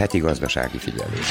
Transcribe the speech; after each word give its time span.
Heti 0.00 0.18
gazdasági 0.18 0.78
figyelés. 0.78 1.26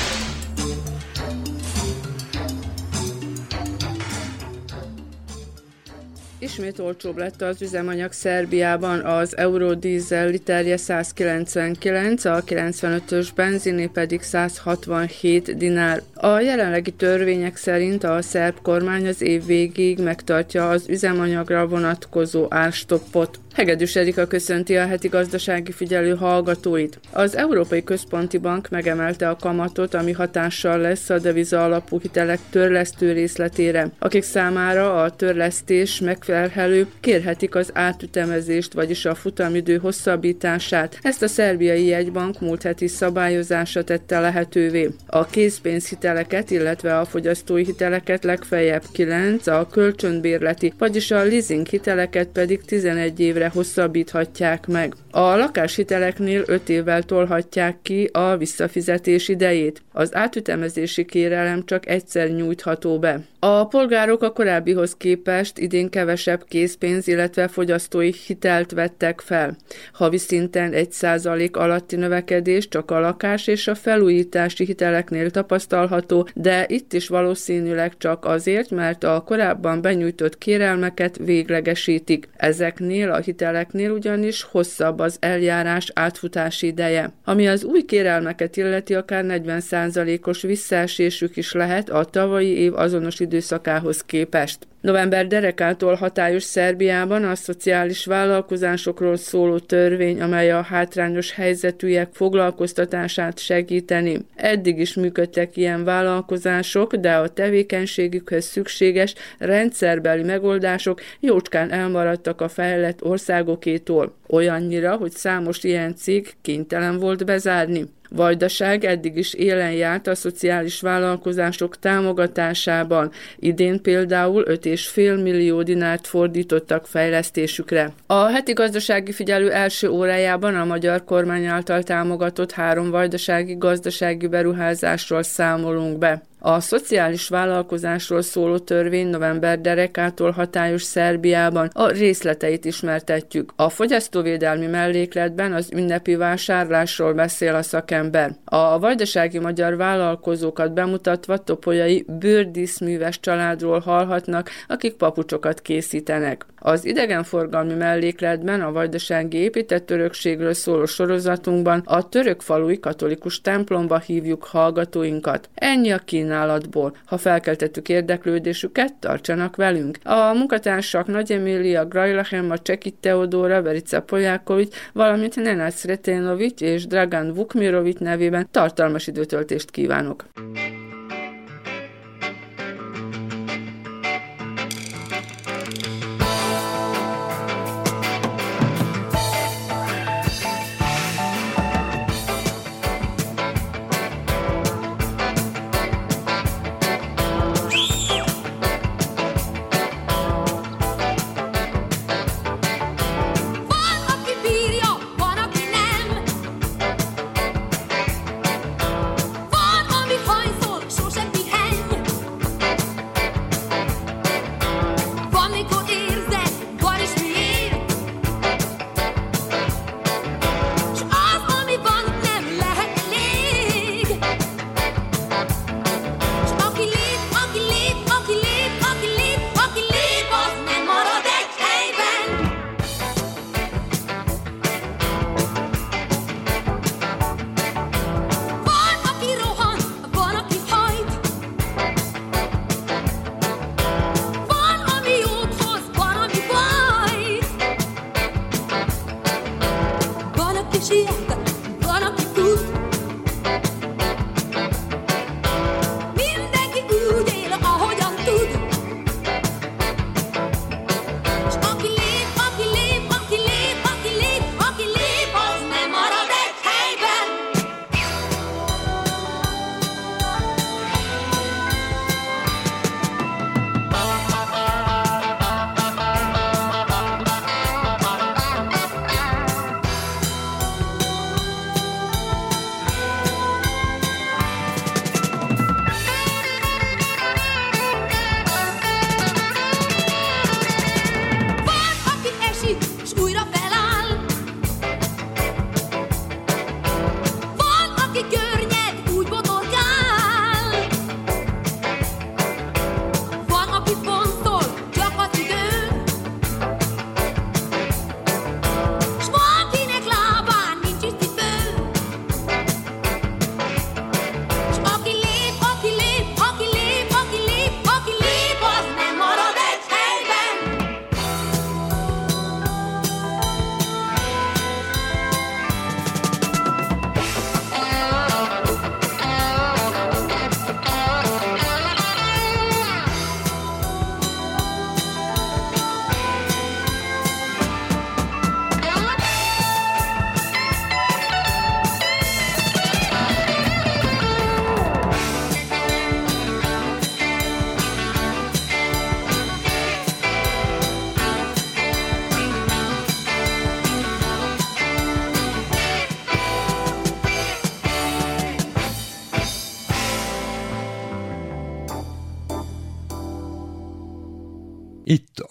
Ismét 6.40 6.80
olcsóbb 6.80 7.18
lett 7.18 7.42
az 7.42 7.62
üzemanyag 7.62 8.12
Szerbiában, 8.12 9.00
az 9.00 9.38
eurodízel 9.38 10.30
literje 10.30 10.78
199, 10.78 12.26
a 12.26 12.44
95-ös 12.44 13.28
benziné 13.36 13.86
pedig 13.86 14.22
167 14.22 15.58
dinár. 15.58 16.02
A 16.14 16.40
jelenlegi 16.40 16.92
törvények 16.92 17.56
szerint 17.56 18.04
a 18.04 18.22
szerb 18.22 18.62
kormány 18.62 19.08
az 19.08 19.22
év 19.22 19.46
végéig 19.46 20.00
megtartja 20.00 20.70
az 20.70 20.86
üzemanyagra 20.88 21.68
vonatkozó 21.68 22.46
árstoppot. 22.50 23.40
Hegedűs 23.60 23.96
Erika 23.96 24.28
köszönti 24.28 24.78
a 24.78 24.88
heti 24.88 25.08
gazdasági 25.08 25.72
figyelő 25.72 26.16
hallgatóit. 26.16 27.00
Az 27.12 27.38
Európai 27.38 27.84
Központi 27.84 28.38
Bank 28.38 28.70
megemelte 28.70 29.30
a 29.30 29.36
kamatot, 29.36 29.94
ami 29.94 30.12
hatással 30.12 30.78
lesz 30.78 31.10
a 31.10 31.20
deviza 31.20 31.64
alapú 31.64 32.00
hitelek 32.00 32.40
törlesztő 32.50 33.12
részletére. 33.12 33.90
Akik 34.00 34.24
számára 34.24 35.02
a 35.04 35.16
törlesztés 35.16 36.00
megfelelő, 36.00 36.88
kérhetik 37.00 37.56
az 37.56 37.70
átütemezést, 37.74 38.74
vagyis 38.74 39.06
a 39.06 39.16
futamidő 39.16 39.78
hosszabbítását. 39.78 41.00
Ezt 41.02 41.24
a 41.24 41.28
szerbiai 41.28 41.86
jegybank 41.86 42.40
múlt 42.40 42.62
heti 42.62 42.88
szabályozása 42.88 43.84
tette 43.84 44.20
lehetővé. 44.20 44.90
A 45.06 45.26
készpénzhiteleket, 45.26 46.52
illetve 46.52 47.00
a 47.00 47.06
fogyasztói 47.06 47.64
hiteleket 47.64 48.24
legfeljebb 48.24 48.84
9, 48.92 49.48
a 49.48 49.68
kölcsönbérleti, 49.72 50.74
vagyis 50.78 51.12
a 51.12 51.24
leasing 51.24 51.68
hiteleket 51.68 52.28
pedig 52.28 52.62
11 52.66 53.20
évre 53.20 53.48
hosszabbíthatják 53.50 54.68
meg. 54.68 54.94
A 55.12 55.20
lakáshiteleknél 55.36 56.44
5 56.46 56.70
évvel 56.70 57.04
tolhatják 57.04 57.78
ki 57.82 58.10
a 58.12 58.38
visszafizetés 58.38 59.28
idejét. 59.28 59.82
Az 59.92 60.16
átütemezési 60.16 61.06
kérelem 61.06 61.66
csak 61.66 61.88
egyszer 61.88 62.30
nyújtható 62.30 63.00
be. 63.00 63.22
A 63.40 63.68
polgárok 63.68 64.22
a 64.22 64.32
korábbihoz 64.32 64.96
képest 64.98 65.58
idén 65.58 65.90
kevesebb 65.90 66.44
készpénz, 66.48 67.08
illetve 67.08 67.48
fogyasztói 67.48 68.12
hitelt 68.26 68.72
vettek 68.72 69.22
fel. 69.22 69.58
Havi 69.94 70.18
szinten 70.18 70.72
1% 70.76 71.52
alatti 71.52 71.96
növekedés 71.96 72.68
csak 72.68 72.92
a 72.92 73.00
lakás 73.00 73.48
és 73.48 73.68
a 73.68 73.76
felújítási 73.76 74.66
hiteleknél 74.66 75.30
tapasztalható, 75.30 76.28
de 76.34 76.66
itt 76.68 76.94
is 76.94 77.08
valószínűleg 77.08 77.98
csak 77.98 78.26
azért, 78.26 78.70
mert 78.70 79.04
a 79.04 79.24
korábban 79.26 79.82
benyújtott 79.82 80.38
kérelmeket 80.38 81.18
véglegesítik. 81.18 82.30
Ezeknél 82.38 83.12
a 83.12 83.20
hiteleknél 83.30 83.92
ugyanis 83.92 84.44
hosszabb 84.44 85.00
az 85.00 85.18
eljárás 85.20 85.92
átfutási 85.94 86.68
ideje. 86.68 87.12
Ami 87.26 87.48
az 87.48 87.64
új 87.64 87.82
kérelmeket 87.82 88.58
illeti, 88.58 88.96
akár 88.96 89.26
40%-os 89.28 90.42
visszaesésük 90.42 91.38
is 91.38 91.52
lehet 91.52 91.90
a 91.90 92.04
tavalyi 92.04 92.58
év 92.58 92.76
azonos 92.76 93.20
időszakához 93.20 94.02
képest. 94.02 94.68
November 94.82 95.28
derekától 95.28 95.94
hatályos 95.94 96.44
Szerbiában 96.44 97.24
a 97.24 97.36
szociális 97.36 98.06
vállalkozásokról 98.06 99.18
szóló 99.18 99.60
törvény, 99.60 100.22
amely 100.22 100.52
a 100.52 100.62
hátrányos 100.62 101.32
helyzetűek 101.32 102.10
foglalkoztatását 102.14 103.40
segíteni. 103.40 104.26
Eddig 104.36 104.80
is 104.80 104.94
működtek 104.94 105.58
ilyen 105.58 105.84
vállalkozások, 105.84 106.96
de 106.96 107.16
a 107.16 107.28
tevékenységükhöz 107.28 108.46
szükséges 108.46 109.14
rendszerbeli 109.38 110.24
megoldások 110.24 111.02
jócskán 111.20 111.72
elmaradtak 111.72 112.42
a 112.42 112.48
fejlett 112.48 113.04
országokétól. 113.04 114.16
Olyannyira, 114.28 114.96
hogy 114.96 115.12
számos 115.12 115.64
ilyen 115.64 115.96
cég 115.96 116.34
kénytelen 116.42 116.98
volt 116.98 117.26
bezárni. 117.26 117.86
Vajdaság 118.10 118.86
eddig 118.86 119.18
is 119.18 119.34
élen 119.34 119.72
járt 119.72 120.08
a 120.08 120.16
szociális 120.16 120.82
vállalkozások 120.82 121.80
támogatásában. 121.80 123.12
Idén 123.40 123.82
például 123.82 124.44
5,5 124.48 125.24
millió 125.24 125.64
dinárt 125.64 126.08
fordítottak 126.08 126.88
fejlesztésükre. 126.88 127.92
A 128.06 128.26
heti 128.26 128.54
gazdasági 128.54 129.12
figyelő 129.12 129.52
első 129.52 129.90
órájában 129.90 130.56
a 130.56 130.66
magyar 130.66 131.04
kormány 131.04 131.46
által 131.46 131.84
támogatott 131.84 132.52
három 132.52 132.90
vajdasági 132.90 133.56
gazdasági 133.58 134.28
beruházásról 134.28 135.24
számolunk 135.24 135.98
be. 135.98 136.29
A 136.42 136.60
szociális 136.60 137.28
vállalkozásról 137.28 138.22
szóló 138.22 138.58
törvény 138.58 139.08
november 139.08 139.62
derekától 139.62 140.32
hatályos 140.32 140.84
Szerbiában 140.84 141.70
a 141.74 141.88
részleteit 141.88 142.66
ismertetjük. 142.66 143.54
A 143.56 143.70
fogyasztóvédelmi 143.70 144.66
mellékletben 144.66 145.54
az 145.54 145.70
ünnepi 145.74 146.16
vásárlásról 146.16 147.14
beszél 147.14 147.56
a 147.56 147.62
szakember. 147.62 148.36
A 148.46 148.80
vajdasági 148.80 149.40
magyar 149.40 149.76
vállalkozókat 149.76 150.74
bemutatva 150.74 151.38
topolyai 151.38 152.06
bőrdíszműves 152.20 153.20
családról 153.20 153.80
hallhatnak, 153.80 154.50
akik 154.68 154.94
papucsokat 154.94 155.62
készítenek. 155.62 156.46
Az 156.62 156.86
idegenforgalmi 156.86 157.74
mellékletben 157.74 158.62
a 158.62 158.72
vajdasági 158.72 159.38
épített 159.38 159.92
örökségről 159.92 160.54
szóló 160.54 160.86
sorozatunkban 160.86 161.82
a 161.86 162.10
török 162.10 162.42
falui 162.42 162.80
katolikus 162.80 163.42
templomba 163.42 164.00
hívjuk 164.00 164.44
hallgatóinkat. 164.44 165.50
Ennyi 165.54 165.92
a 165.92 165.98
kínálatból. 166.30 166.96
Ha 167.06 167.18
felkeltettük 167.18 167.90
érdeklődésüket, 167.90 168.94
tartsanak 168.94 169.56
velünk. 169.56 169.98
A 170.04 170.34
munkatársak 170.34 171.08
Nagy 171.08 171.32
Emília 171.32 171.86
Grajlachem, 171.86 172.52
a 172.52 172.58
Csekit 172.58 172.96
Teodóra, 173.00 173.62
Verica 173.62 174.02
Poljákovics, 174.02 174.76
valamint 174.94 175.36
Nenát 175.36 175.78
Sretenovics 175.78 176.62
és 176.62 176.88
Dragan 176.88 177.34
Vukmirovics 177.34 178.00
nevében 178.00 178.48
tartalmas 178.52 179.08
időtöltést 179.08 179.72
kívánok. 179.72 180.26
Itt 180.36 180.79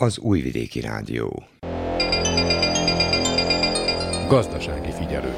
az 0.00 0.18
Újvidéki 0.18 0.80
Rádió. 0.80 1.42
Gazdasági 4.28 4.90
figyelő. 4.90 5.34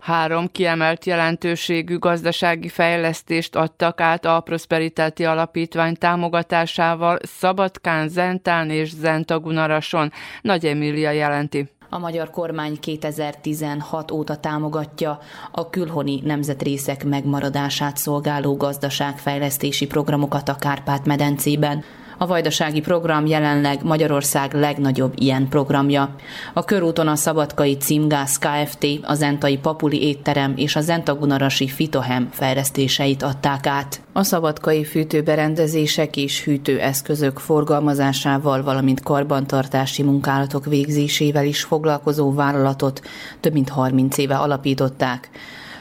Három 0.00 0.48
kiemelt 0.52 1.04
jelentőségű 1.04 1.98
gazdasági 1.98 2.68
fejlesztést 2.68 3.56
adtak 3.56 4.00
át 4.00 4.24
a 4.24 4.40
Prosperitáti 4.40 5.24
Alapítvány 5.24 5.94
támogatásával 5.94 7.18
Szabadkán, 7.22 8.08
Zentán 8.08 8.70
és 8.70 8.90
Zentagunarason. 8.94 10.12
Nagy 10.42 10.66
Emília 10.66 11.10
jelenti. 11.10 11.75
A 11.88 11.98
magyar 11.98 12.30
kormány 12.30 12.80
2016 12.80 14.10
óta 14.10 14.36
támogatja 14.36 15.18
a 15.50 15.70
külhoni 15.70 16.20
nemzetrészek 16.24 17.04
megmaradását 17.04 17.96
szolgáló 17.96 18.56
gazdaságfejlesztési 18.56 19.86
programokat 19.86 20.48
a 20.48 20.54
Kárpát-medencében. 20.54 21.84
A 22.18 22.26
vajdasági 22.26 22.80
program 22.80 23.26
jelenleg 23.26 23.84
Magyarország 23.84 24.54
legnagyobb 24.54 25.12
ilyen 25.16 25.48
programja. 25.48 26.14
A 26.54 26.64
körúton 26.64 27.08
a 27.08 27.16
Szabadkai 27.16 27.76
Címgáz 27.76 28.38
Kft., 28.38 28.86
a 29.02 29.14
Zentai 29.14 29.58
Papuli 29.58 30.02
étterem 30.02 30.52
és 30.56 30.76
a 30.76 30.80
Zentagunarasi 30.80 31.68
Fitohem 31.68 32.28
fejlesztéseit 32.32 33.22
adták 33.22 33.66
át. 33.66 34.00
A 34.12 34.22
szabadkai 34.22 34.84
fűtőberendezések 34.84 36.16
és 36.16 36.44
hűtőeszközök 36.44 37.38
forgalmazásával, 37.38 38.62
valamint 38.62 39.02
karbantartási 39.02 40.02
munkálatok 40.02 40.64
végzésével 40.64 41.44
is 41.44 41.62
foglalkozó 41.62 42.32
vállalatot 42.32 43.00
több 43.40 43.52
mint 43.52 43.68
30 43.68 44.18
éve 44.18 44.36
alapították 44.36 45.30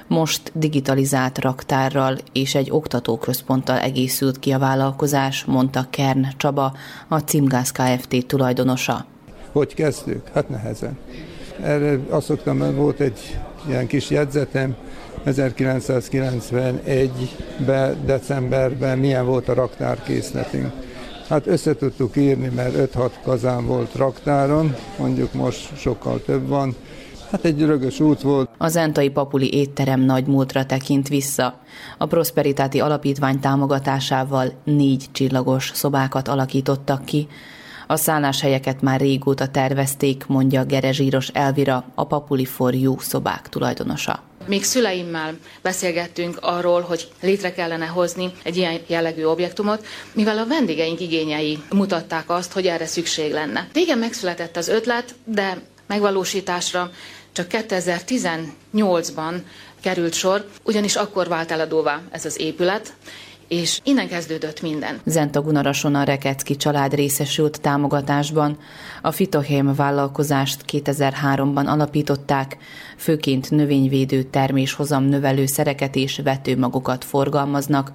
most 0.07 0.51
digitalizált 0.53 1.39
raktárral 1.39 2.17
és 2.31 2.55
egy 2.55 2.71
oktatóközponttal 2.71 3.77
egészült 3.77 4.39
ki 4.39 4.51
a 4.51 4.59
vállalkozás, 4.59 5.45
mondta 5.45 5.87
Kern 5.89 6.27
Csaba, 6.37 6.73
a 7.07 7.19
Cimgáz 7.19 7.71
Kft. 7.71 8.25
tulajdonosa. 8.25 9.05
Hogy 9.51 9.73
kezdtük? 9.73 10.27
Hát 10.33 10.49
nehezen. 10.49 10.97
Erre 11.61 11.99
azt 12.09 12.25
szoktam, 12.25 12.75
volt 12.75 12.99
egy 12.99 13.39
ilyen 13.67 13.87
kis 13.87 14.09
jegyzetem, 14.09 14.75
1991-ben, 15.25 18.05
decemberben 18.05 18.97
milyen 18.97 19.25
volt 19.25 19.49
a 19.49 19.53
raktárkészletünk. 19.53 20.71
Hát 21.29 21.47
össze 21.47 21.75
tudtuk 21.75 22.15
írni, 22.15 22.51
mert 22.55 22.95
5-6 22.95 23.09
kazán 23.23 23.65
volt 23.65 23.95
raktáron, 23.95 24.75
mondjuk 24.97 25.33
most 25.33 25.77
sokkal 25.77 26.21
több 26.25 26.47
van, 26.47 26.75
Hát 27.35 27.45
egy 27.45 27.61
rögös 27.61 27.99
út 27.99 28.21
volt. 28.21 28.49
A 28.57 28.67
Zentai 28.67 29.09
Papuli 29.09 29.53
étterem 29.53 30.01
nagy 30.01 30.25
múltra 30.25 30.65
tekint 30.65 31.07
vissza. 31.07 31.59
A 31.97 32.05
Prosperitáti 32.05 32.79
Alapítvány 32.79 33.39
támogatásával 33.39 34.53
négy 34.63 35.05
csillagos 35.11 35.71
szobákat 35.73 36.27
alakítottak 36.27 37.05
ki. 37.05 37.27
A 37.87 37.95
szálláshelyeket 37.95 38.81
már 38.81 38.99
régóta 38.99 39.47
tervezték, 39.47 40.25
mondja 40.27 40.63
Gerezsíros 40.63 41.27
Elvira, 41.27 41.83
a 41.95 42.05
Papuli 42.05 42.45
for 42.45 42.73
You 42.73 42.99
szobák 42.99 43.49
tulajdonosa. 43.49 44.23
Még 44.47 44.63
szüleimmel 44.63 45.37
beszélgettünk 45.61 46.37
arról, 46.41 46.81
hogy 46.81 47.07
létre 47.21 47.53
kellene 47.53 47.85
hozni 47.85 48.31
egy 48.43 48.57
ilyen 48.57 48.79
jellegű 48.87 49.23
objektumot, 49.23 49.85
mivel 50.13 50.37
a 50.37 50.47
vendégeink 50.47 50.99
igényei 50.99 51.57
mutatták 51.71 52.29
azt, 52.29 52.53
hogy 52.53 52.65
erre 52.65 52.85
szükség 52.85 53.31
lenne. 53.31 53.67
Régen 53.73 53.97
megszületett 53.97 54.57
az 54.57 54.67
ötlet, 54.67 55.15
de 55.25 55.61
megvalósításra 55.87 56.91
csak 57.35 57.47
2018-ban 57.49 59.33
került 59.81 60.13
sor, 60.13 60.49
ugyanis 60.63 60.95
akkor 60.95 61.27
vált 61.27 61.51
eladóvá 61.51 62.01
ez 62.11 62.25
az 62.25 62.39
épület, 62.39 62.93
és 63.47 63.79
innen 63.83 64.07
kezdődött 64.07 64.61
minden. 64.61 64.99
Zenta 65.05 65.41
Gunarason 65.41 65.95
a 65.95 66.03
Rekecki 66.03 66.55
család 66.55 66.93
részesült 66.93 67.61
támogatásban. 67.61 68.57
A 69.01 69.11
Fitohém 69.11 69.73
vállalkozást 69.73 70.63
2003-ban 70.71 71.65
alapították, 71.65 72.57
főként 72.97 73.51
növényvédő 73.51 74.23
terméshozam 74.23 75.03
növelő 75.03 75.45
szereket 75.45 75.95
és 75.95 76.21
vetőmagokat 76.23 77.05
forgalmaznak. 77.05 77.91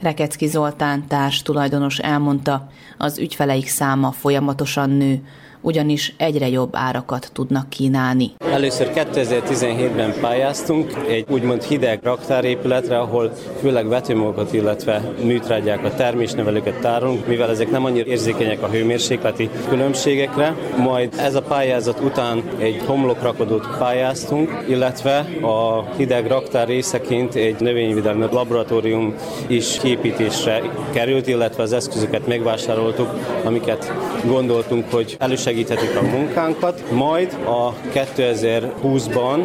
Rekecki 0.00 0.46
Zoltán 0.46 1.06
társ 1.08 1.42
tulajdonos 1.42 1.98
elmondta, 1.98 2.70
az 2.98 3.18
ügyfeleik 3.18 3.68
száma 3.68 4.12
folyamatosan 4.12 4.90
nő, 4.90 5.22
ugyanis 5.64 6.14
egyre 6.16 6.48
jobb 6.48 6.70
árakat 6.72 7.30
tudnak 7.32 7.68
kínálni. 7.68 8.30
Először 8.38 8.90
2017-ben 8.94 10.14
pályáztunk 10.20 10.92
egy 11.08 11.24
úgymond 11.30 11.62
hideg 11.62 12.00
raktárépületre, 12.02 12.98
ahol 12.98 13.32
főleg 13.60 13.88
vetőmagokat, 13.88 14.52
illetve 14.52 15.12
műtrágyákat, 15.22 15.96
termésnevelőket 15.96 16.80
tárolunk, 16.80 17.26
mivel 17.26 17.50
ezek 17.50 17.70
nem 17.70 17.84
annyira 17.84 18.06
érzékenyek 18.06 18.62
a 18.62 18.68
hőmérsékleti 18.68 19.50
különbségekre. 19.68 20.56
Majd 20.76 21.14
ez 21.18 21.34
a 21.34 21.42
pályázat 21.42 22.00
után 22.00 22.42
egy 22.58 22.82
homlokrakodót 22.86 23.66
pályáztunk, 23.78 24.64
illetve 24.68 25.18
a 25.42 25.84
hideg 25.96 26.26
raktár 26.26 26.66
részeként 26.66 27.34
egy 27.34 27.60
növényvédelmi 27.60 28.26
laboratórium 28.32 29.14
is 29.46 29.78
kiépítésre 29.78 30.62
került, 30.92 31.26
illetve 31.26 31.62
az 31.62 31.72
eszközöket 31.72 32.26
megvásároltuk, 32.26 33.08
amiket 33.44 33.92
gondoltunk, 34.26 34.90
hogy 34.90 35.16
elősegíteni 35.18 35.53
segíthetik 35.54 35.96
a 35.96 36.02
munkánkat, 36.02 36.90
majd 36.90 37.36
a 37.44 37.72
2020-ban 37.94 39.38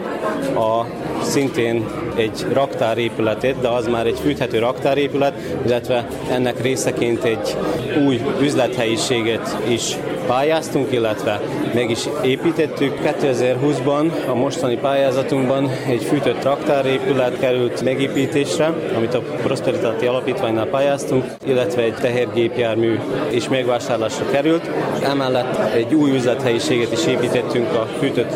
a 0.55 0.85
szintén 1.23 1.85
egy 2.15 2.45
raktárépületét, 2.53 3.59
de 3.59 3.67
az 3.67 3.87
már 3.87 4.05
egy 4.05 4.19
fűthető 4.19 4.59
raktárépület, 4.59 5.33
illetve 5.65 6.07
ennek 6.31 6.61
részeként 6.61 7.23
egy 7.23 7.57
új 8.05 8.21
üzlethelyiséget 8.41 9.57
is 9.67 9.97
pályáztunk, 10.27 10.91
illetve 10.91 11.41
meg 11.73 11.89
is 11.89 11.99
építettük. 12.23 12.93
2020-ban 13.03 14.11
a 14.27 14.33
mostani 14.33 14.77
pályázatunkban 14.77 15.69
egy 15.87 16.03
fűtött 16.03 16.43
raktárépület 16.43 17.39
került 17.39 17.81
megépítésre, 17.81 18.73
amit 18.95 19.13
a 19.13 19.19
Prosperitáti 19.19 20.05
Alapítványnál 20.05 20.65
pályáztunk, 20.65 21.23
illetve 21.45 21.81
egy 21.81 21.95
tehergépjármű 21.95 22.99
is 23.31 23.49
megvásárlásra 23.49 24.25
került. 24.31 24.69
Emellett 25.03 25.73
egy 25.73 25.93
új 25.99 26.11
üzlethelyiséget 26.11 26.91
is 26.91 27.05
építettünk 27.05 27.73
a 27.73 27.85
fűtött 27.99 28.33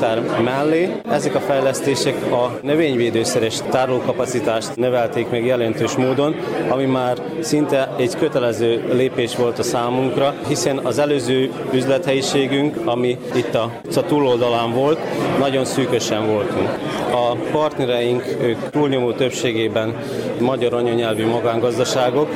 raktár 0.00 0.42
mellé. 0.42 0.88
Ezek 1.10 1.34
a 1.34 1.40
fejlesztések 1.40 2.32
a 2.32 2.58
növényvédőszeres 2.62 3.60
tárolókapacitást 3.70 4.76
nevelték 4.76 5.30
meg 5.30 5.44
jelentős 5.44 5.96
módon, 5.96 6.34
ami 6.68 6.84
már 6.84 7.22
szinte 7.40 7.94
egy 7.98 8.16
kötelező 8.16 8.84
lépés 8.92 9.36
volt 9.36 9.58
a 9.58 9.62
számunkra, 9.62 10.34
hiszen 10.48 10.78
az 10.78 10.98
előző 10.98 11.50
üzlethelyiségünk, 11.72 12.76
ami 12.84 13.18
itt 13.34 13.54
a, 13.54 13.70
a 13.96 14.00
túloldalán 14.06 14.72
volt, 14.72 14.98
nagyon 15.38 15.64
szűkösen 15.64 16.26
voltunk. 16.26 16.68
A 17.12 17.36
partnereink, 17.52 18.24
ők 18.42 18.70
túlnyomó 18.70 19.12
többségében 19.12 19.96
magyar 20.40 20.74
anyanyelvű 20.74 21.26
magángazdaságok, 21.26 22.28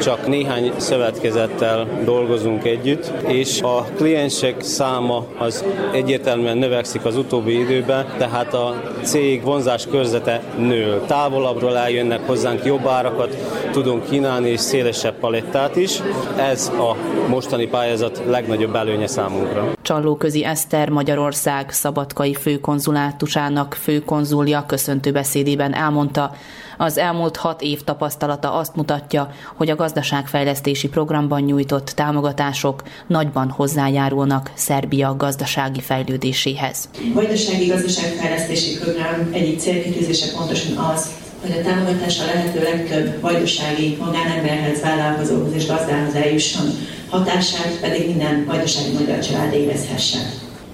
csak 0.00 0.26
néhány 0.26 0.72
szövetkezettel 0.76 1.88
dolgozunk 2.04 2.64
együtt, 2.64 3.12
és 3.26 3.60
a 3.60 3.84
kliensek 3.96 4.62
száma 4.62 5.24
az 5.38 5.64
egyértelműen 5.92 6.58
növekszik 6.58 6.99
az 7.04 7.16
utóbbi 7.16 7.58
időben, 7.58 8.06
tehát 8.18 8.54
a 8.54 8.82
cég 9.02 9.42
vonzás 9.42 9.86
körzete 9.90 10.42
nő. 10.58 11.00
Távolabbról 11.06 11.76
eljönnek 11.76 12.26
hozzánk 12.26 12.64
jobb 12.64 12.86
árakat, 12.86 13.36
tudunk 13.70 14.08
kínálni 14.08 14.48
és 14.48 14.60
szélesebb 14.60 15.18
palettát 15.18 15.76
is. 15.76 16.00
Ez 16.36 16.68
a 16.78 16.96
mostani 17.28 17.66
pályázat 17.66 18.22
legnagyobb 18.26 18.74
előnye 18.74 19.06
számunkra. 19.06 19.72
Csallóközi 19.82 20.44
Eszter 20.44 20.88
Magyarország 20.88 21.70
szabadkai 21.70 22.34
főkonzulátusának 22.34 23.74
főkonzulja 23.74 24.64
köszöntő 24.66 25.12
beszédében 25.12 25.74
elmondta, 25.74 26.34
az 26.76 26.98
elmúlt 26.98 27.36
hat 27.36 27.62
év 27.62 27.84
tapasztalata 27.84 28.52
azt 28.52 28.74
mutatja, 28.74 29.30
hogy 29.54 29.70
a 29.70 29.76
gazdaságfejlesztési 29.76 30.88
programban 30.88 31.40
nyújtott 31.40 31.86
támogatások 31.86 32.82
nagyban 33.06 33.50
hozzájárulnak 33.50 34.50
Szerbia 34.54 35.14
gazdasági 35.16 35.80
fejlődéséhez. 35.80 36.88
A 36.94 37.14
vajdasági 37.14 37.66
gazdaságfejlesztési 37.66 38.78
program 38.78 39.28
egyik 39.32 39.58
célkitűzése 39.58 40.36
pontosan 40.36 40.76
az, 40.76 41.10
hogy 41.40 41.50
a 41.50 41.62
támogatása 41.62 42.24
lehető 42.24 42.62
legtöbb 42.62 43.20
vajdasági 43.20 43.96
magánemberhez, 44.00 44.80
vállalkozóhoz 44.80 45.54
és 45.54 45.66
gazdához 45.66 46.14
eljusson, 46.14 46.66
hatását 47.08 47.78
pedig 47.80 48.06
minden 48.06 48.44
vajdasági 48.46 48.92
magyar 48.92 49.18
család 49.18 49.52
érezhesse. 49.52 50.18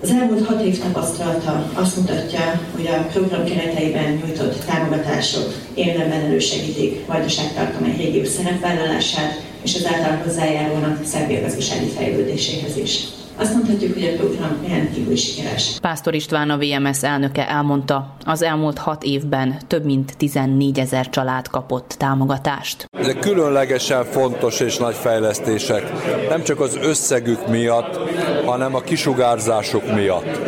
Az 0.03 0.11
elmúlt 0.11 0.47
hat 0.47 0.63
év 0.63 0.79
tapasztalata 0.79 1.71
azt 1.75 1.97
mutatja, 1.97 2.61
hogy 2.75 2.87
a 2.87 3.07
program 3.13 3.45
kereteiben 3.45 4.23
nyújtott 4.25 4.65
támogatások 4.65 5.55
érdemben 5.75 6.21
elősegítik 6.21 7.07
Vajdaság 7.07 7.55
tartomány 7.55 7.97
régió 7.97 8.25
szerepvállalását, 8.25 9.43
és 9.63 9.75
ezáltal 9.75 10.21
hozzájárulnak 10.25 11.05
Szerbia 11.05 11.41
gazdasági 11.41 11.87
fejlődéséhez 11.87 12.77
is. 12.77 13.01
Azt 13.37 13.55
mondhatjuk, 13.55 13.95
hogy 13.95 14.05
a 14.05 14.17
program 14.17 14.67
rendkívül 14.69 15.17
sikeres. 15.17 15.79
Pásztor 15.81 16.15
István 16.15 16.51
a 16.51 16.59
VMS 16.59 17.03
elnöke 17.03 17.49
elmondta, 17.49 18.15
az 18.25 18.43
elmúlt 18.43 18.79
hat 18.79 19.03
évben 19.03 19.59
több 19.67 19.85
mint 19.85 20.17
14 20.17 20.79
ezer 20.79 21.09
család 21.09 21.49
kapott 21.49 21.95
támogatást. 21.99 22.89
Ezek 22.99 23.19
különlegesen 23.19 24.05
fontos 24.05 24.61
és 24.61 24.77
nagy 24.77 24.95
fejlesztések, 24.95 25.93
nem 26.29 26.43
csak 26.43 26.61
az 26.61 26.79
összegük 26.83 27.49
miatt, 27.49 27.99
hanem 28.45 28.75
a 28.75 28.81
kisugárzásuk 28.81 29.95
miatt. 29.95 30.41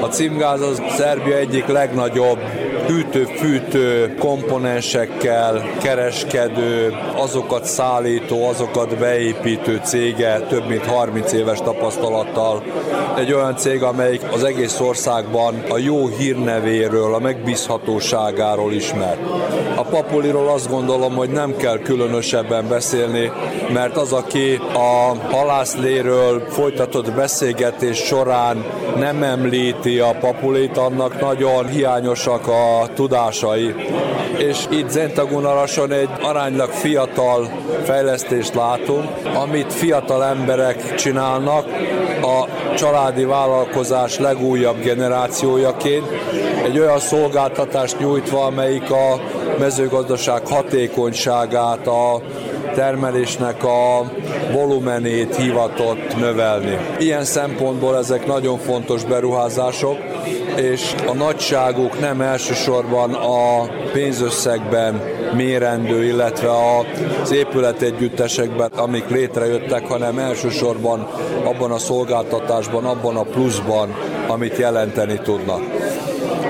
A 0.00 0.06
címgáz 0.06 0.60
az 0.60 0.82
Szerbia 0.88 1.36
egyik 1.36 1.66
legnagyobb 1.66 2.38
hűtő-fűtő 2.86 4.14
komponensekkel 4.18 5.62
kereskedő, 5.82 6.94
azokat 7.16 7.64
szállító, 7.64 8.48
azokat 8.48 8.98
beépítő 8.98 9.80
cége 9.84 10.40
több 10.40 10.68
mint 10.68 10.86
30 10.86 11.32
éves 11.32 11.58
tapasztalattal. 11.58 12.62
Egy 13.16 13.32
olyan 13.32 13.56
cég, 13.56 13.82
amelyik 13.82 14.22
az 14.32 14.44
egész 14.44 14.80
országban 14.80 15.62
a 15.68 15.78
jó 15.78 16.08
hírnevéről, 16.08 17.14
a 17.14 17.18
megbízhatóságáról 17.18 18.72
ismert. 18.72 19.20
A 19.76 19.82
Papuliról 19.82 20.48
azt 20.48 20.70
gondolom, 20.70 21.14
hogy 21.14 21.30
nem 21.30 21.56
kell 21.56 21.78
különösebben 21.78 22.68
beszélni, 22.68 23.32
mert 23.72 23.96
az, 23.96 24.12
aki 24.12 24.60
a 24.74 25.14
halászléről 25.30 26.46
folytatott 26.48 27.12
beszélgetés 27.12 27.98
során 27.98 28.64
nem 28.96 29.22
említi 29.22 29.98
a 29.98 30.16
Papulit, 30.20 30.76
annak 30.76 31.20
nagyon 31.20 31.68
hiányosak 31.68 32.48
a 32.48 32.73
tudásai. 32.94 33.74
És 34.36 34.66
itt 34.70 34.88
Zentagunarason 34.88 35.92
egy 35.92 36.08
aránylag 36.22 36.68
fiatal 36.70 37.50
fejlesztést 37.84 38.54
látunk, 38.54 39.08
amit 39.34 39.72
fiatal 39.72 40.24
emberek 40.24 40.94
csinálnak 40.94 41.66
a 42.22 42.48
családi 42.74 43.24
vállalkozás 43.24 44.18
legújabb 44.18 44.80
generációjaként, 44.80 46.06
egy 46.64 46.78
olyan 46.78 46.98
szolgáltatást 46.98 47.98
nyújtva, 47.98 48.44
amelyik 48.44 48.90
a 48.90 49.20
mezőgazdaság 49.58 50.46
hatékonyságát, 50.46 51.86
a 51.86 52.22
termelésnek 52.74 53.64
a 53.64 54.10
volumenét 54.52 55.36
hivatott 55.36 56.16
növelni. 56.18 56.78
Ilyen 56.98 57.24
szempontból 57.24 57.96
ezek 57.96 58.26
nagyon 58.26 58.58
fontos 58.58 59.04
beruházások, 59.04 59.96
és 60.56 60.94
a 61.06 61.14
nagyságuk 61.14 62.00
nem 62.00 62.20
elsősorban 62.20 63.14
a 63.14 63.68
pénzösszegben 63.92 65.02
mérendő, 65.36 66.04
illetve 66.04 66.50
az 67.22 67.32
épületegyüttesekben, 67.32 68.70
amik 68.76 69.08
létrejöttek, 69.08 69.86
hanem 69.86 70.18
elsősorban 70.18 71.08
abban 71.44 71.70
a 71.70 71.78
szolgáltatásban, 71.78 72.84
abban 72.84 73.16
a 73.16 73.22
pluszban, 73.22 73.94
amit 74.26 74.56
jelenteni 74.56 75.20
tudnak. 75.22 75.62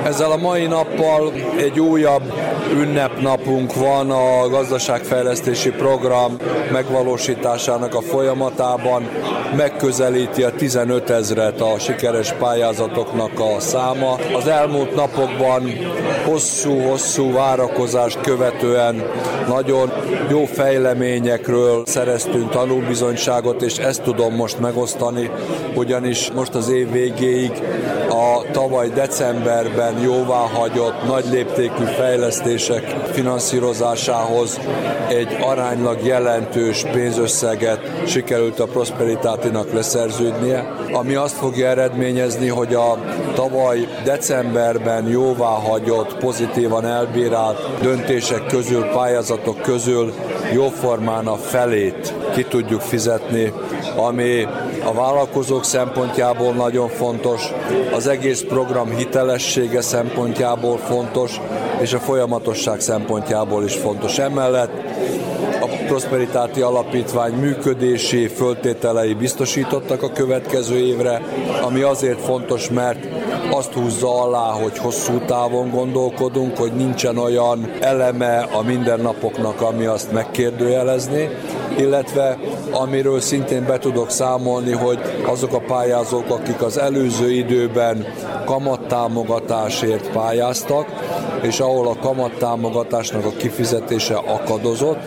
Ezzel 0.05 0.31
a 0.31 0.37
mai 0.37 0.67
nappal 0.67 1.33
egy 1.57 1.81
újabb 1.81 2.33
ünnepnapunk 2.73 3.75
van 3.75 4.11
a 4.11 4.49
gazdaságfejlesztési 4.49 5.71
program 5.71 6.37
megvalósításának 6.73 7.95
a 7.95 8.01
folyamatában. 8.01 9.09
Megközelíti 9.57 10.43
a 10.43 10.51
15 10.51 11.11
ezret 11.11 11.61
a 11.61 11.79
sikeres 11.79 12.33
pályázatoknak 12.33 13.41
a 13.41 13.61
száma. 13.61 14.17
Az 14.37 14.47
elmúlt 14.47 14.95
napokban 14.95 15.63
hosszú-hosszú 16.25 17.33
várakozást 17.33 18.21
követően 18.21 19.03
nagyon 19.49 19.93
jó 20.31 20.45
fejleményekről 20.45 21.83
szereztünk 21.87 22.51
tanulbizonyságot, 22.51 23.63
és 23.63 23.77
ezt 23.79 24.03
tudom 24.03 24.35
most 24.35 24.61
megosztani, 24.61 25.31
ugyanis 25.75 26.31
most 26.35 26.55
az 26.55 26.69
év 26.69 26.91
végéig 26.93 27.63
a 28.09 28.51
tavaly 28.53 28.89
decemberben 28.89 30.01
jóváhagyott 30.01 31.07
nagy 31.07 31.25
léptékű 31.31 31.85
fejlesztések 32.59 33.13
finanszírozásához 33.13 34.61
egy 35.09 35.37
aránylag 35.41 36.05
jelentős 36.05 36.85
pénzösszeget 36.93 37.81
sikerült 38.07 38.61
a 38.61 38.67
Prosperitátinak 38.67 39.73
leszerződnie, 39.73 40.73
ami 40.93 41.15
azt 41.15 41.37
fogja 41.37 41.69
eredményezni, 41.69 42.49
hogy 42.49 42.75
a 42.75 42.99
tavaly 43.35 43.89
decemberben 44.05 45.09
jóváhagyott, 45.09 46.17
pozitívan 46.17 46.87
elbírált 46.87 47.81
döntések 47.83 48.47
közül, 48.47 48.85
pályázatok 48.85 49.63
közül 49.63 50.13
jóformán 50.53 51.27
a 51.27 51.37
felét 51.37 52.15
ki 52.35 52.45
tudjuk 52.45 52.81
fizetni, 52.81 53.53
ami 53.97 54.47
a 54.85 54.93
vállalkozók 54.93 55.65
szempontjából 55.65 56.53
nagyon 56.53 56.89
fontos, 56.89 57.53
az 57.93 58.07
egész 58.07 58.45
program 58.49 58.97
hitelessége 58.97 59.81
szempontjából 59.81 60.77
fontos, 60.79 61.41
és 61.81 61.93
a 61.93 61.99
folyamatosság 61.99 62.81
szempontjából 62.81 63.65
is 63.65 63.75
fontos. 63.75 64.19
Emellett 64.19 64.73
a 65.61 65.67
Prosperitáti 65.87 66.61
Alapítvány 66.61 67.33
működési 67.33 68.29
föltételei 68.29 69.15
biztosítottak 69.15 70.03
a 70.03 70.13
következő 70.13 70.77
évre, 70.77 71.23
ami 71.63 71.81
azért 71.81 72.21
fontos, 72.21 72.71
mert 72.71 73.07
azt 73.51 73.73
húzza 73.73 74.23
alá, 74.23 74.51
hogy 74.51 74.79
hosszú 74.79 75.19
távon 75.19 75.71
gondolkodunk, 75.71 76.57
hogy 76.57 76.73
nincsen 76.73 77.19
olyan 77.19 77.71
eleme 77.81 78.39
a 78.39 78.63
mindennapoknak, 78.63 79.61
ami 79.61 79.85
azt 79.85 80.13
megkérdőjelezni, 80.13 81.29
illetve 81.79 82.39
amiről 82.71 83.21
szintén 83.21 83.65
be 83.67 83.79
tudok 83.79 84.11
számolni, 84.11 84.73
hogy 84.73 84.99
azok 85.27 85.53
a 85.53 85.61
pályázók, 85.61 86.31
akik 86.31 86.63
az 86.63 86.79
előző 86.79 87.31
időben 87.31 88.07
kamattámogatásért 88.45 90.11
pályáztak, 90.11 90.87
és 91.43 91.61
ahol 91.61 91.89
a 91.89 91.97
kamattámogatásnak 91.97 93.25
a 93.25 93.37
kifizetése 93.37 94.15
akadozott, 94.15 94.99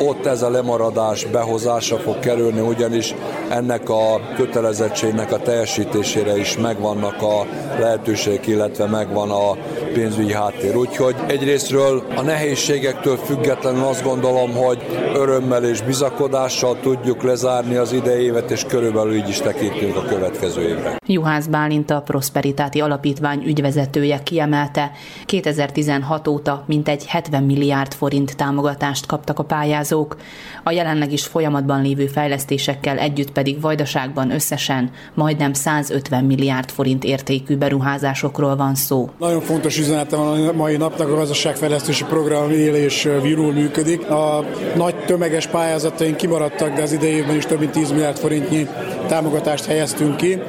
ott 0.00 0.26
ez 0.26 0.42
a 0.42 0.50
lemaradás 0.50 1.24
behozása 1.24 1.96
fog 1.96 2.18
kerülni, 2.18 2.60
ugyanis 2.60 3.14
ennek 3.48 3.88
a 3.88 4.20
kötelezettségnek 4.36 5.32
a 5.32 5.38
teljesítésére 5.38 6.38
is 6.38 6.58
megvannak 6.58 7.22
a 7.22 7.46
lehetőségek, 7.78 8.46
illetve 8.46 8.86
megvan 8.86 9.30
a 9.30 9.56
pénzügyi 9.94 10.32
háttér. 10.32 10.76
Úgyhogy 10.76 11.14
egyrésztről 11.26 12.02
a 12.16 12.22
nehézségektől 12.22 13.16
függetlenül 13.16 13.84
azt 13.84 14.02
gondolom, 14.02 14.52
hogy 14.52 14.78
örömmel 15.14 15.64
és 15.64 15.82
bizakodással 15.82 16.76
tudjuk 16.80 17.22
lezárni 17.22 17.74
az 17.74 17.92
idei 17.92 18.24
évet, 18.24 18.50
és 18.50 18.64
körülbelül 18.64 19.14
így 19.14 19.28
is 19.28 19.38
tekintünk 19.38 19.96
a 19.96 20.02
következő 20.02 20.68
évre. 20.68 20.96
Juhász 21.06 21.46
Bálint 21.46 21.90
a 21.90 22.00
Prosperitáti 22.00 22.80
Alapítvány 22.80 23.42
ügyvezetője 23.46 24.22
kiemelte, 24.22 24.90
2016 25.24 26.28
óta 26.28 26.64
mintegy 26.66 27.06
70 27.06 27.42
milliárd 27.42 27.94
forint 27.94 28.36
támogatást 28.36 29.06
kaptak 29.06 29.38
a 29.38 29.42
pályázók, 29.42 30.16
a 30.64 30.70
jelenleg 30.70 31.12
is 31.12 31.26
folyamatban 31.26 31.82
lévő 31.82 32.06
fejlesztésekkel 32.06 32.98
együtt 32.98 33.30
pedig 33.30 33.60
Vajdaságban 33.60 34.30
összesen 34.30 34.90
majdnem 35.14 35.52
150 35.52 36.24
milliárd 36.24 36.70
forint 36.70 37.04
értékű 37.04 37.56
beruházásokról 37.56 38.56
van 38.56 38.74
szó. 38.74 39.10
Nagyon 39.18 39.40
fontos 39.40 39.78
üzenete 39.84 40.16
van 40.16 40.48
a 40.48 40.52
mai 40.52 40.76
napnak, 40.76 41.08
a 41.08 41.14
gazdaságfejlesztési 41.14 42.04
program 42.04 42.50
él 42.50 42.74
és 42.74 43.08
virul 43.22 43.52
működik. 43.52 44.10
A 44.10 44.44
nagy 44.76 44.94
tömeges 45.04 45.46
pályázataink 45.46 46.16
kimaradtak, 46.16 46.74
de 46.74 46.82
az 46.82 46.92
idejében 46.92 47.36
is 47.36 47.46
több 47.46 47.58
mint 47.58 47.70
10 47.70 47.90
milliárd 47.90 48.18
forintnyi 48.18 48.68
támogatást 49.06 49.64
helyeztünk 49.64 50.16
ki. 50.16 50.42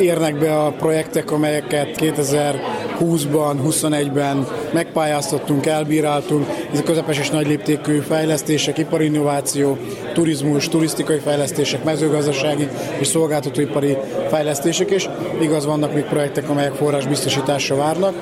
Érnek 0.00 0.38
be 0.38 0.58
a 0.58 0.70
projektek, 0.70 1.30
amelyeket 1.30 1.88
2020-ban, 1.96 3.54
21-ben 3.66 4.46
megpályáztattunk, 4.72 5.66
elbíráltunk. 5.66 6.46
Ezek 6.72 6.84
közepes 6.84 7.18
és 7.18 7.30
nagy 7.30 7.46
léptékű 7.46 7.98
fejlesztések, 7.98 8.78
iparinnováció, 8.78 9.78
turizmus, 10.12 10.68
turisztikai 10.68 11.18
fejlesztések, 11.18 11.84
mezőgazdasági 11.84 12.68
és 12.98 13.06
szolgáltatóipari 13.06 13.96
fejlesztések, 14.28 14.90
és 14.90 15.08
igaz 15.40 15.66
vannak 15.66 15.94
még 15.94 16.04
projektek, 16.04 16.48
amelyek 16.48 16.74
forrásbiztosításra 16.74 17.76
várnak. 17.76 18.14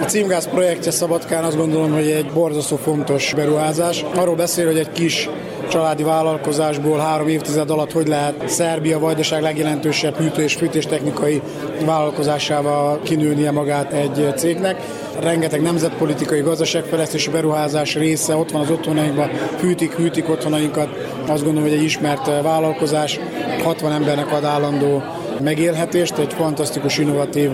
A 0.00 0.04
címgáz 0.04 0.48
projektje 0.48 0.90
Szabadkán 0.90 1.44
azt 1.44 1.56
gondolom, 1.56 1.92
hogy 1.92 2.10
egy 2.10 2.30
borzasztó 2.30 2.76
fontos 2.76 3.32
beruházás. 3.34 4.04
Arról 4.14 4.34
beszél, 4.34 4.66
hogy 4.66 4.78
egy 4.78 4.92
kis 4.92 5.28
családi 5.68 6.02
vállalkozásból 6.02 6.98
három 6.98 7.28
évtized 7.28 7.70
alatt 7.70 7.92
hogy 7.92 8.08
lehet 8.08 8.48
Szerbia 8.48 8.98
vajdaság 8.98 9.42
legjelentősebb 9.42 10.16
hűtő- 10.16 10.42
és 10.42 10.54
fűtéstechnikai 10.54 11.42
vállalkozásával 11.84 13.00
kinőnie 13.02 13.50
magát 13.50 13.92
egy 13.92 14.32
cégnek. 14.36 14.82
Rengeteg 15.20 15.62
nemzetpolitikai, 15.62 16.40
gazdaságfejlesztési 16.40 17.30
beruházás 17.30 17.94
része 17.94 18.36
ott 18.36 18.50
van 18.50 18.60
az 18.60 18.70
otthonainkban, 18.70 19.30
fűtik, 19.58 19.92
hűtik 19.92 20.28
otthonainkat. 20.28 20.88
Azt 21.26 21.44
gondolom, 21.44 21.68
hogy 21.68 21.78
egy 21.78 21.84
ismert 21.84 22.42
vállalkozás 22.42 23.20
60 23.62 23.92
embernek 23.92 24.32
ad 24.32 24.44
állandó 24.44 25.02
megélhetést, 25.42 26.18
egy 26.18 26.32
fantasztikus, 26.32 26.98
innovatív 26.98 27.50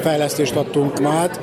fejlesztést 0.00 0.56
adtunk 0.56 1.00
ma 1.00 1.10
át 1.10 1.40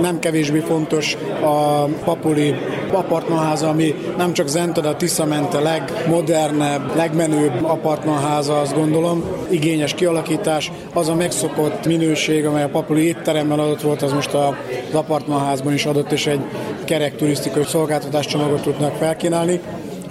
Nem 0.00 0.18
kevésbé 0.18 0.58
fontos 0.58 1.16
a 1.42 1.84
Papuli 2.04 2.54
apartmanháza, 2.92 3.68
ami 3.68 3.94
nem 4.16 4.32
csak 4.32 4.48
Zentada, 4.48 4.88
a 4.88 4.96
Tiszament 4.96 5.54
a 5.54 5.60
legmodernebb, 5.60 6.96
legmenőbb 6.96 7.64
apartmanháza, 7.64 8.60
azt 8.60 8.74
gondolom. 8.74 9.24
Igényes 9.50 9.94
kialakítás, 9.94 10.72
az 10.92 11.08
a 11.08 11.14
megszokott 11.14 11.86
minőség, 11.86 12.46
amely 12.46 12.62
a 12.62 12.68
Papuli 12.68 13.06
étteremben 13.06 13.58
adott 13.58 13.80
volt, 13.80 14.02
az 14.02 14.12
most 14.12 14.34
az 14.34 14.54
apartmanházban 14.92 15.72
is 15.72 15.86
adott, 15.86 16.12
és 16.12 16.26
egy 16.26 16.40
kerek 16.84 17.16
turisztikai 17.16 17.64
szolgáltatáscsomagot 17.64 18.62
tudnak 18.62 18.94
felkínálni 18.94 19.60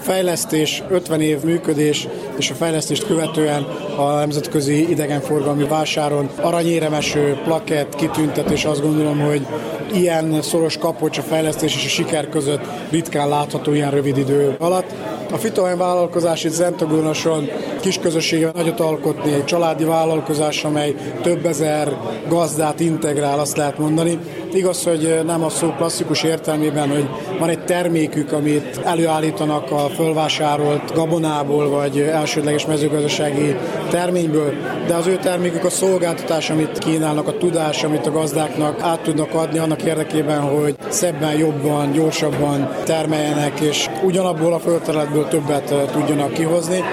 fejlesztés, 0.05 0.83
50 0.89 1.21
év 1.21 1.43
működés, 1.43 2.07
és 2.37 2.49
a 2.49 2.53
fejlesztést 2.53 3.05
követően 3.05 3.63
a 3.97 4.13
nemzetközi 4.13 4.89
idegenforgalmi 4.89 5.63
vásáron 5.63 6.29
aranyéremeső, 6.41 7.39
plakett, 7.43 7.95
kitüntetés, 7.95 8.65
azt 8.65 8.81
gondolom, 8.81 9.19
hogy 9.19 9.47
ilyen 9.93 10.41
szoros 10.41 10.77
kapocs 10.77 11.17
a 11.17 11.21
fejlesztés 11.21 11.75
és 11.75 11.85
a 11.85 11.89
siker 11.89 12.29
között 12.29 12.61
ritkán 12.89 13.29
látható 13.29 13.73
ilyen 13.73 13.91
rövid 13.91 14.17
idő 14.17 14.55
alatt. 14.59 14.93
A 15.31 15.37
Fitohen 15.37 15.77
vállalkozás 15.77 16.43
itt 16.43 16.51
Zentogónoson 16.51 17.49
kis 17.79 17.99
közössége 17.99 18.51
nagyot 18.53 18.79
alkotni, 18.79 19.33
egy 19.33 19.45
családi 19.45 19.83
vállalkozás, 19.83 20.63
amely 20.63 20.95
több 21.21 21.45
ezer 21.45 21.97
gazdát 22.29 22.79
integrál, 22.79 23.39
azt 23.39 23.57
lehet 23.57 23.77
mondani. 23.77 24.19
Igaz, 24.53 24.83
hogy 24.83 25.19
nem 25.25 25.43
a 25.43 25.49
szó 25.49 25.73
klasszikus 25.77 26.23
értelmében, 26.23 26.89
hogy 26.89 27.09
van 27.39 27.49
egy 27.49 27.65
termékük, 27.65 28.31
amit 28.31 28.79
előállítanak 28.83 29.71
a 29.71 29.89
fölvásárolt 29.95 30.93
gabonából, 30.93 31.69
vagy 31.69 31.99
elsődleges 31.99 32.65
mezőgazdasági 32.65 33.55
terményből, 33.89 34.53
de 34.87 34.93
az 34.93 35.07
ő 35.07 35.15
termékük 35.15 35.63
a 35.63 35.69
szolgáltatás, 35.69 36.49
amit 36.49 36.77
kínálnak, 36.77 37.27
a 37.27 37.37
tudás, 37.37 37.83
amit 37.83 38.07
a 38.07 38.11
gazdáknak 38.11 38.81
át 38.81 39.01
tudnak 39.01 39.33
adni 39.33 39.57
annak 39.57 39.83
érdekében, 39.83 40.41
hogy 40.41 40.75
szebben, 40.89 41.37
jobban, 41.37 41.91
gyorsabban 41.91 42.69
termeljenek, 42.83 43.59
és 43.59 43.89
ugyanabból 44.03 44.53
a 44.53 44.59
földterületből 44.59 45.27
többet 45.27 45.73
tudjanak 45.91 46.33
kihozni. 46.33 46.83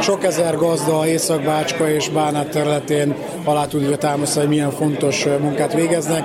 Sok 0.00 0.24
ezer 0.24 0.56
gazda 0.56 1.06
Észak-Bácska 1.06 1.90
és 1.90 2.08
Bánát 2.08 2.48
területén 2.48 3.14
alá 3.44 3.66
tudja 3.66 3.96
támasztani, 3.96 4.46
hogy 4.46 4.54
milyen 4.54 4.70
fontos 4.70 5.24
munkát 5.40 5.74
végeznek. 5.74 6.24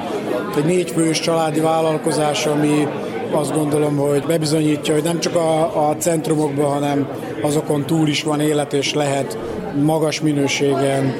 Egy 0.57 0.65
négyfős 0.65 1.19
családi 1.19 1.59
vállalkozás, 1.59 2.45
ami 2.45 2.87
azt 3.31 3.53
gondolom, 3.53 3.97
hogy 3.97 4.23
bebizonyítja, 4.25 4.93
hogy 4.93 5.03
nem 5.03 5.19
csak 5.19 5.35
a, 5.35 5.89
a 5.89 5.95
centrumokban, 5.95 6.73
hanem 6.73 7.07
azokon 7.41 7.85
túl 7.85 8.07
is 8.07 8.23
van 8.23 8.39
élet, 8.39 8.73
és 8.73 8.93
lehet 8.93 9.37
magas 9.83 10.21
minőségen 10.21 11.13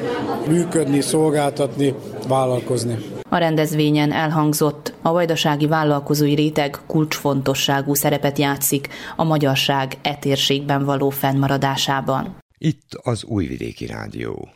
működni, 0.48 1.00
szolgáltatni, 1.00 1.94
vállalkozni. 2.28 2.96
A 3.30 3.36
rendezvényen 3.36 4.12
elhangzott, 4.12 4.92
a 5.02 5.12
vajdasági 5.12 5.66
vállalkozói 5.66 6.34
réteg 6.34 6.78
kulcsfontosságú 6.86 7.94
szerepet 7.94 8.38
játszik 8.38 8.88
a 9.16 9.24
magyarság 9.24 9.96
etérségben 10.02 10.84
való 10.84 11.10
fennmaradásában. 11.10 12.36
Itt 12.60 12.94
az 13.02 13.24
Újvidéki 13.24 13.86
Rádió. 13.86 14.48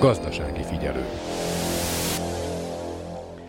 Gazdasági 0.00 0.53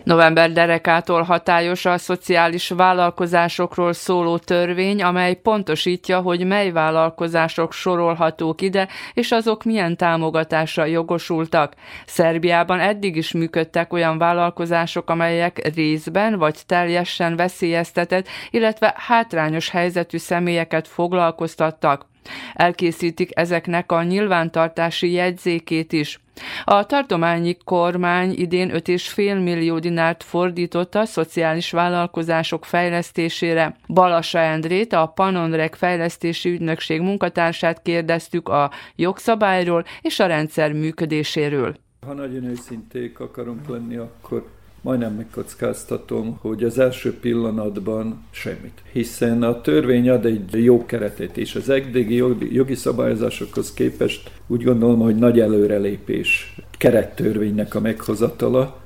November 0.06 0.52
derekától 0.52 1.22
hatályos 1.22 1.84
a 1.84 1.98
szociális 1.98 2.68
vállalkozásokról 2.68 3.92
szóló 3.92 4.38
törvény, 4.38 5.02
amely 5.02 5.34
pontosítja, 5.34 6.20
hogy 6.20 6.46
mely 6.46 6.70
vállalkozások 6.70 7.72
sorolhatók 7.72 8.60
ide, 8.60 8.88
és 9.14 9.32
azok 9.32 9.64
milyen 9.64 9.96
támogatásra 9.96 10.84
jogosultak. 10.84 11.74
Szerbiában 12.04 12.80
eddig 12.80 13.16
is 13.16 13.32
működtek 13.32 13.92
olyan 13.92 14.18
vállalkozások, 14.18 15.10
amelyek 15.10 15.74
részben 15.74 16.38
vagy 16.38 16.58
teljesen 16.66 17.36
veszélyeztetett, 17.36 18.26
illetve 18.50 18.94
hátrányos 18.96 19.70
helyzetű 19.70 20.18
személyeket 20.18 20.88
foglalkoztattak. 20.88 22.06
Elkészítik 22.54 23.38
ezeknek 23.38 23.92
a 23.92 24.02
nyilvántartási 24.02 25.12
jegyzékét 25.12 25.92
is. 25.92 26.20
A 26.64 26.86
tartományi 26.86 27.56
kormány 27.64 28.32
idén 28.36 28.70
5,5 28.72 29.42
millió 29.42 29.78
dinárt 29.78 30.22
fordított 30.22 30.94
a 30.94 31.04
szociális 31.04 31.70
vállalkozások 31.70 32.64
fejlesztésére. 32.64 33.76
Balassa 33.88 34.38
Endrét, 34.38 34.92
a 34.92 35.06
Panonreg 35.06 35.74
fejlesztési 35.74 36.50
ügynökség 36.50 37.00
munkatársát 37.00 37.82
kérdeztük 37.82 38.48
a 38.48 38.70
jogszabályról 38.96 39.84
és 40.00 40.20
a 40.20 40.26
rendszer 40.26 40.72
működéséről. 40.72 41.76
Ha 42.06 42.12
nagyon 42.12 42.44
őszinték 42.44 43.20
akarunk 43.20 43.68
lenni, 43.68 43.96
akkor 43.96 44.48
majdnem 44.80 45.14
megkockáztatom, 45.14 46.38
hogy 46.40 46.64
az 46.64 46.78
első 46.78 47.18
pillanatban 47.18 48.24
semmit. 48.30 48.82
Hiszen 48.92 49.42
a 49.42 49.60
törvény 49.60 50.08
ad 50.08 50.24
egy 50.24 50.64
jó 50.64 50.86
keretet, 50.86 51.36
és 51.36 51.54
az 51.54 51.68
eddigi 51.68 52.22
jogi 52.52 52.74
szabályozásokhoz 52.74 53.72
képest 53.72 54.30
úgy 54.46 54.62
gondolom, 54.62 55.00
hogy 55.00 55.16
nagy 55.16 55.40
előrelépés 55.40 56.54
kerettörvénynek 56.78 57.74
a 57.74 57.80
meghozatala, 57.80 58.84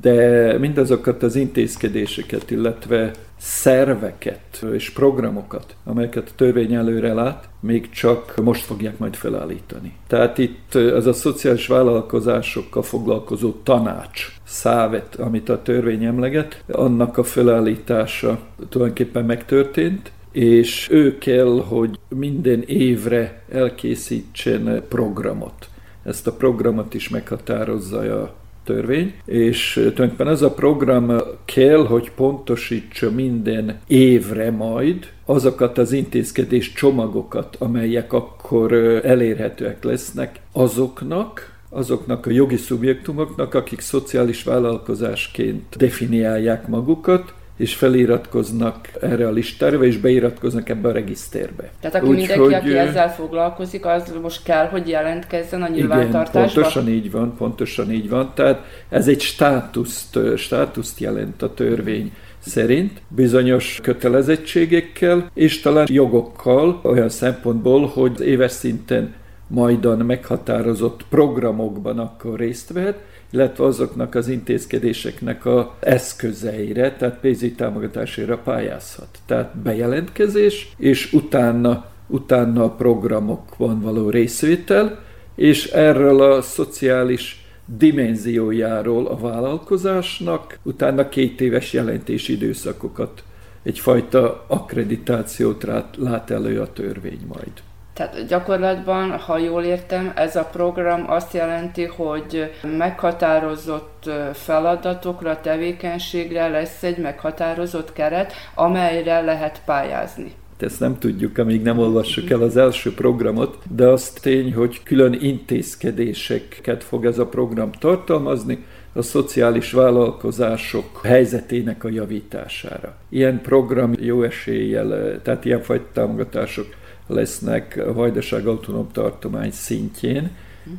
de 0.00 0.58
mindazokat 0.58 1.22
az 1.22 1.36
intézkedéseket, 1.36 2.50
illetve 2.50 3.10
szerveket 3.38 4.64
és 4.72 4.90
programokat, 4.90 5.76
amelyeket 5.84 6.28
a 6.28 6.34
törvény 6.36 6.74
előre 6.74 7.12
lát, 7.12 7.48
még 7.60 7.90
csak 7.90 8.34
most 8.42 8.64
fogják 8.64 8.98
majd 8.98 9.14
felállítani. 9.14 9.92
Tehát 10.06 10.38
itt 10.38 10.74
az 10.74 11.06
a 11.06 11.12
szociális 11.12 11.66
vállalkozásokkal 11.66 12.82
foglalkozó 12.82 13.52
tanács, 13.62 14.26
szávet, 14.44 15.14
amit 15.14 15.48
a 15.48 15.62
törvény 15.62 16.04
emleget, 16.04 16.64
annak 16.68 17.18
a 17.18 17.22
felállítása 17.22 18.38
tulajdonképpen 18.68 19.24
megtörtént, 19.24 20.12
és 20.32 20.88
ő 20.90 21.18
kell, 21.18 21.64
hogy 21.68 21.98
minden 22.08 22.62
évre 22.62 23.42
elkészítsen 23.52 24.82
programot. 24.88 25.68
Ezt 26.02 26.26
a 26.26 26.32
programot 26.32 26.94
is 26.94 27.08
meghatározza 27.08 28.22
a 28.22 28.34
törvény, 28.70 29.14
és 29.24 29.72
tulajdonképpen 29.72 30.28
ez 30.28 30.42
a 30.42 30.50
program 30.50 31.16
kell, 31.44 31.86
hogy 31.86 32.10
pontosítsa 32.10 33.10
minden 33.10 33.78
évre 33.86 34.50
majd 34.50 35.12
azokat 35.24 35.78
az 35.78 35.92
intézkedés 35.92 36.72
csomagokat, 36.72 37.56
amelyek 37.58 38.12
akkor 38.12 38.72
elérhetőek 39.04 39.84
lesznek 39.84 40.40
azoknak, 40.52 41.58
azoknak 41.68 42.26
a 42.26 42.30
jogi 42.30 42.56
szubjektumoknak, 42.56 43.54
akik 43.54 43.80
szociális 43.80 44.42
vállalkozásként 44.42 45.76
definiálják 45.76 46.68
magukat, 46.68 47.32
és 47.60 47.74
feliratkoznak 47.74 48.88
erre 49.00 49.26
a 49.26 49.30
listára, 49.30 49.84
és 49.84 49.96
beiratkoznak 49.96 50.68
ebbe 50.68 50.88
a 50.88 50.92
regiszterbe. 50.92 51.70
Tehát 51.80 51.96
aki 51.96 52.06
Úgy, 52.06 52.16
mindenki, 52.16 52.42
hogy, 52.42 52.54
aki 52.54 52.76
ezzel 52.76 53.14
foglalkozik, 53.14 53.86
az 53.86 54.14
most 54.22 54.42
kell, 54.42 54.66
hogy 54.66 54.88
jelentkezzen 54.88 55.62
a 55.62 55.68
nyilvántartásba? 55.68 56.40
Igen, 56.40 56.52
pontosan 56.54 56.88
így 56.88 57.10
van, 57.10 57.36
pontosan 57.36 57.92
így 57.92 58.08
van. 58.08 58.32
Tehát 58.34 58.64
ez 58.88 59.08
egy 59.08 59.20
státuszt, 59.20 60.18
státuszt 60.36 61.00
jelent 61.00 61.42
a 61.42 61.54
törvény 61.54 62.12
szerint 62.38 63.00
bizonyos 63.08 63.78
kötelezettségekkel 63.82 65.30
és 65.34 65.60
talán 65.60 65.86
jogokkal 65.90 66.80
olyan 66.82 67.08
szempontból, 67.08 67.86
hogy 67.86 68.20
éves 68.20 68.52
szinten 68.52 69.14
majdan 69.46 69.98
meghatározott 69.98 71.04
programokban 71.08 71.98
akkor 71.98 72.38
részt 72.38 72.72
vehet, 72.72 72.98
illetve 73.30 73.64
azoknak 73.64 74.14
az 74.14 74.28
intézkedéseknek 74.28 75.44
a 75.44 75.74
eszközeire, 75.80 76.96
tehát 76.96 77.18
pénzügyi 77.20 77.52
támogatásére 77.52 78.36
pályázhat. 78.36 79.18
Tehát 79.26 79.56
bejelentkezés, 79.56 80.72
és 80.76 81.12
utána, 81.12 81.86
utána 82.06 82.64
a 82.64 82.70
programokban 82.70 83.80
való 83.80 84.10
részvétel, 84.10 84.98
és 85.34 85.66
erről 85.66 86.22
a 86.22 86.42
szociális 86.42 87.44
dimenziójáról 87.64 89.06
a 89.06 89.16
vállalkozásnak, 89.16 90.58
utána 90.62 91.08
két 91.08 91.40
éves 91.40 91.72
jelentési 91.72 92.32
időszakokat, 92.32 93.22
egyfajta 93.62 94.44
akkreditációt 94.46 95.66
lát 95.96 96.30
elő 96.30 96.60
a 96.60 96.72
törvény 96.72 97.20
majd. 97.28 97.52
Tehát 98.00 98.26
gyakorlatban, 98.26 99.10
ha 99.10 99.38
jól 99.38 99.62
értem, 99.62 100.12
ez 100.14 100.36
a 100.36 100.44
program 100.44 101.10
azt 101.10 101.34
jelenti, 101.34 101.84
hogy 101.84 102.52
meghatározott 102.78 104.10
feladatokra, 104.32 105.40
tevékenységre 105.40 106.48
lesz 106.48 106.82
egy 106.82 106.98
meghatározott 106.98 107.92
keret, 107.92 108.32
amelyre 108.54 109.20
lehet 109.20 109.60
pályázni 109.64 110.32
ezt 110.58 110.80
nem 110.80 110.98
tudjuk, 110.98 111.38
amíg 111.38 111.62
nem 111.62 111.78
olvassuk 111.78 112.30
el 112.30 112.42
az 112.42 112.56
első 112.56 112.94
programot, 112.94 113.58
de 113.74 113.86
az 113.86 114.10
tény, 114.10 114.54
hogy 114.54 114.82
külön 114.82 115.16
intézkedéseket 115.20 116.84
fog 116.84 117.04
ez 117.04 117.18
a 117.18 117.26
program 117.26 117.70
tartalmazni, 117.72 118.64
a 118.92 119.02
szociális 119.02 119.72
vállalkozások 119.72 121.00
helyzetének 121.02 121.84
a 121.84 121.88
javítására. 121.88 122.96
Ilyen 123.08 123.40
program 123.40 123.92
jó 124.00 124.22
eséllyel, 124.22 125.20
tehát 125.22 125.44
ilyenfajta 125.44 125.88
támogatások 125.92 126.66
lesznek 127.12 127.82
a 127.88 127.92
Vajdaság 127.92 128.46
autonóm 128.46 128.88
tartomány 128.92 129.50
szintjén, 129.50 130.30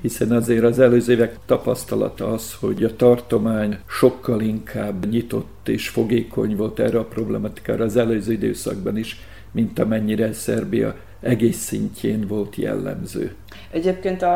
hiszen 0.02 0.32
azért 0.32 0.64
az 0.64 0.80
előző 0.80 1.14
évek 1.14 1.38
tapasztalata 1.46 2.28
az, 2.28 2.54
hogy 2.60 2.84
a 2.84 2.96
tartomány 2.96 3.78
sokkal 3.88 4.42
inkább 4.42 5.10
nyitott 5.10 5.68
és 5.68 5.90
fogékony 5.90 6.56
volt 6.56 6.80
erre 6.80 7.00
a 7.00 7.06
problematikára 7.06 7.84
az 7.84 7.96
előző 7.96 8.32
időszakban 8.32 8.98
is, 8.98 9.20
mint 9.52 9.80
amennyire 9.80 10.34
Szerbia 10.34 10.96
egész 11.22 11.58
szintjén 11.58 12.28
volt 12.28 12.56
jellemző. 12.56 13.36
Egyébként 13.72 14.22
a, 14.22 14.36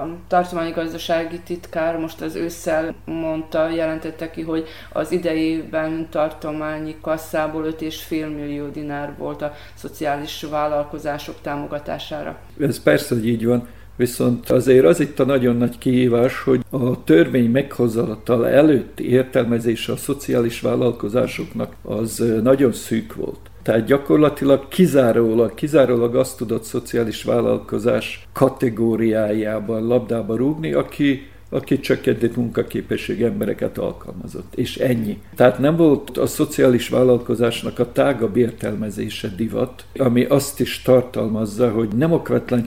a 0.00 0.08
tartományi 0.28 0.70
gazdasági 0.70 1.40
titkár 1.40 1.98
most 1.98 2.20
az 2.20 2.34
ősszel 2.34 2.94
mondta, 3.04 3.70
jelentette 3.70 4.30
ki, 4.30 4.42
hogy 4.42 4.66
az 4.92 5.12
idejében 5.12 6.06
tartományi 6.10 6.96
kasszából 7.00 7.74
5,5 7.78 8.08
millió 8.36 8.68
dinár 8.68 9.14
volt 9.18 9.42
a 9.42 9.52
szociális 9.74 10.42
vállalkozások 10.50 11.40
támogatására. 11.42 12.38
Ez 12.60 12.82
persze, 12.82 13.14
hogy 13.14 13.26
így 13.26 13.46
van, 13.46 13.68
Viszont 13.96 14.50
azért 14.50 14.84
az 14.84 15.00
itt 15.00 15.18
a 15.18 15.24
nagyon 15.24 15.56
nagy 15.56 15.78
kihívás, 15.78 16.42
hogy 16.42 16.60
a 16.70 17.04
törvény 17.04 17.50
meghozatal 17.50 18.48
előtti 18.48 19.10
értelmezése 19.10 19.92
a 19.92 19.96
szociális 19.96 20.60
vállalkozásoknak 20.60 21.74
az 21.82 22.24
nagyon 22.42 22.72
szűk 22.72 23.14
volt. 23.14 23.38
Tehát 23.66 23.84
gyakorlatilag 23.84 24.68
kizárólag, 24.68 25.54
kizárólag 25.54 26.16
azt 26.16 26.36
tudott 26.36 26.62
szociális 26.62 27.22
vállalkozás 27.22 28.26
kategóriájában 28.32 29.86
labdába 29.86 30.36
rúgni, 30.36 30.72
aki 30.72 31.28
aki 31.48 31.80
csökkentett 31.80 32.36
munkaképesség 32.36 33.22
embereket 33.22 33.78
alkalmazott. 33.78 34.54
És 34.54 34.76
ennyi. 34.76 35.20
Tehát 35.34 35.58
nem 35.58 35.76
volt 35.76 36.18
a 36.18 36.26
szociális 36.26 36.88
vállalkozásnak 36.88 37.78
a 37.78 37.92
tágabb 37.92 38.36
értelmezése 38.36 39.28
divat, 39.36 39.84
ami 39.96 40.24
azt 40.24 40.60
is 40.60 40.82
tartalmazza, 40.82 41.70
hogy 41.70 41.88
nem 41.96 42.12
okvetlen 42.12 42.66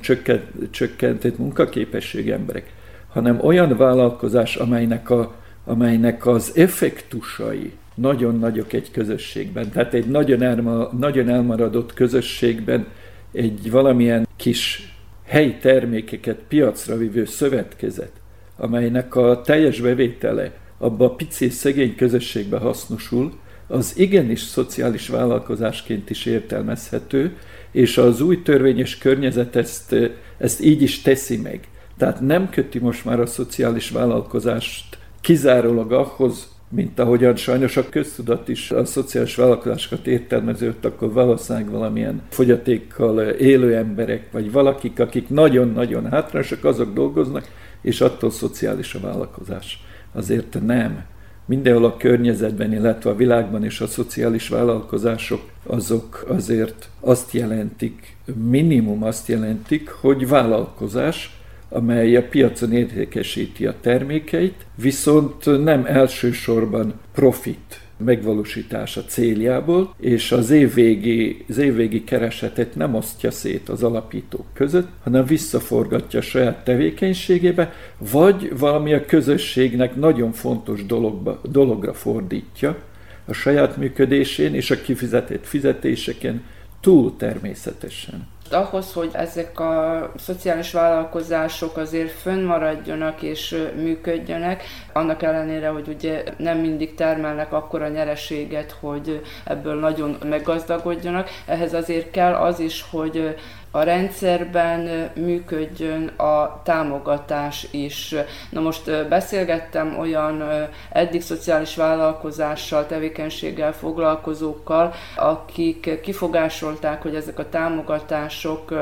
csökkentett 0.72 1.38
munkaképesség 1.38 2.30
emberek, 2.30 2.74
hanem 3.10 3.40
olyan 3.42 3.78
vállalkozás, 3.78 4.56
amelynek, 4.56 5.10
a, 5.10 5.36
amelynek 5.66 6.26
az 6.26 6.52
effektusai 6.56 7.74
nagyon 8.00 8.40
nagyok 8.40 8.74
egy 8.74 8.92
közösségben. 8.92 9.70
Tehát 9.72 9.94
egy 9.94 10.08
nagyon, 10.08 10.42
elma, 10.42 10.90
nagyon 11.00 11.30
elmaradott 11.30 11.94
közösségben 11.94 12.88
egy 13.32 13.72
valamilyen 13.72 14.28
kis 14.36 14.94
helyi 15.26 15.56
termékeket 15.56 16.40
piacra 16.48 16.98
vívő 16.98 17.26
szövetkezet, 17.26 18.12
amelynek 18.58 19.16
a 19.16 19.42
teljes 19.42 19.82
bevétele 19.82 20.52
abba 20.78 21.06
a 21.06 21.16
pici 21.16 21.50
szegény 21.50 21.96
közösségbe 21.96 22.58
hasznosul, 22.58 23.34
az 23.68 23.94
igenis 23.98 24.42
szociális 24.42 25.08
vállalkozásként 25.08 26.10
is 26.10 26.26
értelmezhető, 26.26 27.38
és 27.72 27.98
az 27.98 28.22
új 28.22 28.42
törvényes 28.42 28.98
környezet 28.98 29.56
ezt, 29.56 29.96
ezt 30.38 30.62
így 30.62 30.82
is 30.82 31.02
teszi 31.02 31.38
meg. 31.38 31.68
Tehát 31.98 32.22
nem 32.22 32.50
köti 32.50 32.80
most 32.80 33.06
már 33.06 33.20
a 33.20 33.26
szociális 33.26 33.90
vállalkozást 33.90 34.98
kizárólag 35.22 35.92
ahhoz, 35.92 36.59
mint 36.70 37.00
ahogyan 37.00 37.36
sajnos 37.36 37.78
a 37.78 37.90
köztudat 37.90 38.48
is 38.48 38.72
a 38.72 38.86
szociális 38.86 39.36
vállalkozásokat 39.36 40.08
értelmezőt, 40.08 40.86
akkor 40.86 41.14
valószínűleg 41.14 41.70
valamilyen 41.70 42.22
fogyatékkal 42.30 43.20
élő 43.30 43.76
emberek, 43.76 44.32
vagy 44.32 44.52
valakik, 44.52 45.00
akik 45.00 45.30
nagyon-nagyon 45.30 46.10
hátrányosak, 46.10 46.64
azok 46.64 46.94
dolgoznak, 46.94 47.48
és 47.82 48.02
attól 48.02 48.32
szociális 48.32 48.96
a 48.96 49.00
vállalkozás. 49.00 49.84
Azért 50.14 50.66
nem. 50.66 51.04
Mindenhol 51.46 51.86
a 51.86 51.98
környezetben, 51.98 52.74
illetve 52.74 53.10
a 53.10 53.16
világban 53.16 53.66
is 53.66 53.82
a 53.82 53.88
szociális 53.88 54.48
vállalkozások 54.48 55.42
azok 55.64 56.26
azért 56.28 56.90
azt 57.00 57.34
jelentik, 57.34 58.18
minimum 58.50 59.04
azt 59.04 59.28
jelentik, 59.28 59.90
hogy 59.90 60.28
vállalkozás, 60.28 61.39
amely 61.70 62.16
a 62.16 62.24
piacon 62.24 62.72
értékesíti 62.72 63.66
a 63.66 63.76
termékeit, 63.82 64.66
viszont 64.76 65.64
nem 65.64 65.86
elsősorban 65.86 66.94
profit 67.14 67.82
megvalósítása 67.98 69.04
céljából, 69.04 69.94
és 70.00 70.32
az 70.32 70.50
évvégi, 70.50 71.46
az 71.50 71.58
évvégi 71.58 72.04
keresetet 72.04 72.76
nem 72.76 72.96
osztja 72.96 73.32
szét 73.32 73.70
az 73.70 73.84
alapítók 73.84 74.46
között, 74.54 74.88
hanem 75.04 75.26
visszaforgatja 75.26 76.20
a 76.20 76.22
saját 76.22 76.64
tevékenységébe, 76.64 77.74
vagy 78.12 78.58
valami 78.58 78.94
a 78.94 79.06
közösségnek 79.06 79.96
nagyon 79.96 80.32
fontos 80.32 80.86
dologba, 80.86 81.42
dologra 81.52 81.94
fordítja 81.94 82.78
a 83.26 83.34
saját 83.34 83.78
működésén 83.78 84.54
és 84.54 84.72
a 84.72 84.82
kifizetett 84.82 85.46
fizetéseken 85.46 86.44
túl 86.82 87.16
természetesen 87.18 88.28
ahhoz, 88.54 88.94
hogy 88.94 89.10
ezek 89.14 89.60
a 89.60 90.12
szociális 90.18 90.72
vállalkozások 90.72 91.78
azért 91.78 92.12
fönnmaradjanak 92.12 93.22
és 93.22 93.56
működjenek, 93.76 94.64
annak 94.94 95.24
ellenére, 95.24 95.68
hogy 95.70 95.88
ugye 95.88 96.24
nem 96.38 96.58
mindig 96.58 96.96
termelnek 96.96 97.54
akkora 97.54 97.88
nyereséget, 97.88 98.78
hogy 98.80 99.22
ebből 99.44 99.80
nagyon 99.80 100.18
meggazdagodjanak, 100.26 101.30
ehhez 101.46 101.74
azért 101.74 102.12
kell 102.12 102.34
az 102.34 102.60
is, 102.60 102.86
hogy 102.92 103.36
a 103.72 103.84
rendszerben 103.84 105.12
működjön 105.16 106.08
a 106.08 106.62
támogatás 106.64 107.68
is. 107.72 108.16
Na 108.50 108.62
most 108.62 109.08
beszélgettem 109.08 110.00
olyan 110.00 110.44
eddig 110.92 111.22
szociális 111.22 111.76
vállalkozással, 111.76 112.86
tevékenységgel 112.86 113.74
foglalkozókkal, 113.74 114.94
akik 115.16 116.02
kifogásolták, 116.02 117.02
hogy 117.02 117.16
ezek 117.16 117.40
a 117.40 117.50
támogatások 117.50 118.74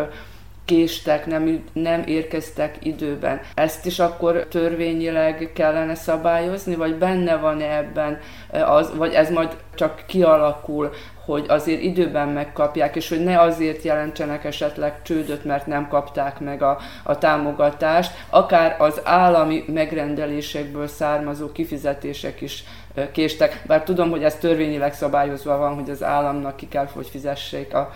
késtek, 0.65 1.25
nem, 1.25 1.63
nem 1.73 2.03
érkeztek 2.05 2.77
időben. 2.85 3.41
Ezt 3.55 3.85
is 3.85 3.99
akkor 3.99 4.45
törvényileg 4.49 5.51
kellene 5.53 5.95
szabályozni, 5.95 6.75
vagy 6.75 6.95
benne 6.95 7.35
van 7.35 7.61
ebben 7.61 8.19
az, 8.65 8.95
vagy 8.95 9.13
ez 9.13 9.29
majd 9.29 9.57
csak 9.75 10.03
kialakul, 10.07 10.93
hogy 11.27 11.45
azért 11.47 11.81
időben 11.81 12.27
megkapják, 12.27 12.95
és 12.95 13.09
hogy 13.09 13.23
ne 13.23 13.39
azért 13.39 13.83
jelentsenek 13.83 14.43
esetleg 14.43 15.01
csődöt, 15.01 15.45
mert 15.45 15.67
nem 15.67 15.87
kapták 15.87 16.39
meg 16.39 16.61
a, 16.61 16.77
a 17.03 17.17
támogatást, 17.17 18.11
akár 18.29 18.75
az 18.79 19.01
állami 19.03 19.63
megrendelésekből 19.67 20.87
származó 20.87 21.51
kifizetések 21.51 22.41
is 22.41 22.63
késtek, 23.11 23.63
bár 23.65 23.83
tudom, 23.83 24.09
hogy 24.09 24.23
ez 24.23 24.35
törvényileg 24.35 24.93
szabályozva 24.93 25.57
van, 25.57 25.73
hogy 25.75 25.89
az 25.89 26.03
államnak 26.03 26.55
ki 26.55 26.67
kell, 26.67 26.87
hogy 26.93 27.07
fizessék 27.07 27.73
a, 27.73 27.91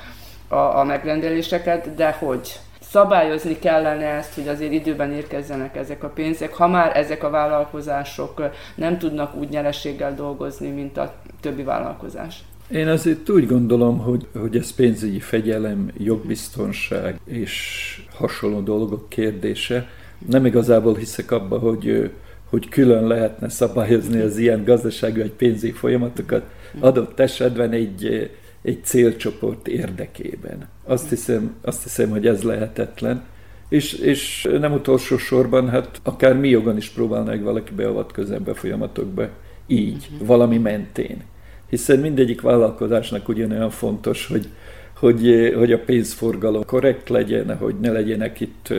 a, 0.47 0.79
a 0.79 0.83
megrendeléseket, 0.83 1.95
de 1.95 2.11
hogy 2.19 2.59
szabályozni 2.91 3.59
kellene 3.59 4.05
ezt, 4.05 4.33
hogy 4.33 4.47
azért 4.47 4.71
időben 4.71 5.11
érkezzenek 5.11 5.75
ezek 5.75 6.03
a 6.03 6.07
pénzek, 6.07 6.53
ha 6.53 6.67
már 6.67 6.97
ezek 6.97 7.23
a 7.23 7.29
vállalkozások 7.29 8.41
nem 8.75 8.97
tudnak 8.97 9.35
úgy 9.35 9.49
nyereséggel 9.49 10.15
dolgozni, 10.15 10.69
mint 10.69 10.97
a 10.97 11.13
többi 11.41 11.63
vállalkozás. 11.63 12.43
Én 12.71 12.87
azért 12.87 13.29
úgy 13.29 13.47
gondolom, 13.47 13.97
hogy, 13.97 14.27
hogy 14.39 14.57
ez 14.57 14.73
pénzügyi 14.73 15.19
fegyelem, 15.19 15.91
jogbiztonság 15.97 17.19
és 17.25 18.05
hasonló 18.13 18.59
dolgok 18.59 19.09
kérdése. 19.09 19.89
Nem 20.27 20.45
igazából 20.45 20.95
hiszek 20.95 21.31
abba, 21.31 21.59
hogy, 21.59 22.11
hogy 22.49 22.69
külön 22.69 23.07
lehetne 23.07 23.49
szabályozni 23.49 24.19
az 24.19 24.37
ilyen 24.37 24.63
gazdasági 24.63 25.19
vagy 25.19 25.31
pénzügyi 25.31 25.73
folyamatokat 25.73 26.43
adott 26.79 27.19
esetben 27.19 27.71
egy, 27.71 28.31
egy 28.61 28.83
célcsoport 28.83 29.67
érdekében. 29.67 30.69
Azt 30.83 31.09
hiszem, 31.09 31.55
azt 31.61 31.83
hiszem, 31.83 32.09
hogy 32.09 32.27
ez 32.27 32.43
lehetetlen. 32.43 33.23
És, 33.69 33.93
és 33.93 34.49
nem 34.59 34.73
utolsó 34.73 35.17
sorban, 35.17 35.69
hát 35.69 35.99
akár 36.03 36.37
mi 36.37 36.49
jogon 36.49 36.77
is 36.77 36.89
próbálnánk 36.89 37.43
valaki 37.43 37.73
beavatkozni 37.73 38.35
ebbe 38.35 38.51
a 38.51 38.55
folyamatokba, 38.55 39.27
így, 39.67 40.09
uh-huh. 40.11 40.27
valami 40.27 40.57
mentén 40.57 41.23
hiszen 41.71 41.99
mindegyik 41.99 42.41
vállalkozásnak 42.41 43.27
ugyanolyan 43.27 43.69
fontos, 43.69 44.27
hogy, 44.27 44.47
hogy, 44.95 45.51
hogy 45.57 45.71
a 45.71 45.79
pénzforgalom 45.79 46.65
korrekt 46.65 47.09
legyen, 47.09 47.57
hogy 47.57 47.75
ne 47.81 47.91
legyenek 47.91 48.39
itt 48.39 48.73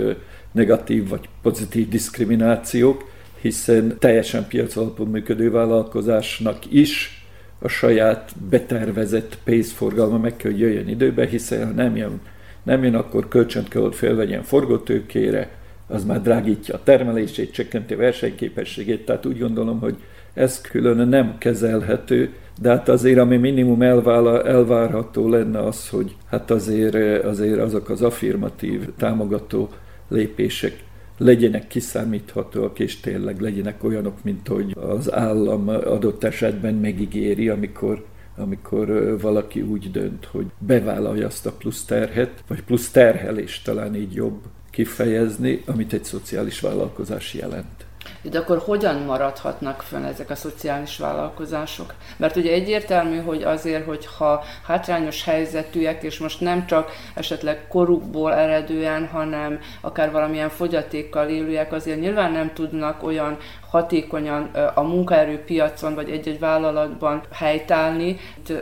negatív 0.53 1.09
vagy 1.09 1.29
pozitív 1.43 1.89
diszkriminációk, 1.89 3.11
hiszen 3.41 3.97
teljesen 3.99 4.47
piacalapon 4.49 5.07
működő 5.07 5.51
vállalkozásnak 5.51 6.73
is 6.73 7.22
a 7.63 7.69
saját 7.69 8.33
betervezett 8.51 9.39
pénzforgalma 9.45 10.19
meg 10.19 10.37
kell, 10.37 10.51
hogy 10.51 10.61
jöjjön 10.61 10.89
időbe, 10.89 11.27
hiszen 11.27 11.67
ha 11.67 11.73
nem 11.73 11.97
jön, 11.97 12.21
nem 12.63 12.85
jön 12.85 12.95
akkor 12.95 13.29
kölcsönt 13.29 13.69
kell, 13.69 13.83
hogy 13.83 13.95
felvegyen 13.95 14.43
forgótőkére, 14.43 15.51
az 15.87 16.05
már 16.05 16.23
drágítja 16.23 16.75
a 16.75 16.83
termelését, 16.83 17.53
csökkenti 17.53 17.95
a 17.95 17.97
versenyképességét, 17.97 19.05
tehát 19.05 19.27
úgy 19.27 19.39
gondolom, 19.39 19.81
hogy 19.81 19.97
ez 20.35 20.61
külön 20.61 21.09
nem 21.09 21.39
kezelhető, 21.39 22.33
de 22.61 22.69
hát 22.69 22.89
azért, 22.89 23.19
ami 23.19 23.37
minimum 23.37 23.83
elvála, 23.83 24.43
elvárható 24.45 25.29
lenne 25.29 25.59
az, 25.59 25.89
hogy 25.89 26.17
hát 26.31 26.51
azért, 26.51 27.25
azért 27.25 27.59
azok 27.59 27.89
az 27.89 28.03
affirmatív, 28.03 28.89
támogató 28.97 29.69
lépések 30.09 30.77
legyenek 31.19 31.67
kiszámíthatóak, 31.67 32.79
és 32.79 33.01
tényleg 33.01 33.41
legyenek 33.41 33.85
olyanok, 33.85 34.25
mint 34.25 34.49
hogy 34.49 34.77
az 34.81 35.13
állam 35.13 35.69
adott 35.69 36.25
esetben 36.25 36.75
megígéri, 36.75 37.49
amikor 37.49 38.05
amikor 38.37 39.19
valaki 39.21 39.61
úgy 39.61 39.91
dönt, 39.91 40.25
hogy 40.25 40.47
bevállalja 40.59 41.27
azt 41.27 41.47
a 41.47 41.53
plusz 41.53 41.85
terhet, 41.85 42.45
vagy 42.47 42.63
plusz 42.63 42.91
terhelést 42.91 43.65
talán 43.65 43.95
így 43.95 44.15
jobb 44.15 44.41
kifejezni, 44.71 45.63
amit 45.67 45.93
egy 45.93 46.05
szociális 46.05 46.61
vállalkozás 46.61 47.35
jelent. 47.35 47.87
De 48.23 48.39
akkor 48.39 48.59
hogyan 48.59 48.97
maradhatnak 48.97 49.83
fönn 49.83 50.05
ezek 50.05 50.31
a 50.31 50.35
szociális 50.35 50.99
vállalkozások? 50.99 51.95
Mert 52.17 52.37
ugye 52.37 52.53
egyértelmű, 52.53 53.21
hogy 53.21 53.43
azért, 53.43 53.87
hogyha 53.87 54.45
hátrányos 54.67 55.25
helyzetűek, 55.25 56.03
és 56.03 56.19
most 56.19 56.41
nem 56.41 56.67
csak 56.67 56.91
esetleg 57.15 57.69
korukból 57.69 58.35
eredően, 58.35 59.07
hanem 59.07 59.61
akár 59.81 60.11
valamilyen 60.11 60.49
fogyatékkal 60.49 61.29
élőek, 61.29 61.73
azért 61.73 62.01
nyilván 62.01 62.33
nem 62.33 62.53
tudnak 62.53 63.03
olyan 63.03 63.37
hatékonyan 63.71 64.51
a 64.75 64.83
munkaerőpiacon 64.83 65.95
vagy 65.95 66.11
egy-egy 66.11 66.39
vállalatban 66.39 67.23
helytállni, 67.33 68.17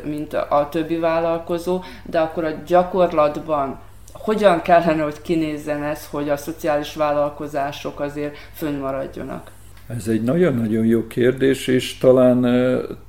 mint 0.05 0.35
a 0.35 0.69
többi 0.71 0.97
vállalkozó, 0.97 1.83
de 2.03 2.21
akkor 2.21 2.45
a 2.45 2.63
gyakorlatban 2.67 3.79
hogyan 4.13 4.63
kellene, 4.63 5.03
hogy 5.03 5.23
kinézzen 5.23 5.83
ez, 5.83 6.07
hogy 6.11 6.29
a 6.29 6.37
szociális 6.37 6.95
vállalkozások 6.95 8.01
azért 8.01 8.37
fönnmaradjanak? 8.55 9.51
Ez 9.97 10.09
egy 10.09 10.23
nagyon-nagyon 10.23 10.87
jó 10.87 11.07
kérdés, 11.07 11.67
és 11.67 11.99
talán 11.99 12.45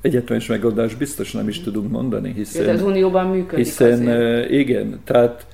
egyetemes 0.02 0.48
megoldás 0.48 0.96
biztos 0.96 1.32
nem 1.32 1.48
is 1.48 1.62
tudunk 1.62 1.92
mondani, 1.92 2.34
hiszen... 2.34 2.70
Ez 2.70 2.76
az 2.76 2.82
Unióban 2.82 3.28
működik 3.28 3.66
Hiszen 3.66 3.92
azért. 3.92 4.50
igen, 4.50 5.00
tehát 5.04 5.46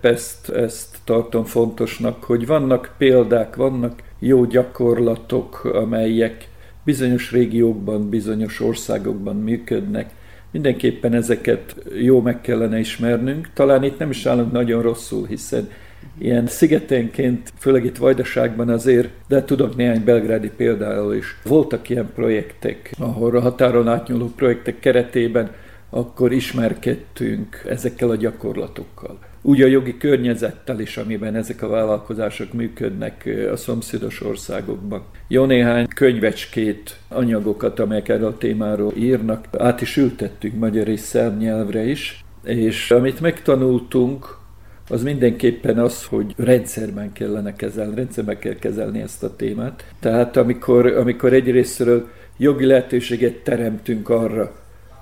ezt, 0.00 0.48
ezt 0.48 0.98
tartom 1.04 1.44
fontosnak, 1.44 2.24
hogy 2.24 2.46
vannak 2.46 2.94
példák, 2.98 3.56
vannak 3.56 4.02
jó 4.18 4.44
gyakorlatok, 4.44 5.64
amelyek 5.64 6.48
bizonyos 6.84 7.32
régiókban, 7.32 8.08
bizonyos 8.08 8.60
országokban 8.60 9.36
működnek, 9.36 10.10
Mindenképpen 10.54 11.14
ezeket 11.14 11.76
jó 11.94 12.20
meg 12.20 12.40
kellene 12.40 12.78
ismernünk. 12.78 13.48
Talán 13.54 13.82
itt 13.82 13.98
nem 13.98 14.10
is 14.10 14.26
állunk 14.26 14.52
nagyon 14.52 14.82
rosszul, 14.82 15.26
hiszen 15.26 15.70
ilyen 16.18 16.46
szigetenként, 16.46 17.52
főleg 17.58 17.84
itt 17.84 17.96
Vajdaságban 17.96 18.68
azért, 18.68 19.08
de 19.28 19.44
tudok 19.44 19.76
néhány 19.76 20.04
belgrádi 20.04 20.50
például 20.56 21.14
is. 21.14 21.36
Voltak 21.44 21.88
ilyen 21.88 22.10
projektek, 22.14 22.90
ahol 22.98 23.36
a 23.36 23.40
határon 23.40 23.88
átnyúló 23.88 24.32
projektek 24.36 24.78
keretében 24.78 25.50
akkor 25.90 26.32
ismerkedtünk 26.32 27.64
ezekkel 27.68 28.10
a 28.10 28.16
gyakorlatokkal 28.16 29.18
úgy 29.46 29.62
a 29.62 29.66
jogi 29.66 29.96
környezettel 29.96 30.80
is, 30.80 30.96
amiben 30.96 31.34
ezek 31.34 31.62
a 31.62 31.68
vállalkozások 31.68 32.52
működnek 32.52 33.28
a 33.52 33.56
szomszédos 33.56 34.22
országokban. 34.22 35.04
Jó 35.28 35.44
néhány 35.44 35.86
könyvecskét, 35.94 36.96
anyagokat, 37.08 37.78
amelyek 37.78 38.08
erről 38.08 38.26
a 38.26 38.38
témáról 38.38 38.92
írnak, 38.96 39.46
át 39.58 39.80
is 39.80 39.96
ültettük 39.96 40.54
magyar 40.54 40.88
és 40.88 41.00
szerb 41.00 41.38
nyelvre 41.38 41.84
is, 41.84 42.24
és 42.44 42.90
amit 42.90 43.20
megtanultunk, 43.20 44.36
az 44.88 45.02
mindenképpen 45.02 45.78
az, 45.78 46.04
hogy 46.04 46.34
rendszerben 46.36 47.12
kellene 47.12 47.54
kezelni, 47.54 47.94
rendszerben 47.94 48.38
kell 48.38 48.54
kezelni 48.54 49.00
ezt 49.00 49.22
a 49.22 49.36
témát. 49.36 49.84
Tehát 50.00 50.36
amikor, 50.36 50.86
amikor 50.86 51.32
egyrésztről 51.32 52.08
jogi 52.36 52.64
lehetőséget 52.64 53.34
teremtünk 53.34 54.08
arra, 54.08 54.52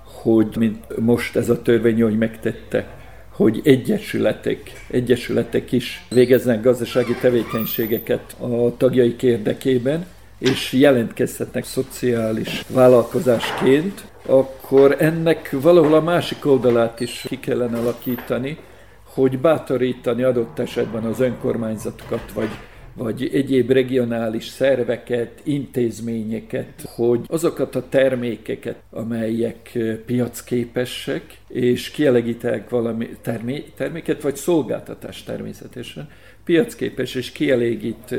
hogy 0.04 0.54
mint 0.58 0.98
most 0.98 1.36
ez 1.36 1.48
a 1.48 1.62
törvény, 1.62 2.02
hogy 2.02 2.18
megtette, 2.18 3.00
hogy 3.42 3.60
egyesületek, 3.64 4.72
egyesületek 4.90 5.72
is 5.72 6.04
végeznek 6.08 6.62
gazdasági 6.62 7.14
tevékenységeket 7.20 8.36
a 8.40 8.76
tagjaik 8.76 9.22
érdekében, 9.22 10.06
és 10.38 10.72
jelentkezhetnek 10.72 11.64
szociális 11.64 12.64
vállalkozásként, 12.68 14.04
akkor 14.26 14.96
ennek 14.98 15.56
valahol 15.60 15.94
a 15.94 16.00
másik 16.00 16.46
oldalát 16.46 17.00
is 17.00 17.24
ki 17.28 17.38
kellene 17.38 17.78
alakítani, 17.78 18.56
hogy 19.04 19.38
bátorítani 19.38 20.22
adott 20.22 20.58
esetben 20.58 21.04
az 21.04 21.20
önkormányzatokat, 21.20 22.32
vagy 22.34 22.48
vagy 22.94 23.30
egyéb 23.32 23.70
regionális 23.70 24.46
szerveket, 24.46 25.40
intézményeket, 25.42 26.88
hogy 26.94 27.20
azokat 27.26 27.74
a 27.74 27.88
termékeket, 27.88 28.76
amelyek 28.90 29.78
piacképesek, 30.06 31.38
és 31.48 31.90
kielegítek 31.90 32.68
valami 32.68 33.08
termé- 33.22 33.72
terméket, 33.76 34.22
vagy 34.22 34.36
szolgáltatás 34.36 35.22
természetesen, 35.22 36.08
piacképes 36.44 37.14
és 37.14 37.32
kielégít 37.32 38.14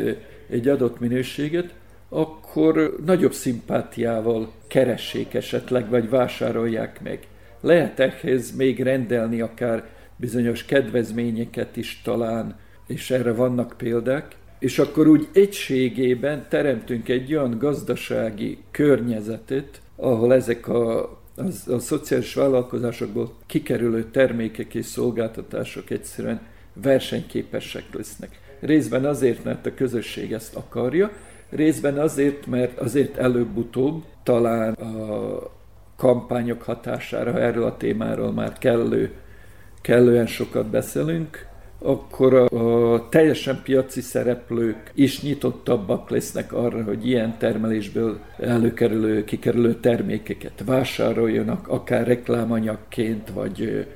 egy 0.50 0.68
adott 0.68 1.00
minőséget, 1.00 1.74
akkor 2.10 2.96
nagyobb 3.06 3.34
szimpátiával 3.34 4.52
keressék 4.68 5.34
esetleg, 5.34 5.90
vagy 5.90 6.10
vásárolják 6.10 7.02
meg. 7.02 7.28
Lehet 7.62 8.00
ehhez 8.00 8.56
még 8.56 8.80
rendelni 8.80 9.42
akár 9.42 9.84
bizonyos 10.16 10.66
kedvezményeket 10.66 11.78
is 11.78 12.02
talán, 12.04 12.60
és 12.88 13.12
erre 13.12 13.34
vannak 13.34 13.74
példák, 13.78 14.36
és 14.64 14.80
akkor 14.80 15.08
úgy 15.08 15.28
egységében 15.34 16.46
teremtünk 16.50 17.10
egy 17.10 17.36
olyan 17.36 17.58
gazdasági 17.58 18.58
környezetet, 18.72 19.82
ahol 19.96 20.34
ezek 20.34 20.68
a, 20.68 21.02
a, 21.36 21.44
a 21.68 21.80
szociális 21.80 22.34
vállalkozásokból 22.34 23.34
kikerülő 23.46 24.04
termékek 24.12 24.74
és 24.74 24.86
szolgáltatások 24.86 25.90
egyszerűen 25.90 26.42
versenyképesek 26.74 27.84
lesznek. 27.92 28.40
Részben 28.60 29.06
azért, 29.06 29.44
mert 29.44 29.66
a 29.66 29.74
közösség 29.74 30.32
ezt 30.32 30.56
akarja, 30.56 31.12
részben 31.50 31.98
azért, 31.98 32.46
mert 32.46 32.80
azért 32.80 33.18
előbb-utóbb 33.18 34.04
talán 34.24 34.74
a 34.74 35.52
kampányok 35.96 36.62
hatására, 36.62 37.32
ha 37.32 37.40
erről 37.40 37.66
a 37.66 37.78
témáról 37.78 38.32
már 38.32 38.58
kellő, 38.58 39.12
kellően 39.82 40.28
sokat 40.28 40.66
beszélünk, 40.66 41.52
akkor 41.84 42.34
a, 42.34 42.94
a 42.94 43.10
teljesen 43.10 43.62
piaci 43.64 44.02
szereplők 44.02 44.92
is 44.94 45.22
nyitottabbak 45.22 46.10
lesznek 46.10 46.54
arra, 46.54 46.84
hogy 46.84 47.08
ilyen 47.08 47.38
termelésből 47.38 48.20
előkerülő, 48.40 49.24
kikerülő 49.24 49.76
termékeket 49.76 50.64
vásároljanak, 50.66 51.68
akár 51.68 52.08
reklámanyagként, 52.08 53.30
vagy, 53.30 53.88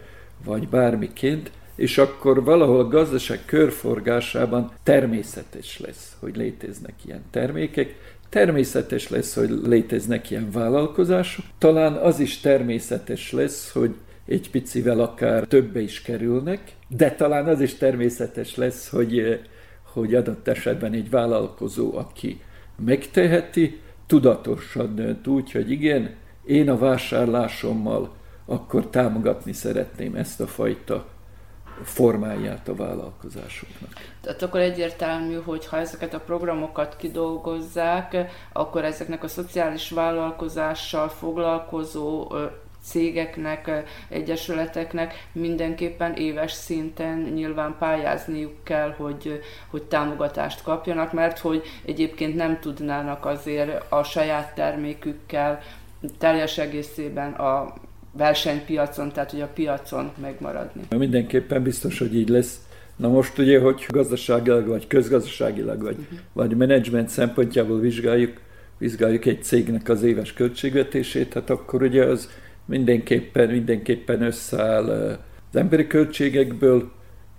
vagy 0.45 0.67
bármiként, 0.67 1.51
és 1.75 1.97
akkor 1.97 2.43
valahol 2.43 2.79
a 2.79 2.87
gazdaság 2.87 3.39
körforgásában 3.45 4.71
természetes 4.83 5.79
lesz, 5.79 6.15
hogy 6.19 6.35
léteznek 6.35 6.93
ilyen 7.05 7.23
termékek, 7.31 7.95
természetes 8.29 9.09
lesz, 9.09 9.35
hogy 9.35 9.49
léteznek 9.49 10.31
ilyen 10.31 10.51
vállalkozások, 10.51 11.45
talán 11.57 11.93
az 11.93 12.19
is 12.19 12.39
természetes 12.39 13.31
lesz, 13.31 13.71
hogy 13.71 13.95
egy 14.25 14.49
picivel 14.49 14.99
akár 14.99 15.43
többe 15.43 15.79
is 15.79 16.01
kerülnek, 16.01 16.75
de 16.87 17.11
talán 17.11 17.47
az 17.47 17.61
is 17.61 17.75
természetes 17.75 18.55
lesz, 18.55 18.89
hogy, 18.89 19.19
eh, 19.19 19.39
hogy 19.93 20.15
adott 20.15 20.47
esetben 20.47 20.93
egy 20.93 21.09
vállalkozó, 21.09 21.97
aki 21.97 22.41
megteheti, 22.85 23.81
tudatosan 24.07 24.95
dönt 24.95 25.27
úgy, 25.27 25.51
hogy 25.51 25.71
igen, 25.71 26.15
én 26.45 26.69
a 26.69 26.77
vásárlásommal 26.77 28.15
akkor 28.45 28.87
támogatni 28.87 29.53
szeretném 29.53 30.15
ezt 30.15 30.41
a 30.41 30.47
fajta 30.47 31.05
formáját 31.83 32.67
a 32.67 32.75
vállalkozásoknak. 32.75 33.89
Tehát 34.21 34.41
akkor 34.41 34.59
egyértelmű, 34.59 35.35
hogy 35.35 35.65
ha 35.65 35.77
ezeket 35.77 36.13
a 36.13 36.19
programokat 36.19 36.95
kidolgozzák, 36.95 38.17
akkor 38.53 38.83
ezeknek 38.83 39.23
a 39.23 39.27
szociális 39.27 39.89
vállalkozással 39.89 41.09
foglalkozó 41.09 42.33
cégeknek, 42.89 43.83
egyesületeknek 44.09 45.27
mindenképpen 45.31 46.13
éves 46.13 46.51
szinten 46.51 47.17
nyilván 47.17 47.75
pályázniuk 47.79 48.63
kell, 48.63 48.93
hogy, 48.97 49.41
hogy 49.69 49.83
támogatást 49.83 50.63
kapjanak, 50.63 51.13
mert 51.13 51.39
hogy 51.39 51.61
egyébként 51.85 52.35
nem 52.35 52.59
tudnának 52.59 53.25
azért 53.25 53.91
a 53.91 54.03
saját 54.03 54.55
termékükkel 54.55 55.61
teljes 56.17 56.57
egészében 56.57 57.31
a 57.31 57.73
versenypiacon, 58.11 59.11
tehát 59.11 59.31
hogy 59.31 59.41
a 59.41 59.49
piacon 59.53 60.11
megmaradni. 60.21 60.81
Mindenképpen 60.97 61.63
biztos, 61.63 61.99
hogy 61.99 62.15
így 62.15 62.29
lesz. 62.29 62.59
Na 62.95 63.07
most 63.07 63.37
ugye, 63.37 63.59
hogy 63.59 63.85
gazdaságilag, 63.87 64.67
vagy 64.67 64.87
közgazdaságilag, 64.87 65.81
vagy, 65.81 65.97
uh-huh. 65.99 66.19
vagy 66.33 66.57
menedzsment 66.57 67.09
szempontjából 67.09 67.79
vizsgáljuk, 67.79 68.39
vizsgáljuk 68.77 69.25
egy 69.25 69.43
cégnek 69.43 69.89
az 69.89 70.03
éves 70.03 70.33
költségvetését, 70.33 71.33
hát 71.33 71.49
akkor 71.49 71.81
ugye 71.81 72.05
az 72.05 72.29
mindenképpen, 72.67 73.49
mindenképpen 73.49 74.21
összeáll 74.21 74.89
az 75.51 75.55
emberi 75.55 75.87
költségekből, 75.87 76.91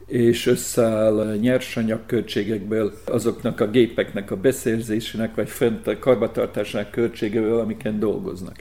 és 0.06 0.46
összeáll 0.46 1.36
nyersanyag 1.40 2.06
költségekből, 2.06 2.92
azoknak 3.04 3.60
a 3.60 3.70
gépeknek 3.70 4.30
a 4.30 4.36
beszerzésének, 4.36 5.34
vagy 5.34 5.48
fent 5.48 5.86
a 5.86 5.98
karbatartásának 5.98 6.90
költségéből, 6.90 7.60
amiken 7.60 7.98
dolgoznak. 7.98 8.56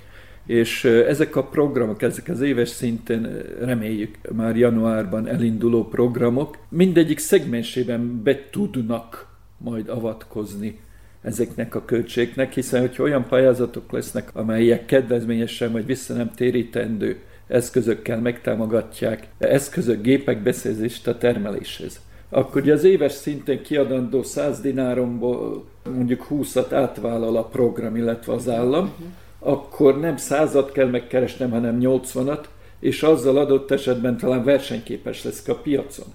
És 0.45 0.84
ezek 0.86 1.36
a 1.36 1.43
programok, 1.43 2.01
ezek 2.01 2.30
az 2.30 2.41
éves 2.41 2.69
szinten 2.69 3.41
reméljük 3.60 4.17
már 4.36 4.58
januárban 4.58 5.27
elinduló 5.27 5.88
programok, 5.88 6.58
mindegyik 6.69 7.19
szegmensében 7.19 8.23
be 8.23 8.49
tudnak 8.49 9.27
majd 9.58 9.89
avatkozni 9.89 10.80
ezeknek 11.21 11.75
a 11.75 11.86
költségnek, 11.86 12.53
hiszen 12.53 12.80
hogyha 12.80 13.03
olyan 13.03 13.25
pályázatok 13.25 13.91
lesznek, 13.91 14.30
amelyek 14.34 14.86
kedvezményesen 14.86 15.71
vagy 15.71 15.86
vissza 15.86 16.13
nem 16.13 16.32
térítendő 16.36 17.17
eszközökkel 17.47 18.19
megtámogatják 18.19 19.27
eszközök, 19.38 20.01
gépek 20.01 20.41
beszerzést 20.43 21.08
a 21.08 21.17
termeléshez, 21.17 21.99
akkor 22.30 22.62
ugye 22.62 22.73
az 22.73 22.84
éves 22.84 23.12
szinten 23.12 23.62
kiadandó 23.62 24.23
100 24.23 24.62
dináromból 24.62 25.65
mondjuk 25.95 26.27
20-at 26.30 26.67
átvállal 26.71 27.38
a 27.38 27.43
program, 27.43 27.95
illetve 27.95 28.34
az 28.34 28.49
állam, 28.49 28.93
akkor 29.39 29.99
nem 29.99 30.17
százat 30.17 30.71
kell 30.71 30.88
megkeresnem, 30.88 31.51
hanem 31.51 31.77
80-at, 31.82 32.43
és 32.80 33.03
azzal 33.03 33.38
adott 33.38 33.71
esetben 33.71 34.17
talán 34.17 34.43
versenyképes 34.43 35.23
lesz 35.23 35.47
a 35.47 35.56
piacon. 35.56 36.08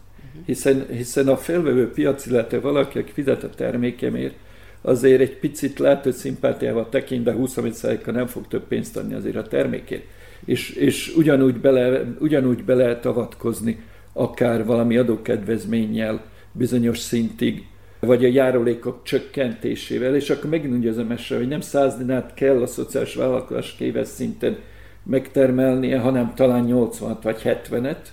Hiszen, 0.46 0.86
hiszen 0.90 1.28
a 1.28 1.36
felvevő 1.36 1.90
piac, 1.90 2.26
illetve 2.26 2.60
valaki, 2.60 2.98
aki 2.98 3.12
fizet 3.12 3.44
a 3.44 3.50
termékemért, 3.50 4.34
azért 4.82 5.20
egy 5.20 5.38
picit 5.38 5.78
lehet, 5.78 6.02
hogy 6.02 6.12
szimpátiával 6.12 6.88
tekint, 6.88 7.24
de 7.24 7.32
20 7.32 7.56
a 7.56 8.10
nem 8.10 8.26
fog 8.26 8.48
több 8.48 8.62
pénzt 8.62 8.96
adni 8.96 9.14
azért 9.14 9.36
a 9.36 9.42
termékért. 9.42 10.04
És, 10.44 10.70
és 10.70 11.14
ugyanúgy, 11.16 11.56
bele, 11.56 12.04
ugyanúgy 12.18 12.64
be 12.64 12.74
lehet 12.74 13.06
avatkozni 13.06 13.82
akár 14.12 14.64
valami 14.64 14.96
adókedvezménnyel 14.96 16.24
bizonyos 16.52 16.98
szintig, 16.98 17.66
vagy 18.00 18.24
a 18.24 18.28
járulékok 18.28 19.02
csökkentésével, 19.02 20.14
és 20.14 20.30
akkor 20.30 20.50
megint 20.50 20.74
ugye 20.74 20.90
az 20.90 21.00
mese, 21.08 21.36
hogy 21.36 21.48
nem 21.48 21.60
száz 21.60 21.96
dinát 21.96 22.34
kell 22.34 22.62
a 22.62 22.66
szociális 22.66 23.14
vállalkozás 23.14 23.76
éves 23.78 24.08
szinten 24.08 24.58
megtermelnie, 25.02 25.98
hanem 25.98 26.34
talán 26.34 26.64
80 26.64 27.18
vagy 27.22 27.40
70-et, 27.44 28.06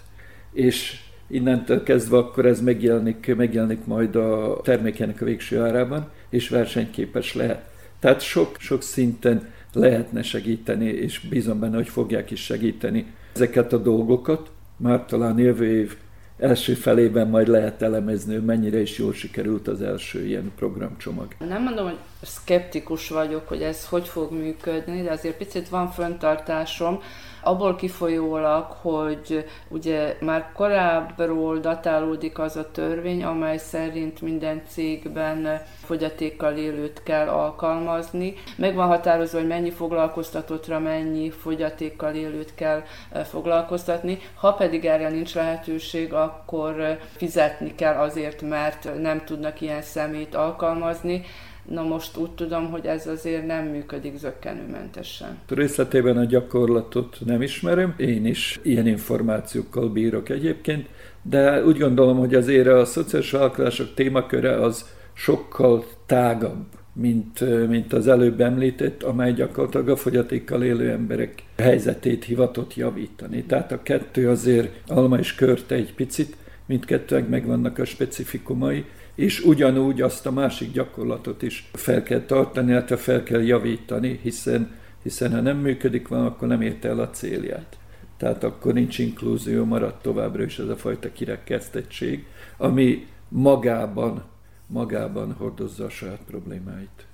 és 0.53 0.99
innentől 1.27 1.83
kezdve 1.83 2.17
akkor 2.17 2.45
ez 2.45 2.61
megjelenik, 2.61 3.35
megjelenik 3.35 3.85
majd 3.85 4.15
a 4.15 4.59
termékének 4.63 5.21
a 5.21 5.25
végső 5.25 5.61
árában, 5.61 6.11
és 6.29 6.49
versenyképes 6.49 7.33
lehet. 7.33 7.69
Tehát 7.99 8.21
sok, 8.21 8.55
sok 8.59 8.81
szinten 8.81 9.51
lehetne 9.73 10.21
segíteni, 10.21 10.85
és 10.85 11.19
bízom 11.19 11.59
benne, 11.59 11.75
hogy 11.75 11.89
fogják 11.89 12.31
is 12.31 12.43
segíteni 12.43 13.05
ezeket 13.33 13.73
a 13.73 13.77
dolgokat. 13.77 14.51
Már 14.77 15.05
talán 15.05 15.37
jövő 15.37 15.65
év 15.65 15.97
első 16.39 16.73
felében 16.73 17.27
majd 17.27 17.47
lehet 17.47 17.81
elemezni, 17.81 18.33
hogy 18.33 18.45
mennyire 18.45 18.79
is 18.79 18.97
jól 18.97 19.13
sikerült 19.13 19.67
az 19.67 19.81
első 19.81 20.25
ilyen 20.25 20.51
programcsomag. 20.55 21.27
Nem 21.47 21.63
mondom, 21.63 21.85
hogy 21.85 21.97
szkeptikus 22.21 23.09
vagyok, 23.09 23.47
hogy 23.47 23.61
ez 23.61 23.87
hogy 23.87 24.07
fog 24.07 24.31
működni, 24.31 25.01
de 25.01 25.11
azért 25.11 25.37
picit 25.37 25.69
van 25.69 25.91
föntartásom, 25.91 27.01
abból 27.49 27.75
kifolyólag, 27.75 28.65
hogy 28.81 29.45
ugye 29.67 30.17
már 30.21 30.51
korábbról 30.53 31.57
datálódik 31.57 32.39
az 32.39 32.55
a 32.55 32.71
törvény, 32.71 33.23
amely 33.23 33.57
szerint 33.57 34.21
minden 34.21 34.61
cégben 34.67 35.61
fogyatékkal 35.83 36.57
élőt 36.57 37.03
kell 37.03 37.27
alkalmazni. 37.27 38.33
Meg 38.55 38.75
van 38.75 38.87
határozva, 38.87 39.37
hogy 39.37 39.47
mennyi 39.47 39.71
foglalkoztatottra 39.71 40.79
mennyi 40.79 41.29
fogyatékkal 41.29 42.13
élőt 42.13 42.55
kell 42.55 42.83
eh, 43.11 43.23
foglalkoztatni. 43.23 44.19
Ha 44.35 44.53
pedig 44.53 44.85
erre 44.85 45.09
nincs 45.09 45.35
lehetőség, 45.35 46.13
akkor 46.13 46.79
eh, 46.79 46.97
fizetni 47.15 47.75
kell 47.75 47.95
azért, 47.95 48.41
mert 48.41 48.99
nem 49.01 49.23
tudnak 49.25 49.61
ilyen 49.61 49.81
szemét 49.81 50.35
alkalmazni. 50.35 51.25
Na 51.69 51.83
most 51.83 52.17
úgy 52.17 52.31
tudom, 52.31 52.69
hogy 52.69 52.85
ez 52.85 53.07
azért 53.07 53.45
nem 53.45 53.65
működik 53.65 54.17
zöggenőmentesen. 54.17 55.37
Részletében 55.47 56.17
a 56.17 56.25
gyakorlatot 56.25 57.17
nem 57.25 57.41
ismerem, 57.41 57.93
én 57.97 58.25
is 58.25 58.59
ilyen 58.63 58.87
információkkal 58.87 59.89
bírok 59.89 60.29
egyébként, 60.29 60.87
de 61.21 61.65
úgy 61.65 61.77
gondolom, 61.77 62.17
hogy 62.17 62.35
azért 62.35 62.67
a 62.67 62.85
szociális 62.85 63.31
vállalkozások 63.31 63.93
témaköre 63.93 64.61
az 64.61 64.85
sokkal 65.13 65.85
tágabb, 66.05 66.65
mint, 66.93 67.67
mint 67.67 67.93
az 67.93 68.07
előbb 68.07 68.41
említett, 68.41 69.03
amely 69.03 69.33
gyakorlatilag 69.33 69.89
a 69.89 69.95
fogyatékkal 69.95 70.63
élő 70.63 70.89
emberek 70.89 71.43
helyzetét 71.57 72.23
hivatott 72.23 72.75
javítani. 72.75 73.43
Tehát 73.43 73.71
a 73.71 73.83
kettő 73.83 74.29
azért 74.29 74.73
alma 74.87 75.17
és 75.17 75.35
körte 75.35 75.75
egy 75.75 75.93
picit, 75.93 76.35
mindkettőnek 76.65 77.29
megvannak 77.29 77.77
a 77.77 77.85
specifikumai, 77.85 78.85
és 79.19 79.39
ugyanúgy 79.39 80.01
azt 80.01 80.25
a 80.25 80.31
másik 80.31 80.71
gyakorlatot 80.71 81.41
is 81.41 81.69
fel 81.73 82.03
kell 82.03 82.21
tartani, 82.21 82.71
illetve 82.71 82.97
fel 82.97 83.23
kell 83.23 83.41
javítani, 83.41 84.19
hiszen, 84.23 84.75
hiszen 85.03 85.31
ha 85.31 85.41
nem 85.41 85.57
működik 85.57 86.07
van, 86.07 86.25
akkor 86.25 86.47
nem 86.47 86.61
érte 86.61 86.87
el 86.87 86.99
a 86.99 87.09
célját. 87.09 87.77
Tehát 88.17 88.43
akkor 88.43 88.73
nincs 88.73 88.97
inkluzió, 88.99 89.65
marad 89.65 89.95
továbbra 90.01 90.43
is 90.43 90.59
ez 90.59 90.67
a 90.67 90.75
fajta 90.75 91.11
kirekesztettség, 91.11 92.25
ami 92.57 93.07
magában, 93.27 94.23
magában 94.67 95.33
hordozza 95.33 95.85
a 95.85 95.89
saját 95.89 96.21
problémáit. 96.27 97.05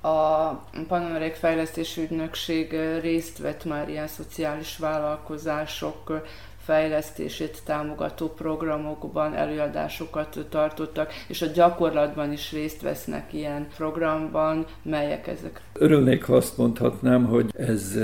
A 0.00 0.52
Panorék 0.88 1.34
Fejlesztési 1.34 2.02
Ügynökség 2.02 2.76
részt 3.00 3.38
vett 3.38 3.64
már 3.64 3.88
ilyen 3.88 4.08
szociális 4.08 4.76
vállalkozások 4.76 6.22
fejlesztését 6.68 7.62
támogató 7.64 8.28
programokban 8.28 9.34
előadásokat 9.34 10.46
tartottak, 10.50 11.12
és 11.28 11.42
a 11.42 11.46
gyakorlatban 11.46 12.32
is 12.32 12.52
részt 12.52 12.82
vesznek 12.82 13.32
ilyen 13.32 13.66
programban. 13.76 14.66
Melyek 14.82 15.26
ezek? 15.26 15.60
Örülnék, 15.72 16.24
ha 16.24 16.36
azt 16.36 16.56
mondhatnám, 16.56 17.24
hogy 17.24 17.50
ez 17.56 17.98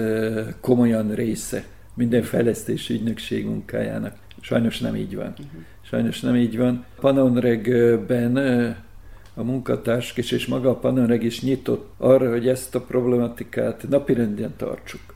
komolyan 0.61 1.14
része 1.14 1.64
minden 1.94 2.22
fejlesztési 2.22 2.94
ügynökség 2.94 3.46
munkájának. 3.46 4.16
Sajnos 4.40 4.81
nem 4.81 4.96
így 4.96 5.16
van. 5.16 5.29
Uh-huh. 5.31 5.62
Sajnos 5.83 6.20
nem 6.20 6.37
így 6.37 6.59
van. 6.59 6.85
Panonregben 7.00 8.37
a 9.35 9.42
munkatársak 9.42 10.16
és, 10.16 10.31
és 10.31 10.46
maga 10.46 10.70
a 10.70 10.77
Panonreg 10.77 11.22
is 11.22 11.42
nyitott 11.42 11.92
arra, 11.96 12.31
hogy 12.31 12.48
ezt 12.48 12.74
a 12.74 12.81
problematikát 12.81 13.88
napirenden 13.88 14.55
tartsuk 14.57 15.13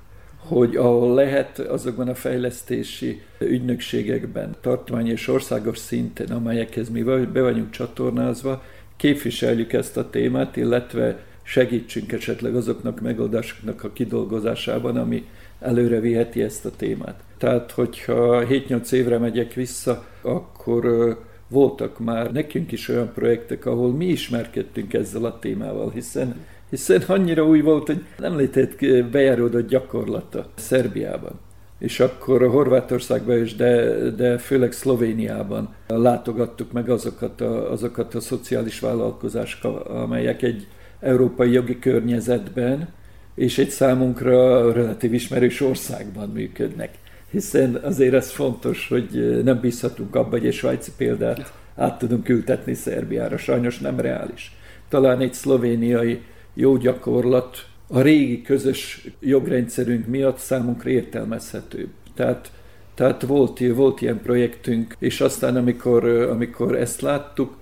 hogy 0.49 0.77
ahol 0.77 1.15
lehet 1.15 1.59
azokban 1.59 2.09
a 2.09 2.15
fejlesztési 2.15 3.21
ügynökségekben, 3.39 4.55
tartományi 4.61 5.11
és 5.11 5.29
országos 5.29 5.79
szinten, 5.79 6.29
amelyekhez 6.29 6.89
mi 6.89 7.03
be 7.03 7.41
vagyunk 7.41 7.71
csatornázva, 7.71 8.63
képviseljük 8.97 9.73
ezt 9.73 9.97
a 9.97 10.11
témát, 10.11 10.57
illetve 10.57 11.19
segítsünk 11.43 12.13
esetleg 12.13 12.55
azoknak 12.55 13.01
megoldásoknak 13.01 13.85
a 13.85 13.93
kidolgozásában, 13.93 14.97
ami 14.97 15.27
előre 15.61 16.01
viheti 16.01 16.43
ezt 16.43 16.65
a 16.65 16.71
témát. 16.77 17.23
Tehát, 17.39 17.71
hogyha 17.71 18.45
7-8 18.49 18.93
évre 18.93 19.19
megyek 19.19 19.53
vissza, 19.53 20.05
akkor 20.23 21.17
voltak 21.49 21.99
már 21.99 22.33
nekünk 22.33 22.73
is 22.73 22.89
olyan 22.89 23.13
projektek, 23.15 23.67
ahol 23.67 23.93
mi 23.93 24.07
ismerkedtünk 24.07 24.95
ezzel 24.95 25.25
a 25.25 25.39
témával, 25.39 25.91
hiszen 25.91 26.35
hiszen 26.71 27.03
annyira 27.07 27.47
új 27.47 27.61
volt, 27.61 27.87
hogy 27.87 28.05
nem 28.19 28.37
létett 28.37 29.05
bejáródott 29.11 29.69
gyakorlata 29.69 30.47
Szerbiában. 30.55 31.41
És 31.79 32.01
akkor 32.01 32.43
a 32.43 32.51
Horvátországban 32.51 33.43
is, 33.43 33.57
de, 33.57 33.93
de 34.11 34.39
főleg 34.39 34.73
Szlovéniában 34.73 35.75
látogattuk 35.87 36.73
meg 36.73 36.91
azokat 36.91 37.41
a, 37.41 37.71
azokat 37.71 38.15
a 38.15 38.21
szociális 38.21 38.81
vállalkozásokat, 38.81 39.87
amelyek 39.87 40.43
egy 40.43 40.67
európai 41.01 41.53
jogi 41.53 41.79
környezetben 41.79 42.89
és 43.35 43.59
egy 43.59 43.71
számunkra 43.71 44.73
relatív 44.73 45.15
ismerős 45.15 45.61
országban 45.61 46.29
működnek. 46.29 46.91
Hiszen 47.31 47.75
azért 47.75 48.15
ez 48.15 48.31
fontos, 48.31 48.89
hogy 48.89 49.41
nem 49.45 49.61
bízhatunk 49.61 50.15
abba, 50.15 50.31
hogy 50.31 50.47
egy 50.47 50.55
svájci 50.55 50.91
példát 50.97 51.53
át 51.77 51.99
tudunk 51.99 52.29
ültetni 52.29 52.75
Szerbiára. 52.75 53.37
Sajnos 53.37 53.79
nem 53.79 54.01
reális. 54.01 54.57
Talán 54.89 55.21
egy 55.21 55.35
szlovéniai 55.35 56.21
jó 56.55 56.77
gyakorlat 56.77 57.67
a 57.89 58.01
régi 58.01 58.43
közös 58.43 59.09
jogrendszerünk 59.21 60.07
miatt 60.07 60.39
számunkra 60.39 60.91
értelmezhető. 60.91 61.89
Tehát, 62.15 62.53
tehát 62.95 63.23
volt, 63.23 63.59
volt 63.75 64.01
ilyen 64.01 64.21
projektünk, 64.21 64.97
és 64.99 65.21
aztán 65.21 65.57
amikor, 65.57 66.05
amikor 66.09 66.77
ezt 66.77 67.01
láttuk, 67.01 67.57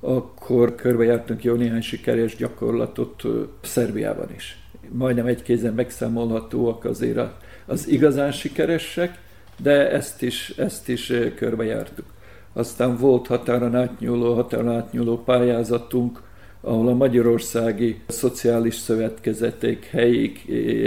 akkor 0.00 0.74
körbejártunk 0.74 1.44
jó 1.44 1.54
néhány 1.54 1.80
sikeres 1.80 2.36
gyakorlatot 2.36 3.22
Szerbiában 3.60 4.28
is. 4.34 4.58
Majdnem 4.88 5.26
egy 5.26 5.42
kézen 5.42 5.74
megszámolhatóak 5.74 6.84
azért 6.84 7.20
az 7.66 7.88
igazán 7.88 8.32
sikeresek, 8.32 9.18
de 9.56 9.90
ezt 9.90 10.22
is, 10.22 10.52
ezt 10.56 10.88
is 10.88 11.12
körbejártuk. 11.36 12.06
Aztán 12.52 12.96
volt 12.96 13.26
határon 13.26 13.74
átnyúló, 13.74 14.34
határon 14.34 14.68
átnyúló 14.68 15.22
pályázatunk, 15.22 16.22
ahol 16.60 16.88
a 16.88 16.94
magyarországi 16.94 18.00
szociális 18.06 18.74
szövetkezetek, 18.74 19.84
helyi, 19.84 20.32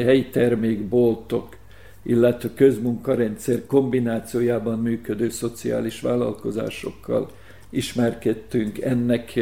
helyi 0.04 0.26
termékboltok, 0.26 1.56
illetve 2.04 2.50
közmunkarendszer 2.56 3.66
kombinációjában 3.66 4.80
működő 4.80 5.30
szociális 5.30 6.02
vállalkozásokkal 6.02 7.30
ismerkedtünk. 7.70 8.82
Ennek, 8.82 9.40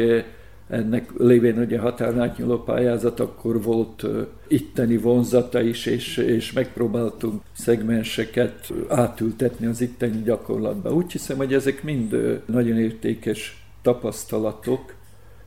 ennek 0.68 1.10
lévén 1.18 1.58
ugye 1.58 1.78
határon 1.78 2.20
átnyúló 2.20 2.58
pályázat, 2.58 3.20
akkor 3.20 3.62
volt 3.62 4.06
itteni 4.48 4.96
vonzata 4.96 5.62
is, 5.62 5.86
és, 5.86 6.16
és 6.16 6.52
megpróbáltunk 6.52 7.42
szegmenseket 7.52 8.72
átültetni 8.88 9.66
az 9.66 9.80
itteni 9.80 10.22
gyakorlatba. 10.22 10.92
Úgy 10.92 11.12
hiszem, 11.12 11.36
hogy 11.36 11.54
ezek 11.54 11.82
mind 11.82 12.42
nagyon 12.46 12.78
értékes 12.78 13.66
tapasztalatok, 13.82 14.94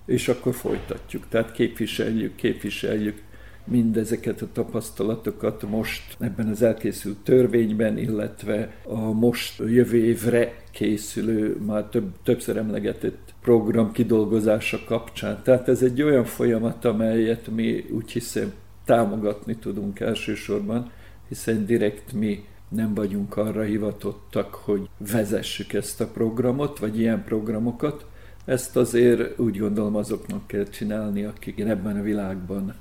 és 0.06 0.28
akkor 0.28 0.54
folytatjuk. 0.54 1.24
Tehát 1.30 1.52
képviseljük, 1.52 2.36
képviseljük 2.36 3.24
mindezeket 3.66 4.42
a 4.42 4.48
tapasztalatokat 4.52 5.70
most 5.70 6.16
ebben 6.20 6.48
az 6.48 6.62
elkészült 6.62 7.18
törvényben, 7.18 7.98
illetve 7.98 8.76
a 8.84 9.12
most 9.12 9.60
jövő 9.60 9.98
évre 9.98 10.54
készülő, 10.72 11.58
már 11.66 11.84
több, 11.84 12.12
többször 12.24 12.58
emlegetett 12.58 13.34
program 13.42 13.92
kidolgozása 13.92 14.80
kapcsán. 14.86 15.40
Tehát 15.44 15.68
ez 15.68 15.82
egy 15.82 16.02
olyan 16.02 16.26
folyamat, 16.26 16.86
amelyet 16.86 17.48
mi 17.48 17.86
úgy 17.92 18.12
hiszem 18.12 18.54
támogatni 18.86 19.56
tudunk 19.56 20.00
elsősorban, 20.00 20.92
hiszen 21.28 21.66
direkt 21.66 22.14
mi 22.14 22.44
nem 22.70 22.94
vagyunk 22.94 23.38
arra 23.38 23.62
hivatottak, 23.62 24.54
hogy 24.54 24.90
vezessük 25.12 25.74
ezt 25.74 26.02
a 26.02 26.08
programot, 26.08 26.80
vagy 26.80 27.00
ilyen 27.00 27.24
programokat. 27.24 28.06
Ezt 28.46 28.76
azért 28.76 29.40
úgy 29.40 29.58
gondolom 29.58 29.96
azoknak 29.96 30.48
kell 30.48 30.64
csinálni, 30.64 31.24
akik 31.24 31.60
ebben 31.60 31.98
a 31.98 32.02
világban 32.02 32.76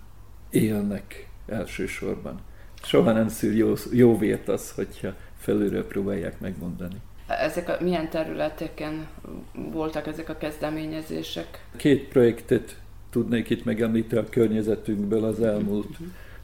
élnek 0.51 1.29
elsősorban. 1.47 2.41
Soha 2.83 3.13
nem 3.13 3.29
szűr 3.29 3.57
jó, 3.57 3.75
jó 3.93 4.19
vért 4.19 4.49
az, 4.49 4.71
hogyha 4.71 5.15
felülről 5.39 5.87
próbálják 5.87 6.41
megmondani. 6.41 6.95
Ezek 7.27 7.69
a, 7.69 7.77
milyen 7.81 8.11
területeken 8.11 9.07
voltak 9.53 10.07
ezek 10.07 10.29
a 10.29 10.37
kezdeményezések? 10.37 11.65
Két 11.77 12.09
projektet 12.09 12.77
tudnék 13.11 13.51
itt 13.51 13.65
megemlíteni 13.65 14.27
a 14.27 14.29
környezetünkből 14.31 15.25
az 15.25 15.41
elmúlt, 15.41 15.97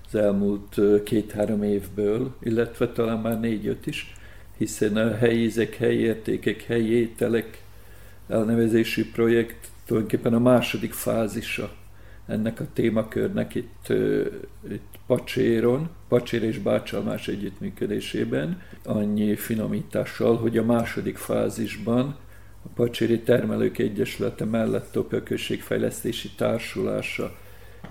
az 0.06 0.14
elmúlt 0.14 0.80
két-három 1.04 1.62
évből, 1.62 2.34
illetve 2.42 2.88
talán 2.88 3.18
már 3.18 3.40
négy-öt 3.40 3.86
is, 3.86 4.14
hiszen 4.56 4.96
a 4.96 5.16
helyi 5.16 5.42
ízek, 5.42 5.76
helyi 5.76 5.98
értékek, 5.98 6.62
helyi 6.62 6.90
ételek 6.90 7.62
elnevezési 8.30 9.10
projekt 9.10 9.68
tulajdonképpen 9.86 10.34
a 10.34 10.38
második 10.38 10.92
fázisa 10.92 11.70
ennek 12.26 12.60
a 12.60 12.64
témakörnek 12.72 13.54
itt, 13.54 13.92
itt 14.70 14.98
Pacséron, 15.06 15.88
Pacsér 16.08 16.42
és 16.42 16.58
Bácsalmás 16.58 17.28
együttműködésében, 17.28 18.62
annyi 18.84 19.36
finomítással, 19.36 20.36
hogy 20.36 20.58
a 20.58 20.64
második 20.64 21.16
fázisban 21.16 22.16
a 22.64 22.68
Pacséri 22.74 23.20
Termelők 23.20 23.78
Egyesülete 23.78 24.44
mellett 24.44 24.92
Topja 24.92 25.22
Községfejlesztési 25.22 26.30
Társulása 26.36 27.36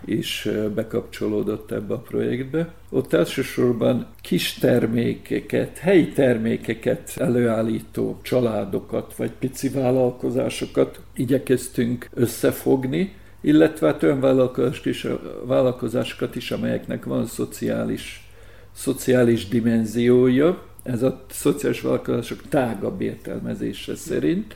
is 0.05 0.49
bekapcsolódott 0.75 1.71
ebbe 1.71 1.93
a 1.93 1.99
projektbe. 1.99 2.73
Ott 2.89 3.13
elsősorban 3.13 4.07
kis 4.21 4.53
termékeket, 4.53 5.77
helyi 5.77 6.07
termékeket 6.07 7.13
előállító 7.17 8.19
családokat 8.21 9.15
vagy 9.15 9.31
pici 9.31 9.69
vállalkozásokat 9.69 10.99
igyekeztünk 11.15 12.09
összefogni, 12.13 13.13
illetve 13.41 13.87
hát 13.87 14.03
olyan 14.03 14.19
vállalkozásokat 14.19 14.85
is, 14.85 15.07
vállalkozásokat 15.45 16.35
is, 16.35 16.51
amelyeknek 16.51 17.05
van 17.05 17.25
szociális, 17.25 18.29
szociális 18.71 19.47
dimenziója, 19.47 20.67
ez 20.83 21.03
a 21.03 21.25
szociális 21.29 21.81
vállalkozások 21.81 22.41
tágabb 22.49 23.01
értelmezése 23.01 23.95
szerint. 23.95 24.55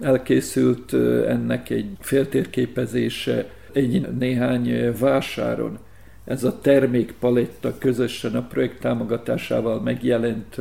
Elkészült 0.00 0.92
ennek 1.26 1.70
egy 1.70 1.90
féltérképezése 2.00 3.50
egy 3.72 4.08
néhány 4.18 4.96
vásáron. 4.98 5.78
Ez 6.24 6.44
a 6.44 6.60
termékpaletta 6.60 7.78
közösen 7.78 8.34
a 8.34 8.46
projekt 8.46 8.80
támogatásával 8.80 9.80
megjelent 9.80 10.56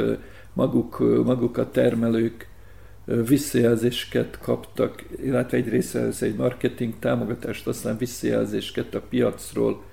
maguk, 0.53 0.99
maguk 1.25 1.57
a 1.57 1.71
termelők 1.71 2.47
visszajelzéseket 3.27 4.39
kaptak, 4.41 5.03
illetve 5.23 5.57
egyrészt 5.57 5.95
ez 5.95 6.21
egy 6.21 6.35
marketing 6.35 6.93
támogatást, 6.99 7.67
aztán 7.67 7.97
visszajelzéseket 7.97 8.95
a 8.95 9.01
piacról, 9.09 9.83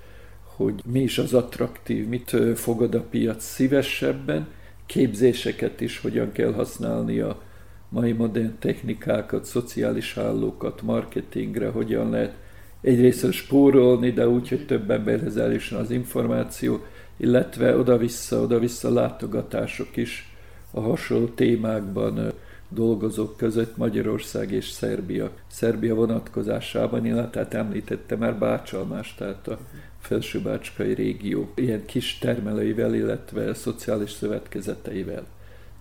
hogy 0.43 0.81
mi 0.91 0.99
is 0.99 1.17
az 1.17 1.33
attraktív, 1.33 2.07
mit 2.07 2.35
fogad 2.55 2.95
a 2.95 3.01
piac 3.09 3.43
szívesebben, 3.43 4.47
képzéseket 4.85 5.81
is, 5.81 5.99
hogyan 5.99 6.31
kell 6.31 6.53
használni 6.53 7.19
a 7.19 7.41
mai 7.89 8.11
modern 8.11 8.55
technikákat, 8.59 9.45
szociális 9.45 10.13
hálókat, 10.13 10.81
marketingre, 10.81 11.69
hogyan 11.69 12.09
lehet 12.09 12.33
egyrészt 12.81 13.31
spórolni, 13.31 14.11
de 14.11 14.27
úgy, 14.27 14.49
hogy 14.49 14.65
több 14.65 14.91
emberhez 14.91 15.37
eljusson 15.37 15.79
az 15.79 15.91
információ, 15.91 16.85
illetve 17.17 17.77
oda-vissza, 17.77 18.41
oda-vissza 18.41 18.89
látogatások 18.93 19.97
is 19.97 20.35
a 20.71 20.79
hasonló 20.79 21.25
témákban 21.25 22.33
dolgozók 22.69 23.37
között 23.37 23.77
Magyarország 23.77 24.51
és 24.51 24.69
Szerbia. 24.69 25.31
Szerbia 25.47 25.95
vonatkozásában, 25.95 27.05
illetve 27.05 27.39
hát 27.39 27.53
említette 27.53 28.15
már 28.15 28.35
Bácsalmás, 28.37 29.15
tehát 29.15 29.47
a 29.47 29.59
felsőbácskai 29.99 30.93
régió 30.93 31.51
ilyen 31.55 31.85
kis 31.85 32.17
termelőivel, 32.17 32.95
illetve 32.95 33.53
szociális 33.53 34.11
szövetkezeteivel. 34.11 35.25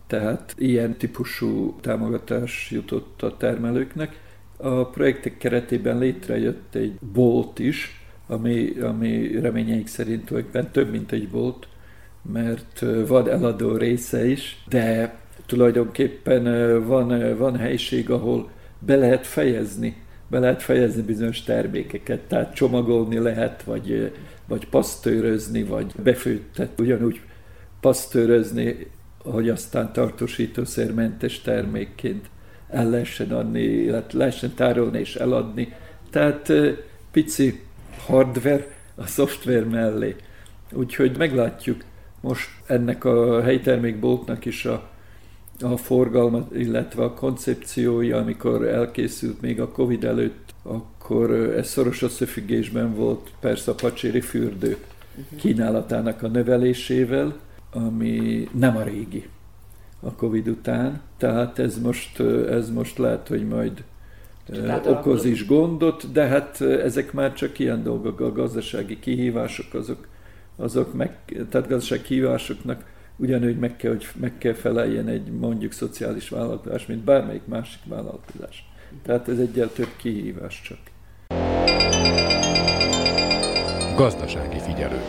Tehát 0.07 0.55
ilyen 0.59 0.97
típusú 0.97 1.77
támogatás 1.81 2.71
jutott 2.71 3.23
a 3.23 3.37
termelőknek. 3.37 4.21
A 4.57 4.85
projektek 4.87 5.39
keretében 5.39 5.99
létrejött 5.99 6.75
egy 6.75 6.99
bolt 7.13 7.59
is, 7.59 8.01
ami, 8.27 8.79
ami 8.81 9.41
reményeik 9.41 9.87
szerint 9.87 10.25
tulajdonképpen 10.25 10.71
több, 10.71 10.91
mint 10.91 11.13
egy 11.13 11.29
bolt, 11.29 11.69
mert 12.33 12.85
van 13.07 13.29
eladó 13.31 13.77
része 13.77 14.27
is, 14.27 14.65
de 14.69 15.15
tulajdonképpen 15.47 16.45
van, 16.87 17.37
van 17.37 17.57
helység, 17.57 18.11
ahol 18.11 18.51
be 18.79 18.97
lehet 18.97 19.27
fejezni, 19.27 19.97
be 20.29 20.39
lehet 20.39 20.63
fejezni 20.63 21.03
bizonyos 21.03 21.43
termékeket, 21.43 22.21
tehát 22.21 22.55
csomagolni 22.55 23.19
lehet, 23.19 23.63
vagy, 23.63 24.13
vagy 24.49 24.69
pasztőrözni, 24.69 25.63
vagy 25.63 25.93
befőttet, 26.03 26.81
ugyanúgy 26.81 27.21
pasztőrözni, 27.81 28.87
hogy 29.19 29.49
aztán 29.49 29.93
tartósítószermentes 29.93 31.41
termékként 31.41 32.29
el 32.77 32.91
lehessen 32.91 33.33
adni, 33.33 33.63
illetve 33.63 34.19
lehessen 34.19 34.55
tárolni 34.55 34.99
és 34.99 35.15
eladni. 35.15 35.73
Tehát 36.11 36.53
pici 37.11 37.63
hardware 38.07 38.67
a 38.95 39.07
szoftver 39.07 39.65
mellé. 39.65 40.17
Úgyhogy 40.73 41.17
meglátjuk 41.19 41.85
most 42.21 42.49
ennek 42.67 43.05
a 43.05 43.43
helytermékboltnak 43.43 44.45
is 44.45 44.65
a 44.65 44.95
a 45.61 45.77
forgalmat, 45.77 46.55
illetve 46.57 47.05
a 47.05 47.15
koncepciója, 47.15 48.19
amikor 48.19 48.69
elkészült 48.69 49.41
még 49.41 49.61
a 49.61 49.69
Covid 49.69 50.05
előtt, 50.05 50.55
akkor 50.63 51.31
ez 51.31 51.69
szoros 51.69 52.03
összefüggésben 52.03 52.95
volt 52.95 53.31
persze 53.41 53.71
a 53.71 53.75
pacséri 53.75 54.21
fürdő 54.21 54.77
kínálatának 55.37 56.23
a 56.23 56.29
növelésével, 56.29 57.37
ami 57.73 58.49
nem 58.53 58.77
a 58.77 58.83
régi 58.83 59.29
a 60.01 60.13
Covid 60.13 60.49
után. 60.49 61.01
Tehát 61.17 61.59
ez 61.59 61.79
most, 61.79 62.21
ez 62.51 62.71
most 62.71 62.99
lehet, 62.99 63.29
hogy 63.29 63.49
majd 63.49 63.85
tehát 64.53 64.87
okoz 64.87 65.25
is 65.25 65.47
gondot, 65.47 66.13
de 66.13 66.27
hát 66.27 66.61
ezek 66.61 67.13
már 67.13 67.33
csak 67.33 67.59
ilyen 67.59 67.83
dolgok, 67.83 68.21
a 68.21 68.33
gazdasági 68.33 68.99
kihívások, 68.99 69.75
azok, 69.75 70.07
azok 70.57 70.95
meg, 70.95 71.19
tehát 71.51 71.69
gazdasági 71.69 72.03
kihívásoknak 72.03 72.85
ugyanúgy 73.17 73.59
meg 73.59 73.77
kell, 73.77 73.91
hogy 73.91 74.07
meg 74.21 74.39
kell 74.39 74.53
feleljen 74.53 75.09
egy 75.09 75.31
mondjuk 75.31 75.73
szociális 75.73 76.29
vállalkozás, 76.29 76.87
mint 76.87 77.05
bármelyik 77.05 77.47
másik 77.47 77.81
vállalkozás. 77.85 78.69
Tehát 79.03 79.29
ez 79.29 79.39
egyel 79.39 79.73
több 79.73 79.91
kihívás 79.97 80.63
csak. 80.63 80.79
Gazdasági 83.97 84.59
figyelő. 84.59 85.01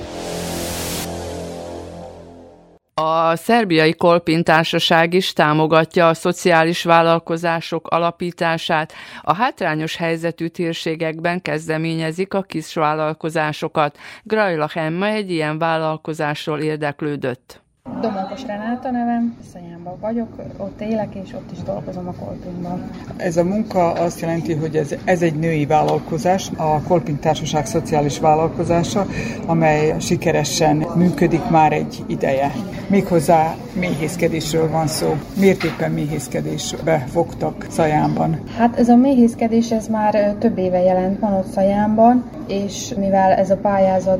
A 2.99 3.35
szerbiai 3.35 3.93
Kolpin 3.93 4.43
Társaság 4.43 5.13
is 5.13 5.33
támogatja 5.33 6.07
a 6.07 6.13
szociális 6.13 6.83
vállalkozások 6.83 7.87
alapítását. 7.87 8.93
A 9.21 9.33
hátrányos 9.33 9.95
helyzetű 9.95 10.47
térségekben 10.47 11.41
kezdeményezik 11.41 12.33
a 12.33 12.41
kis 12.41 12.73
vállalkozásokat. 12.73 13.97
Grajlach 14.23 14.77
Emma 14.77 15.07
egy 15.07 15.31
ilyen 15.31 15.57
vállalkozásról 15.57 16.59
érdeklődött. 16.59 17.61
Domokos 18.01 18.45
Renáta 18.45 18.91
nevem, 18.91 19.37
Szanyámban 19.53 19.97
vagyok, 19.99 20.27
ott 20.57 20.81
élek 20.81 21.15
és 21.15 21.33
ott 21.33 21.51
is 21.51 21.57
dolgozom 21.63 22.07
a 22.07 22.13
Kolpinban. 22.25 22.89
Ez 23.15 23.37
a 23.37 23.43
munka 23.43 23.91
azt 23.91 24.19
jelenti, 24.19 24.53
hogy 24.53 24.75
ez, 24.75 24.95
ez 25.05 25.21
egy 25.21 25.35
női 25.35 25.65
vállalkozás, 25.65 26.51
a 26.57 26.81
Kolpin 26.81 27.19
Társaság 27.19 27.65
szociális 27.65 28.19
vállalkozása, 28.19 29.05
amely 29.45 29.95
sikeresen 29.99 30.85
működik 30.95 31.49
már 31.49 31.73
egy 31.73 32.03
ideje. 32.07 32.51
Méghozzá 32.87 33.55
méhészkedésről 33.73 34.69
van 34.69 34.87
szó. 34.87 35.15
Miért 35.39 35.63
éppen 35.63 35.91
méhészkedésbe 35.91 37.05
fogtak 37.07 37.65
Szajámban? 37.69 38.39
Hát 38.57 38.79
ez 38.79 38.89
a 38.89 38.95
méhészkedés 38.95 39.71
ez 39.71 39.87
már 39.87 40.35
több 40.39 40.57
éve 40.57 40.81
jelent 40.81 41.19
van 41.19 41.33
ott 41.33 41.51
Szajámban, 41.51 42.29
és 42.47 42.93
mivel 42.97 43.31
ez 43.31 43.49
a 43.49 43.57
pályázat 43.57 44.19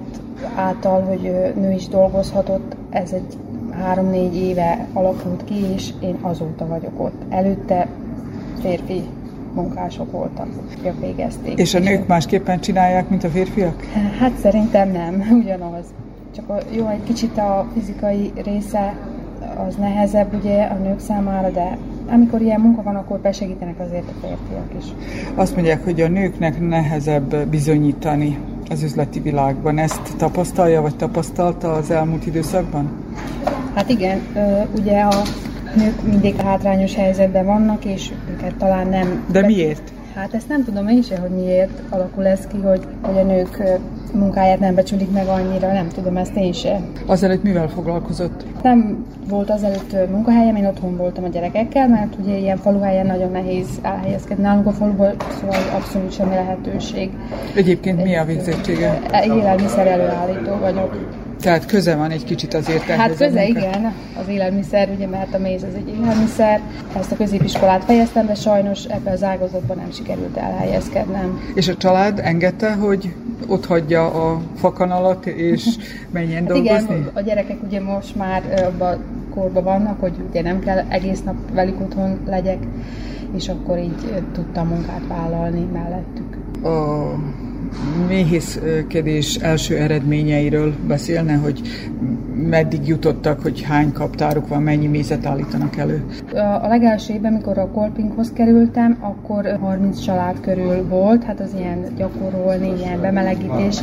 által, 0.55 1.01
hogy 1.01 1.22
nő 1.55 1.72
is 1.72 1.88
dolgozhatott, 1.88 2.76
ez 2.89 3.11
egy 3.11 3.38
három-négy 3.82 4.36
éve 4.36 4.88
alakult 4.93 5.43
ki, 5.43 5.65
és 5.75 5.89
én 5.99 6.17
azóta 6.21 6.67
vagyok 6.67 6.99
ott. 6.99 7.21
Előtte 7.30 7.88
férfi 8.61 9.01
munkások 9.53 10.11
voltak, 10.11 10.47
akik 10.65 10.99
végezték. 10.99 11.59
És 11.59 11.73
a 11.73 11.80
nők 11.80 12.07
másképpen 12.07 12.59
csinálják, 12.59 13.09
mint 13.09 13.23
a 13.23 13.30
férfiak? 13.30 13.84
Hát 14.19 14.38
szerintem 14.38 14.91
nem, 14.91 15.28
ugyanaz. 15.43 15.86
Csak 16.36 16.49
a, 16.49 16.57
jó, 16.71 16.88
egy 16.88 17.03
kicsit 17.03 17.38
a 17.38 17.67
fizikai 17.73 18.32
része 18.43 18.97
az 19.67 19.75
nehezebb 19.75 20.34
ugye 20.34 20.63
a 20.63 20.75
nők 20.75 20.99
számára, 20.99 21.49
de 21.49 21.78
amikor 22.09 22.41
ilyen 22.41 22.61
munka 22.61 22.84
van, 22.84 22.95
akkor 22.95 23.19
besegítenek 23.19 23.80
azért 23.80 24.07
a 24.07 24.13
férfiak 24.21 24.71
is. 24.78 24.86
Azt 25.36 25.55
mondják, 25.55 25.84
hogy 25.84 26.01
a 26.01 26.07
nőknek 26.07 26.67
nehezebb 26.67 27.36
bizonyítani 27.36 28.38
az 28.69 28.84
üzleti 28.84 29.19
világban. 29.19 29.78
Ezt 29.78 30.17
tapasztalja, 30.17 30.82
vagy 30.82 30.95
tapasztalta 30.95 31.71
az 31.71 31.91
elmúlt 31.91 32.25
időszakban? 32.25 32.89
Hát 33.76 33.89
igen, 33.89 34.22
ugye 34.76 35.01
a 35.01 35.22
nők 35.76 36.03
mindig 36.03 36.36
hátrányos 36.36 36.95
helyzetben 36.95 37.45
vannak, 37.45 37.86
és 37.86 38.11
őket 38.32 38.55
talán 38.55 38.88
nem... 38.88 39.26
De 39.32 39.41
miért? 39.41 39.91
Hát 40.15 40.34
ezt 40.34 40.47
nem 40.47 40.63
tudom 40.63 40.88
én 40.88 41.01
sem, 41.01 41.20
hogy 41.20 41.30
miért 41.30 41.82
alakul 41.89 42.28
ez 42.28 42.47
ki, 42.47 42.57
hogy, 42.57 42.82
hogy 43.01 43.18
a 43.18 43.24
nők 43.24 43.63
munkáját 44.14 44.60
nem 44.60 44.76
becsülik 44.76 45.12
meg 45.12 45.28
annyira, 45.28 45.74
nem 45.74 45.88
tudom 45.88 46.18
ezt 46.18 46.36
én 46.36 46.53
sem. 46.53 46.91
Azelőtt 47.05 47.43
mivel 47.43 47.68
foglalkozott? 47.68 48.45
Nem 48.64 49.05
volt 49.30 49.49
azelőtt 49.49 50.10
munkahelyem, 50.10 50.55
én 50.55 50.66
otthon 50.66 50.97
voltam 50.97 51.24
a 51.24 51.28
gyerekekkel, 51.28 51.88
mert 51.88 52.16
ugye 52.24 52.38
ilyen 52.38 52.58
faluhelyen 52.58 53.05
nagyon 53.05 53.32
nehéz 53.32 53.68
elhelyezkedni 53.82 54.43
nálunk 54.43 54.66
a 54.68 54.72
faluból, 54.72 55.16
szóval 55.39 55.60
abszolút 55.76 56.14
semmi 56.14 56.34
lehetőség. 56.34 57.10
Egyébként 57.55 58.03
mi 58.03 58.16
a 58.16 58.26
végzettsége? 58.26 58.99
Élelmiszer 59.24 59.88
előállító 59.88 60.55
vagyok. 60.55 60.95
Tehát 61.41 61.66
köze 61.66 61.95
van 61.95 62.12
egy 62.12 62.24
kicsit 62.24 62.53
azért 62.53 62.84
Hát 62.84 63.16
köze, 63.16 63.45
igen, 63.45 63.93
az 64.22 64.28
élelmiszer, 64.28 64.89
ugye, 64.95 65.08
mert 65.08 65.34
a 65.34 65.38
méz 65.38 65.64
az 65.64 65.74
egy 65.76 65.88
élelmiszer. 65.99 66.62
Ezt 66.97 67.12
a 67.12 67.16
középiskolát 67.16 67.84
fejeztem, 67.84 68.26
de 68.26 68.36
sajnos 68.36 68.84
ebbe 68.84 69.12
az 69.12 69.24
ágazatban 69.24 69.78
nem 69.78 69.91
sikerült 69.91 70.38
elhelyezkednem. 70.38 71.41
És 71.55 71.68
a 71.68 71.76
család 71.76 72.20
engedte, 72.24 72.74
hogy 72.74 73.14
ott 73.47 73.66
hagyja 73.66 73.96
a 74.05 74.41
fakanalat, 74.55 75.25
és 75.25 75.75
menjen 76.11 76.43
hát 76.43 76.47
dolgozni? 76.47 76.95
Igen, 76.95 77.09
a 77.13 77.21
gyerekek 77.21 77.57
ugye 77.63 77.81
most 77.81 78.15
már 78.15 78.43
abban 78.65 78.97
korban 79.33 79.63
vannak, 79.63 79.99
hogy 79.99 80.13
ugye 80.29 80.41
nem 80.41 80.59
kell 80.59 80.85
egész 80.89 81.23
nap 81.23 81.35
velük 81.53 81.81
otthon 81.81 82.19
legyek, 82.25 82.57
és 83.35 83.49
akkor 83.49 83.77
így 83.77 84.23
tudtam 84.33 84.67
munkát 84.67 85.07
vállalni 85.07 85.67
mellettük. 85.73 86.37
A 86.63 87.13
méhészkedés 88.07 89.36
első 89.36 89.78
eredményeiről 89.78 90.74
beszélne, 90.88 91.34
hogy 91.34 91.61
meddig 92.49 92.88
jutottak, 92.88 93.41
hogy 93.41 93.61
hány 93.61 93.91
kaptáruk 93.91 94.47
van, 94.47 94.61
mennyi 94.61 94.88
mézet 94.88 95.26
állítanak 95.26 95.78
elő? 95.78 96.03
A 96.61 96.68
legelső 96.68 97.13
évben, 97.13 97.32
amikor 97.32 97.57
a 97.57 97.68
Kolpinkhoz 97.68 98.32
kerültem, 98.34 98.97
akkor 98.99 99.57
30 99.61 99.99
család 99.99 100.39
körül 100.39 100.88
volt, 100.88 101.24
hát 101.24 101.39
az 101.39 101.49
ilyen 101.57 101.84
gyakorolni, 101.97 102.74
ilyen 102.80 103.01
bemelegítés 103.01 103.80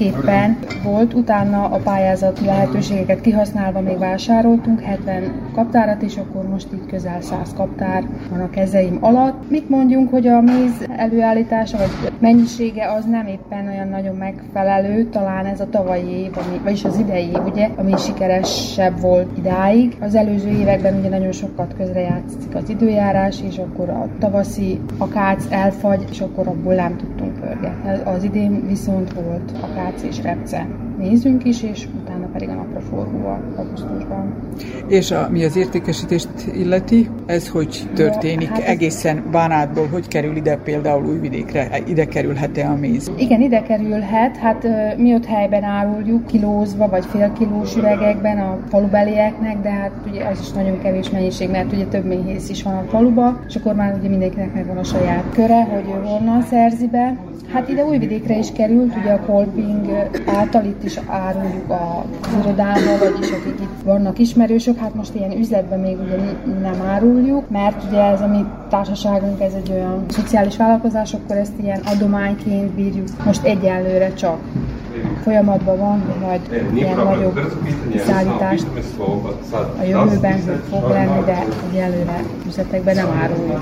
képpen 0.00 0.58
volt, 0.82 1.14
utána 1.14 1.64
a 1.64 1.78
pályázati 1.78 2.44
lehetőségeket 2.44 3.20
kihasználva 3.20 3.80
még 3.80 3.98
vásároltunk 3.98 4.80
70 4.80 5.22
kaptárat, 5.54 6.02
és 6.02 6.16
akkor 6.16 6.48
most 6.48 6.66
így 6.74 6.86
közel 6.86 7.20
100 7.20 7.52
kaptár 7.56 8.04
van 8.30 8.40
a 8.40 8.50
kezeim 8.50 8.98
alatt. 9.00 9.50
Mit 9.50 9.68
mondjunk, 9.68 10.10
hogy 10.10 10.26
a 10.26 10.40
méz 10.40 10.88
előállítása, 10.96 11.76
vagy 11.76 12.12
mennyisége 12.18 12.92
az 12.92 12.99
nem 13.04 13.26
éppen 13.26 13.66
olyan 13.66 13.88
nagyon 13.88 14.16
megfelelő, 14.16 15.04
talán 15.04 15.46
ez 15.46 15.60
a 15.60 15.68
tavalyi 15.70 16.10
év, 16.10 16.32
ami, 16.34 16.58
vagyis 16.62 16.84
az 16.84 16.98
idei 16.98 17.26
év, 17.26 17.44
ugye, 17.46 17.68
ami 17.76 17.96
sikeresebb 17.96 19.00
volt 19.00 19.38
idáig. 19.38 19.96
Az 20.00 20.14
előző 20.14 20.48
években 20.48 20.98
ugye 20.98 21.08
nagyon 21.08 21.32
sokat 21.32 21.74
közrejátszik 21.76 22.54
az 22.54 22.68
időjárás, 22.68 23.42
és 23.48 23.58
akkor 23.58 23.88
a 23.88 24.08
tavaszi 24.18 24.80
akác 24.98 25.46
elfagy, 25.50 26.04
és 26.10 26.20
akkor 26.20 26.46
abból 26.46 26.74
nem 26.74 26.96
tudtunk 26.96 27.40
pörgetni. 27.40 27.90
Az 28.04 28.22
idén 28.22 28.66
viszont 28.66 29.12
volt 29.12 29.52
akác 29.60 30.02
és 30.02 30.22
Repce 30.22 30.66
nézzünk 31.00 31.44
is, 31.44 31.62
és 31.62 31.86
utána 32.02 32.26
pedig 32.32 32.48
a 32.48 32.54
napra 32.54 32.80
forgóval 32.80 33.40
augusztusban. 33.56 34.34
És 34.86 35.10
a, 35.10 35.28
mi 35.30 35.44
az 35.44 35.56
értékesítést 35.56 36.28
illeti, 36.54 37.08
ez 37.26 37.48
hogy 37.48 37.88
történik? 37.94 38.48
Ja, 38.48 38.54
hát 38.54 38.62
Egészen 38.62 39.22
Bánátból 39.30 39.86
hogy 39.86 40.08
kerül 40.08 40.36
ide 40.36 40.56
például 40.56 41.06
Újvidékre? 41.06 41.68
Ide 41.86 42.04
kerülhet-e 42.04 42.68
a 42.68 42.76
méz? 42.76 43.10
Igen, 43.16 43.40
ide 43.40 43.62
kerülhet. 43.62 44.36
Hát 44.36 44.66
mi 44.96 45.14
ott 45.14 45.26
helyben 45.26 45.62
áruljuk, 45.62 46.26
kilózva 46.26 46.88
vagy 46.88 47.04
fél 47.04 47.32
kilós 47.38 47.76
üvegekben 47.76 48.38
a 48.38 48.58
falubelieknek, 48.68 49.60
de 49.62 49.70
hát 49.70 49.90
ugye 50.10 50.24
az 50.24 50.40
is 50.40 50.50
nagyon 50.50 50.82
kevés 50.82 51.10
mennyiség, 51.10 51.50
mert 51.50 51.72
ugye 51.72 51.84
több 51.84 52.04
méhész 52.04 52.48
is 52.48 52.62
van 52.62 52.74
a 52.74 52.84
faluba, 52.88 53.40
és 53.48 53.56
akkor 53.56 53.74
már 53.74 53.96
ugye 53.98 54.08
mindenkinek 54.08 54.54
megvan 54.54 54.76
a 54.76 54.84
saját 54.84 55.24
köre, 55.34 55.62
hogy 55.64 55.84
ő 55.88 56.06
honnan 56.08 56.42
szerzi 56.42 56.86
be. 56.86 57.16
Hát 57.52 57.68
ide 57.68 57.84
Újvidékre 57.84 58.38
is 58.38 58.52
került, 58.52 58.96
ugye 58.96 59.12
a 59.12 59.20
kolping 59.20 60.08
által 60.26 60.64
itt 60.64 60.84
is 60.84 60.89
áruljuk 61.06 61.70
a 61.70 62.04
irodában, 62.40 62.98
vagyis 62.98 63.30
akik 63.30 63.60
itt 63.60 63.82
vannak 63.84 64.18
ismerősök, 64.18 64.78
hát 64.78 64.94
most 64.94 65.14
ilyen 65.14 65.38
üzletben 65.38 65.80
még 65.80 66.00
ugye 66.00 66.16
nem 66.60 66.80
áruljuk, 66.86 67.50
mert 67.50 67.84
ugye 67.88 68.02
ez 68.02 68.20
a 68.20 68.26
mi 68.26 68.44
társaságunk, 68.68 69.40
ez 69.40 69.52
egy 69.52 69.70
olyan 69.70 70.04
szociális 70.08 70.56
vállalkozás, 70.56 71.14
akkor 71.14 71.36
ezt 71.36 71.58
ilyen 71.62 71.80
adományként 71.84 72.70
bírjuk 72.70 73.08
most 73.24 73.44
egyenlőre 73.44 74.14
csak 74.14 74.38
folyamatban 75.22 75.78
van, 75.78 76.02
hogy 76.06 76.20
majd 76.26 76.70
ilyen 76.74 76.96
nagyobb 76.96 77.40
kiszállítást 77.90 78.66
a 79.78 79.82
jövőben 79.82 80.38
fog 80.70 80.88
lenni, 80.88 81.24
de 81.24 81.44
egyelőre 81.70 82.22
üzletekben 82.46 82.94
nem 82.94 83.18
áruljuk. 83.22 83.60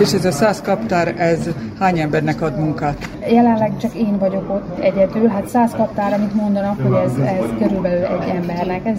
És 0.00 0.12
ez 0.12 0.24
a 0.24 0.30
száz 0.30 0.60
kaptár, 0.60 1.14
ez 1.18 1.48
hány 1.78 1.98
embernek 1.98 2.42
ad 2.42 2.58
munkát? 2.58 3.08
Jelenleg 3.30 3.72
csak 3.80 3.94
én 3.94 4.18
vagyok 4.18 4.50
ott 4.50 4.78
egyedül, 4.78 5.28
hát 5.28 5.48
száz 5.48 5.70
kaptár, 5.70 6.12
amit 6.12 6.34
mondanak, 6.34 6.80
hogy 6.82 6.96
ez, 7.04 7.12
ez 7.26 7.44
körülbelül 7.58 8.04
egy 8.04 8.28
embernek, 8.34 8.86
ez 8.86 8.98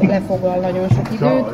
lefoglal 0.00 0.56
nagyon 0.56 0.88
sok 0.88 1.08
időt. 1.12 1.46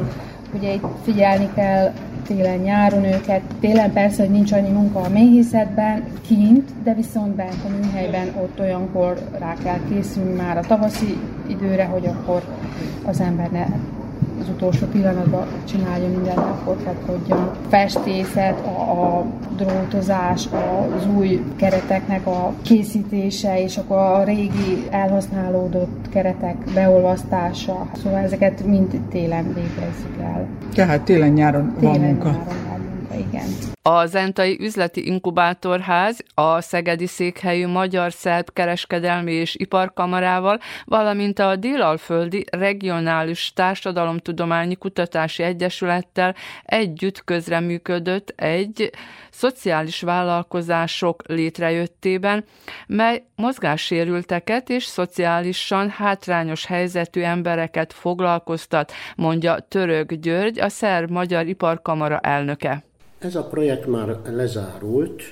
Ugye 0.55 0.73
itt 0.73 0.85
figyelni 1.05 1.49
kell 1.55 1.93
télen-nyáron 2.23 3.05
őket. 3.05 3.41
Télen 3.61 3.93
persze, 3.93 4.23
hogy 4.23 4.33
nincs 4.33 4.53
annyi 4.53 4.71
munka 4.71 5.01
a 5.01 5.09
méhészetben, 5.09 6.05
kint, 6.27 6.71
de 6.83 6.95
viszont 6.95 7.35
bent 7.35 7.65
a 7.65 7.69
műhelyben 7.69 8.29
ott 8.43 8.61
olyankor 8.61 9.19
rá 9.39 9.55
kell 9.65 9.79
készülni 9.89 10.35
már 10.35 10.59
a 10.59 10.61
tavaszi 10.61 11.17
időre, 11.47 11.85
hogy 11.85 12.07
akkor 12.07 12.43
az 13.05 13.21
ember 13.21 13.51
ne 13.51 13.67
az 14.41 14.49
utolsó 14.49 14.87
pillanatban 14.87 15.47
csinálja 15.69 16.09
mindent, 16.09 16.39
akkor 16.39 16.77
kapkodjon. 16.85 17.51
Festészet, 17.69 18.67
a, 18.67 18.91
a 18.91 19.25
drótozás, 19.57 20.49
az 20.97 21.07
új 21.17 21.45
kereteknek 21.57 22.27
a 22.27 22.53
készítése, 22.63 23.63
és 23.63 23.77
akkor 23.77 23.97
a 23.97 24.25
régi 24.25 24.87
elhasználódott 24.91 26.09
keretek 26.11 26.57
beolvasztása. 26.75 27.87
Szóval 28.03 28.19
ezeket 28.19 28.65
mind 28.65 29.01
télen 29.11 29.45
végezzük 29.55 30.17
el. 30.23 30.47
Tehát 30.75 31.01
télen-nyáron 31.01 31.75
van 31.81 32.01
munka. 32.01 32.31
Nyáron 32.31 32.70
munka, 33.11 33.29
igen. 33.29 33.49
A 33.83 34.07
Zentai 34.07 34.59
Üzleti 34.61 35.07
Inkubátorház 35.07 36.19
a 36.35 36.61
Szegedi 36.61 37.07
Székhelyű 37.07 37.67
Magyar-Szerb 37.67 38.53
Kereskedelmi 38.53 39.33
és 39.33 39.55
Iparkamarával, 39.55 40.59
valamint 40.85 41.39
a 41.39 41.57
Délalföldi 41.57 42.45
Regionális 42.51 43.53
Társadalomtudományi 43.55 44.75
Kutatási 44.75 45.43
Egyesülettel 45.43 46.35
együtt 46.65 47.25
közreműködött 47.25 48.33
egy 48.37 48.91
szociális 49.31 50.01
vállalkozások 50.01 51.23
létrejöttében, 51.27 52.45
mely 52.87 53.23
mozgássérülteket 53.37 54.69
és 54.69 54.85
szociálisan 54.85 55.89
hátrányos 55.89 56.67
helyzetű 56.67 57.21
embereket 57.21 57.93
foglalkoztat, 57.93 58.93
mondja 59.17 59.59
Török 59.59 60.15
György, 60.15 60.61
a 60.61 60.69
Szerb-Magyar 60.69 61.47
Iparkamara 61.47 62.19
elnöke. 62.19 62.83
Ez 63.21 63.35
a 63.35 63.43
projekt 63.43 63.87
már 63.87 64.17
lezárult 64.31 65.23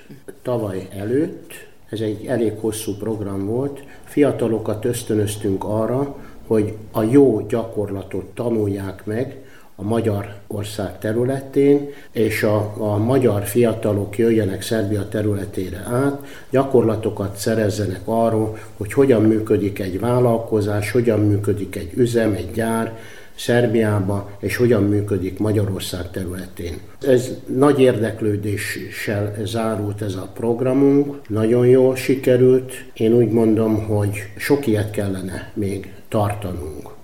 tavaly 0.42 0.88
előtt, 0.96 1.52
ez 1.90 2.00
egy 2.00 2.26
elég 2.26 2.52
hosszú 2.60 2.92
program 2.96 3.46
volt. 3.46 3.80
Fiatalokat 4.04 4.84
ösztönöztünk 4.84 5.64
arra, 5.64 6.16
hogy 6.46 6.76
a 6.92 7.02
jó 7.02 7.46
gyakorlatot 7.46 8.24
tanulják 8.24 9.04
meg 9.04 9.36
a 9.76 9.82
magyar 9.82 10.34
ország 10.46 10.98
területén, 10.98 11.88
és 12.10 12.42
a, 12.42 12.74
a 12.78 12.96
magyar 12.96 13.44
fiatalok 13.44 14.18
jöjjenek 14.18 14.62
Szerbia 14.62 15.08
területére 15.08 15.84
át, 15.86 16.24
gyakorlatokat 16.50 17.36
szerezzenek 17.36 18.00
arról, 18.04 18.58
hogy 18.76 18.92
hogyan 18.92 19.22
működik 19.22 19.78
egy 19.78 20.00
vállalkozás, 20.00 20.90
hogyan 20.90 21.20
működik 21.20 21.76
egy 21.76 21.92
üzem, 21.94 22.32
egy 22.32 22.50
gyár, 22.50 22.98
Szerbiába, 23.38 24.30
és 24.40 24.56
hogyan 24.56 24.82
működik 24.82 25.38
Magyarország 25.38 26.10
területén. 26.10 26.78
Ez 27.00 27.30
nagy 27.56 27.80
érdeklődéssel 27.80 29.34
zárult 29.44 30.02
ez 30.02 30.14
a 30.14 30.30
programunk, 30.34 31.28
nagyon 31.28 31.66
jól 31.66 31.96
sikerült. 31.96 32.72
Én 32.92 33.12
úgy 33.12 33.30
mondom, 33.30 33.86
hogy 33.86 34.16
sok 34.36 34.66
ilyet 34.66 34.90
kellene 34.90 35.52
még 35.54 35.92
tartanunk. 36.08 36.97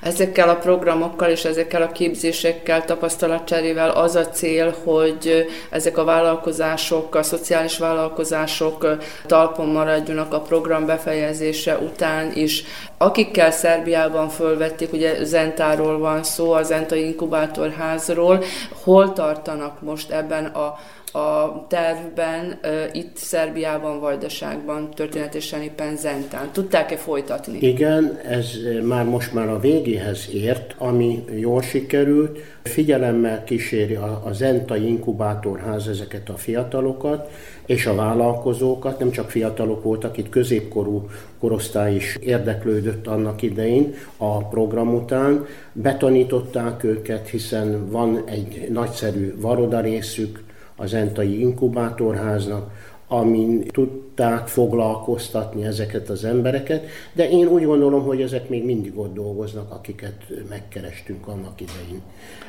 Ezekkel 0.00 0.48
a 0.48 0.56
programokkal 0.56 1.30
és 1.30 1.44
ezekkel 1.44 1.82
a 1.82 1.92
képzésekkel, 1.92 2.84
tapasztalatcserével 2.84 3.90
az 3.90 4.14
a 4.14 4.28
cél, 4.28 4.74
hogy 4.84 5.46
ezek 5.70 5.98
a 5.98 6.04
vállalkozások, 6.04 7.14
a 7.14 7.22
szociális 7.22 7.78
vállalkozások 7.78 8.96
talpon 9.26 9.66
maradjanak 9.66 10.32
a 10.32 10.40
program 10.40 10.86
befejezése 10.86 11.78
után 11.78 12.32
is. 12.34 12.64
Akikkel 12.98 13.50
Szerbiában 13.50 14.28
fölvették, 14.28 14.92
ugye 14.92 15.24
Zentáról 15.24 15.98
van 15.98 16.22
szó, 16.22 16.52
a 16.52 16.62
Zenta 16.62 16.94
inkubátorházról, 16.94 18.44
hol 18.82 19.12
tartanak 19.12 19.80
most 19.80 20.10
ebben 20.10 20.44
a 20.44 20.78
a 21.14 21.66
tervben 21.68 22.58
itt 22.92 23.16
Szerbiában, 23.16 24.00
Vajdaságban 24.00 24.90
történetesen 24.90 25.62
éppen 25.62 25.96
Zentán. 25.96 26.48
Tudták-e 26.52 26.96
folytatni? 26.96 27.58
Igen, 27.60 28.18
ez 28.28 28.50
már 28.82 29.04
most 29.04 29.32
már 29.32 29.48
a 29.48 29.58
végéhez 29.58 30.28
ért, 30.32 30.74
ami 30.78 31.24
jól 31.36 31.62
sikerült. 31.62 32.38
Figyelemmel 32.62 33.44
kíséri 33.44 33.94
a, 33.94 34.30
Zenta 34.32 34.76
Inkubátorház 34.76 35.88
ezeket 35.88 36.28
a 36.28 36.36
fiatalokat, 36.36 37.30
és 37.66 37.86
a 37.86 37.94
vállalkozókat, 37.94 38.98
nem 38.98 39.10
csak 39.10 39.30
fiatalok 39.30 39.82
voltak, 39.82 40.16
itt 40.16 40.28
középkorú 40.28 41.08
korosztály 41.38 41.94
is 41.94 42.16
érdeklődött 42.20 43.06
annak 43.06 43.42
idején 43.42 43.94
a 44.16 44.48
program 44.48 44.94
után. 44.94 45.46
Betanították 45.72 46.84
őket, 46.84 47.28
hiszen 47.28 47.90
van 47.90 48.22
egy 48.26 48.68
nagyszerű 48.70 49.34
varoda 49.40 49.80
részük, 49.80 50.43
az 50.76 50.94
Entai 50.94 51.40
Inkubátorháznak, 51.40 52.70
amin 53.08 53.64
tudták 53.64 54.46
foglalkoztatni 54.46 55.64
ezeket 55.64 56.08
az 56.08 56.24
embereket, 56.24 56.86
de 57.12 57.30
én 57.30 57.46
úgy 57.46 57.64
gondolom, 57.64 58.02
hogy 58.02 58.22
ezek 58.22 58.48
még 58.48 58.64
mindig 58.64 58.98
ott 58.98 59.14
dolgoznak, 59.14 59.72
akiket 59.72 60.24
megkerestünk 60.48 61.28
annak 61.28 61.60
idején. 61.60 62.02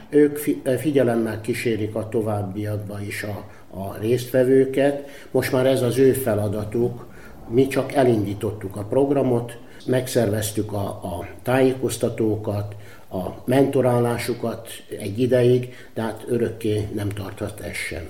Ők 0.09 0.37
figyelemmel 0.79 1.41
kísérik 1.41 1.95
a 1.95 2.09
továbbiakba 2.09 2.99
is 3.07 3.23
a, 3.23 3.43
a 3.79 3.97
résztvevőket, 3.99 5.07
most 5.31 5.51
már 5.51 5.65
ez 5.65 5.81
az 5.81 5.97
ő 5.97 6.13
feladatuk, 6.13 7.05
mi 7.47 7.67
csak 7.67 7.93
elindítottuk 7.93 8.75
a 8.75 8.83
programot, 8.83 9.57
megszerveztük 9.85 10.73
a, 10.73 10.85
a 10.87 11.27
tájékoztatókat, 11.43 12.75
a 13.15 13.41
mentorálásukat 13.45 14.67
egy 14.99 15.19
ideig, 15.19 15.75
de 15.93 16.01
hát 16.01 16.23
örökké 16.27 16.87
nem 16.93 17.09
tarthat 17.09 17.59
ez 17.59 17.75
sem. 17.75 18.07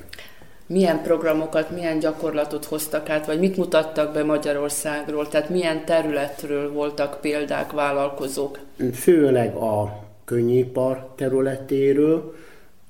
Milyen 0.67 1.01
programokat, 1.01 1.71
milyen 1.71 1.99
gyakorlatot 1.99 2.65
hoztak 2.65 3.09
át, 3.09 3.25
vagy 3.25 3.39
mit 3.39 3.57
mutattak 3.57 4.13
be 4.13 4.23
Magyarországról? 4.23 5.27
Tehát 5.27 5.49
milyen 5.49 5.85
területről 5.85 6.71
voltak 6.71 7.21
példák, 7.21 7.71
vállalkozók? 7.71 8.59
Főleg 8.93 9.55
a 9.55 10.03
könnyipar 10.25 11.07
területéről, 11.15 12.35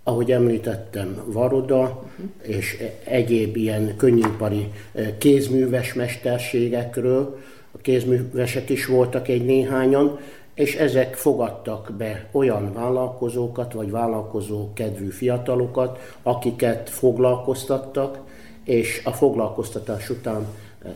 ahogy 0.03 0.32
említettem, 0.32 1.22
varoda 1.26 1.82
uh-huh. 1.82 2.57
és 2.57 2.84
egyéb 3.03 3.55
ilyen 3.55 3.95
könnyipari 3.97 4.72
eh, 4.93 5.07
kézműves 5.18 5.93
mesterségekről, 5.93 7.39
a 7.72 7.78
kézművesek 7.82 8.70
is 8.70 8.86
voltak 8.86 9.28
egy 9.28 9.45
néhányan, 9.45 10.20
és 10.56 10.76
ezek 10.76 11.16
fogadtak 11.16 11.91
be 11.97 12.30
olyan 12.32 12.74
vállalkozókat, 12.74 13.74
vagy 13.74 13.91
vállalkozó 13.91 14.74
kedvű 14.74 15.10
fiatalokat, 15.10 16.16
akiket 16.24 16.89
foglalkoztattak, 16.89 18.20
és 18.64 19.01
a 19.03 19.12
foglalkoztatás 19.12 20.10
után 20.10 20.47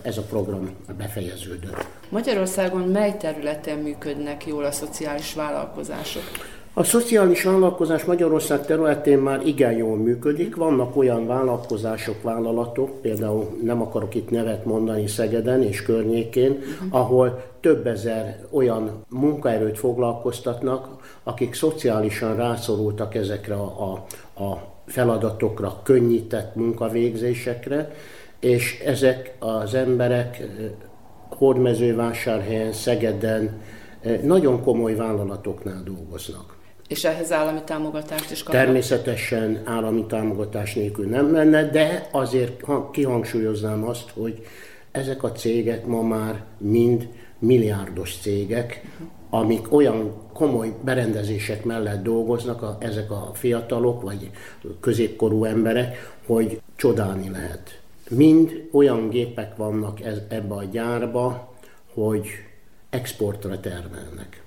ez 0.01 0.17
a 0.17 0.21
program 0.21 0.69
befejeződött. 0.97 1.87
Magyarországon 2.09 2.81
mely 2.81 3.17
területen 3.17 3.77
működnek 3.77 4.45
jól 4.45 4.63
a 4.63 4.71
szociális 4.71 5.33
vállalkozások? 5.33 6.23
A 6.73 6.83
szociális 6.83 7.43
vállalkozás 7.43 8.03
Magyarország 8.05 8.65
területén 8.65 9.17
már 9.17 9.47
igen 9.47 9.71
jól 9.71 9.97
működik. 9.97 10.55
Vannak 10.55 10.97
olyan 10.97 11.27
vállalkozások, 11.27 12.21
vállalatok, 12.21 13.01
például 13.01 13.57
nem 13.63 13.81
akarok 13.81 14.15
itt 14.15 14.29
nevet 14.29 14.65
mondani 14.65 15.07
Szegeden 15.07 15.63
és 15.63 15.83
környékén, 15.83 16.59
ahol 16.89 17.43
több 17.59 17.87
ezer 17.87 18.45
olyan 18.49 19.05
munkaerőt 19.09 19.77
foglalkoztatnak, 19.77 20.87
akik 21.23 21.53
szociálisan 21.53 22.35
rászorultak 22.35 23.15
ezekre 23.15 23.55
a, 23.55 24.05
a, 24.35 24.67
feladatokra, 24.85 25.79
könnyített 25.83 26.55
munkavégzésekre, 26.55 27.91
és 28.39 28.79
ezek 28.85 29.35
az 29.39 29.73
emberek 29.73 30.43
Hordmezővásárhelyen, 31.29 32.73
Szegeden 32.73 33.61
nagyon 34.23 34.63
komoly 34.63 34.95
vállalatoknál 34.95 35.83
dolgoznak. 35.83 36.58
És 36.89 37.03
ehhez 37.03 37.31
állami 37.31 37.59
támogatást 37.65 38.31
is 38.31 38.43
kapnak? 38.43 38.63
Természetesen 38.63 39.61
állami 39.65 40.05
támogatás 40.05 40.73
nélkül 40.73 41.07
nem 41.07 41.25
menne, 41.25 41.69
de 41.69 42.07
azért 42.11 42.63
kihangsúlyoznám 42.91 43.87
azt, 43.87 44.09
hogy 44.09 44.45
ezek 44.91 45.23
a 45.23 45.31
cégek 45.31 45.85
ma 45.85 46.01
már 46.01 46.43
mind 46.57 47.07
milliárdos 47.39 48.17
cégek, 48.21 48.81
amik 49.29 49.73
olyan 49.73 50.13
komoly 50.33 50.73
berendezések 50.83 51.63
mellett 51.63 52.03
dolgoznak, 52.03 52.61
a, 52.61 52.77
ezek 52.79 53.11
a 53.11 53.31
fiatalok 53.33 54.01
vagy 54.01 54.31
középkorú 54.79 55.43
emberek, 55.43 56.13
hogy 56.25 56.61
csodálni 56.75 57.29
lehet. 57.29 57.79
Mind 58.09 58.67
olyan 58.71 59.09
gépek 59.09 59.55
vannak 59.55 60.01
ez, 60.01 60.17
ebbe 60.29 60.53
a 60.53 60.63
gyárba, 60.63 61.53
hogy 61.93 62.27
exportra 62.89 63.59
termelnek. 63.59 64.41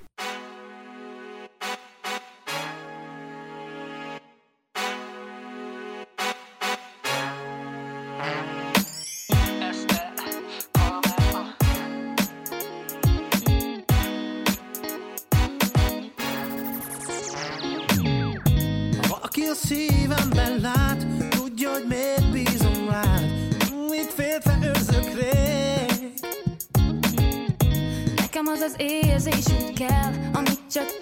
az 28.62 28.74
érzés 28.76 29.44
úgy 29.46 29.72
kell, 29.78 30.12
amit 30.32 30.60
csak 30.72 31.00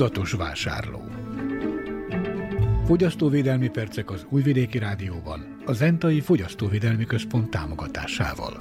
Tudatos 0.00 0.32
vásárló. 0.32 1.04
Fogyasztóvédelmi 2.86 3.68
percek 3.68 4.10
az 4.10 4.26
Újvidéki 4.28 4.78
Rádióban, 4.78 5.56
a 5.66 5.72
Zentai 5.72 6.20
Fogyasztóvédelmi 6.20 7.04
Központ 7.04 7.50
támogatásával. 7.50 8.60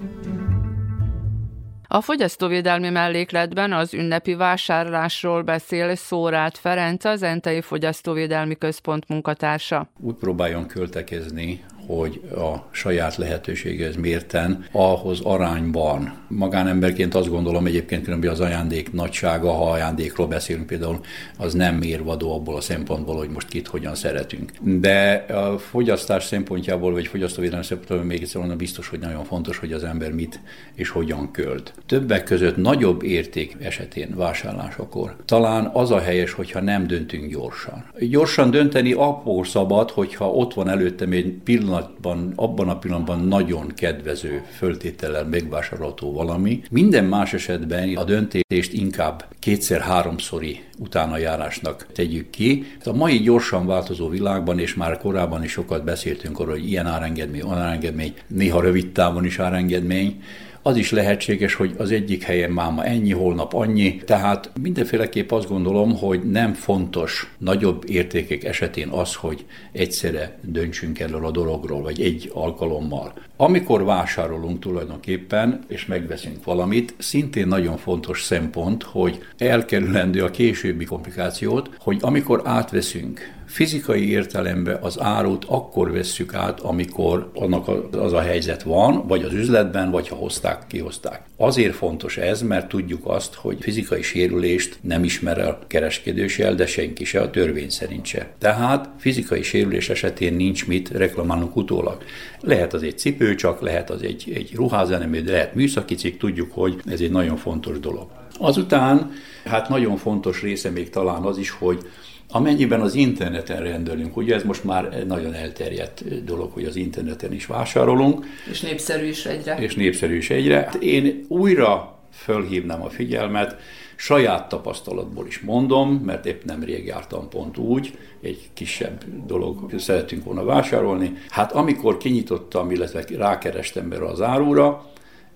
A 1.88 2.02
fogyasztóvédelmi 2.02 2.90
mellékletben 2.90 3.74
az 3.74 3.94
ünnepi 3.94 4.34
vásárlásról 4.34 5.42
beszél 5.42 5.96
Szórát 5.96 6.58
Ferenc, 6.58 7.06
az 7.06 7.24
Entei 7.24 7.62
Fogyasztóvédelmi 7.62 8.56
Központ 8.56 9.08
munkatársa. 9.08 9.90
Úgy 10.00 10.16
próbáljon 10.16 10.68
költekezni, 10.68 11.64
hogy 11.96 12.22
a 12.36 12.68
saját 12.72 13.16
lehetőséghez 13.16 13.96
mérten, 13.96 14.66
ahhoz 14.72 15.20
arányban. 15.24 16.14
Magánemberként 16.28 17.16
azt 17.16 17.30
gondolom 17.30 17.66
egyébként, 17.66 18.08
hogy 18.08 18.28
az 18.28 18.40
ajándék 18.40 18.92
nagysága, 18.92 19.52
ha 19.52 19.70
ajándékról 19.72 20.28
beszélünk 20.28 20.68
például, 20.68 21.00
az 21.38 21.54
nem 21.54 21.76
mérvadó 21.76 22.34
abból 22.34 22.56
a 22.56 22.62
szempontból, 22.62 23.16
hogy 23.16 23.30
most 23.30 23.48
kit 23.48 23.68
hogyan 23.68 23.96
szeretünk. 23.96 24.52
De 24.62 25.12
a 25.14 25.58
fogyasztás 25.58 26.24
szempontjából, 26.24 26.92
vagy 26.92 27.08
fogyasztóvédelem 27.08 27.64
szempontjából 27.64 28.06
még 28.06 28.22
egyszer 28.22 28.40
mondom, 28.40 28.58
biztos, 28.58 28.88
hogy 28.88 29.00
nagyon 29.00 29.24
fontos, 29.24 29.58
hogy 29.58 29.72
az 29.72 29.84
ember 29.84 30.12
mit 30.12 30.40
és 30.76 30.90
hogyan 30.90 31.32
költ. 31.32 31.74
Többek 31.86 32.24
között 32.24 32.58
nagyobb 32.58 33.04
érték 33.04 33.56
esetén 33.60 34.14
vásárlásakor 34.16 35.16
talán 35.26 35.70
az 35.74 35.92
a 35.92 36.00
helyes, 36.00 36.32
hogyha 36.32 36.62
nem 36.62 36.88
döntünk 36.88 37.32
gyorsan. 37.32 37.86
Gyorsan 38.00 38.52
dönteni 38.52 38.92
akkor 38.92 39.48
szabad, 39.48 39.92
hogyha 39.92 40.32
ott 40.32 40.54
van 40.54 40.70
előttem 40.70 41.12
egy 41.12 41.34
pillanat, 41.44 41.79
pillanatban, 41.80 42.34
abban 42.36 42.70
a 42.70 42.80
pillanatban 42.80 43.20
nagyon 43.20 43.68
kedvező 43.76 44.44
föltétellel 44.58 45.26
megvásárolható 45.26 46.14
valami. 46.14 46.62
Minden 46.70 47.06
más 47.06 47.34
esetben 47.34 47.96
a 47.96 48.04
döntést 48.04 48.74
inkább 48.74 49.26
kétszer-háromszori 49.40 50.64
utánajárásnak 50.78 51.88
tegyük 51.94 52.30
ki. 52.30 52.66
A 52.86 52.94
mai 52.94 53.18
gyorsan 53.18 53.66
változó 53.66 54.10
világban, 54.10 54.60
és 54.60 54.76
már 54.76 54.98
korábban 54.98 55.44
is 55.44 55.52
sokat 55.52 55.84
beszéltünk 55.84 56.40
arról, 56.40 56.54
hogy 56.54 56.70
ilyen 56.70 56.88
árengedmény, 56.88 57.42
olyan 57.42 57.58
árengedmény, 57.58 58.14
néha 58.28 58.62
rövid 58.62 58.92
távon 58.92 59.26
is 59.26 59.40
árengedmény, 59.40 60.22
az 60.62 60.78
is 60.78 60.91
lehetséges, 60.91 61.53
hogy 61.53 61.76
az 61.78 61.91
egyik 61.91 62.24
helyen 62.24 62.51
máma 62.51 62.86
ennyi, 62.86 63.12
holnap 63.12 63.53
annyi. 63.53 63.95
Tehát 63.95 64.51
mindenféleképp 64.62 65.32
azt 65.32 65.47
gondolom, 65.47 65.97
hogy 65.97 66.22
nem 66.32 66.53
fontos 66.53 67.34
nagyobb 67.38 67.84
értékek 67.88 68.43
esetén 68.43 68.88
az, 68.88 69.16
hogy 69.16 69.45
egyszerre 69.72 70.38
döntsünk 70.41 70.99
erről 70.99 71.26
a 71.26 71.32
dologról, 71.32 71.82
vagy 71.82 72.01
egy 72.01 72.32
alkalommal. 72.34 73.14
Amikor 73.38 73.84
vásárolunk 73.84 74.60
tulajdonképpen, 74.60 75.60
és 75.68 75.86
megveszünk 75.86 76.43
valamit, 76.43 76.93
szintén 76.97 77.47
nagyon 77.47 77.78
fontos 77.78 78.24
szempont, 78.24 78.84
hogy 78.84 79.20
elkerülendő 79.38 80.24
a 80.24 80.32
későbbi 80.32 80.86
komplikációt, 80.86 81.70
hogy 81.80 81.97
amikor 82.01 82.41
átveszünk 82.43 83.38
fizikai 83.50 84.10
értelemben 84.10 84.78
az 84.82 85.00
árut 85.00 85.45
akkor 85.47 85.91
vesszük 85.91 86.34
át, 86.34 86.60
amikor 86.60 87.32
annak 87.34 87.68
az 87.95 88.14
a 88.14 88.20
helyzet 88.20 88.64
van, 88.64 89.08
vagy 89.08 89.24
az 89.24 89.34
üzletben, 89.34 89.91
vagy 89.91 90.08
ha 90.08 90.16
hozták, 90.16 90.68
kihozták. 90.68 91.22
Azért 91.38 91.76
fontos 91.76 92.18
ez, 92.18 92.41
mert 92.41 92.68
tudjuk 92.68 93.02
azt, 93.08 93.34
hogy 93.34 93.58
fizikai 93.60 94.02
sérülést 94.02 94.78
nem 94.82 95.04
ismer 95.04 95.38
el 95.38 95.60
kereskedősel, 95.68 96.56
de 96.56 96.66
senki 96.66 97.06
se, 97.06 97.22
a 97.22 97.30
törvény 97.30 97.70
szerint 97.70 98.06
se. 98.06 98.30
Tehát 98.38 98.89
fizikai 98.97 99.41
sérülés 99.41 99.89
esetén 99.89 100.34
nincs 100.34 100.68
mit 100.68 100.89
reklamálnunk 100.89 101.56
utólag. 101.56 102.04
Lehet 102.39 102.74
az 102.74 102.84
egy 102.84 102.97
cipő 102.97 103.36
csak, 103.36 103.62
lehet 103.62 103.89
az 103.89 104.02
egy, 104.02 104.32
egy 104.36 104.52
ruházenemű, 104.56 105.22
de 105.22 105.32
lehet 105.32 105.56
műszaki 105.56 105.95
cikk, 105.95 106.20
tudjuk, 106.20 106.52
hogy 106.52 106.82
ez 106.86 107.02
egy 107.02 107.12
nagyon 107.12 107.38
fontos 107.38 107.80
dolog. 107.80 108.08
Azután, 108.38 109.12
hát 109.45 109.70
nagyon 109.70 109.97
fontos 109.97 110.41
része 110.41 110.70
még 110.70 110.89
talán 110.89 111.24
az 111.24 111.38
is, 111.38 111.50
hogy 111.50 111.89
Amennyiben 112.32 112.82
az 112.82 112.96
interneten 112.96 113.64
rendelünk, 113.64 114.18
ugye 114.18 114.36
ez 114.36 114.44
most 114.44 114.64
már 114.64 115.06
nagyon 115.08 115.34
elterjedt 115.34 116.24
dolog, 116.24 116.52
hogy 116.52 116.66
az 116.66 116.76
interneten 116.76 117.34
is 117.34 117.46
vásárolunk. 117.46 118.26
És 118.50 118.62
népszerű 118.62 119.08
is 119.08 119.26
egyre. 119.26 119.58
És 119.58 119.76
népszerű 119.76 120.16
is 120.16 120.30
egyre. 120.30 120.70
Én 120.80 121.26
újra 121.28 122.00
fölhívnám 122.12 122.82
a 122.82 122.90
figyelmet, 122.90 123.56
saját 123.96 124.50
tapasztalatból 124.50 125.28
is 125.28 125.40
mondom, 125.40 125.94
mert 126.06 126.26
épp 126.26 126.44
nem 126.44 126.64
rég 126.64 126.86
jártam 126.86 127.30
pont 127.30 127.58
úgy, 127.58 127.98
egy 128.22 128.50
kisebb 128.54 129.04
dolog 129.26 129.74
szeretünk 129.78 130.24
volna 130.24 130.44
vásárolni. 130.44 131.14
Hát 131.30 131.52
amikor 131.52 131.98
kinyitottam, 131.98 132.72
illetve 132.72 133.04
rákerestem 133.18 133.92
erre 133.92 134.06
az 134.06 134.22
árúra, 134.22 134.89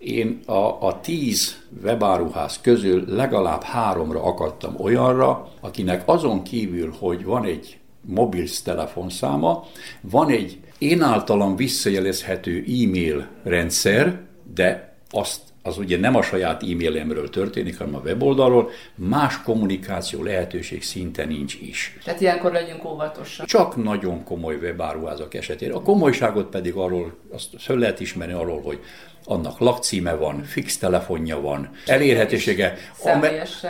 én 0.03 0.39
a, 0.45 0.87
a 0.87 0.99
tíz 1.01 1.61
webáruház 1.83 2.59
közül 2.61 3.03
legalább 3.07 3.63
háromra 3.63 4.23
akadtam 4.23 4.75
olyanra, 4.79 5.51
akinek 5.61 6.01
azon 6.05 6.43
kívül, 6.43 6.93
hogy 6.99 7.23
van 7.23 7.45
egy 7.45 7.77
mobil 8.01 8.45
telefonszáma, 8.63 9.65
van 10.01 10.29
egy 10.29 10.59
én 10.77 11.01
általam 11.01 11.55
visszajelezhető 11.55 12.63
e-mail 12.67 13.27
rendszer, 13.43 14.19
de 14.53 14.95
azt 15.09 15.41
az 15.65 15.77
ugye 15.77 15.99
nem 15.99 16.15
a 16.15 16.21
saját 16.21 16.63
e-mailemről 16.63 17.29
történik, 17.29 17.77
hanem 17.77 17.95
a 17.95 18.01
weboldalról, 18.05 18.69
más 18.95 19.41
kommunikáció 19.41 20.23
lehetőség 20.23 20.83
szinte 20.83 21.25
nincs 21.25 21.57
is. 21.61 21.97
Tehát 22.03 22.21
ilyenkor 22.21 22.51
legyünk 22.51 22.85
óvatosak. 22.85 23.45
Csak 23.45 23.83
nagyon 23.83 24.23
komoly 24.23 24.55
webáruházak 24.55 25.33
esetén. 25.33 25.71
A 25.71 25.81
komolyságot 25.81 26.49
pedig 26.49 26.73
arról, 26.73 27.13
azt 27.31 27.47
föl 27.59 27.77
lehet 27.77 27.99
ismerni 27.99 28.33
arról, 28.33 28.61
hogy 28.61 28.79
annak 29.25 29.59
lakcíme 29.59 30.13
van, 30.13 30.43
fix 30.43 30.77
telefonja 30.77 31.41
van, 31.41 31.69
elérhetősége, 31.85 32.77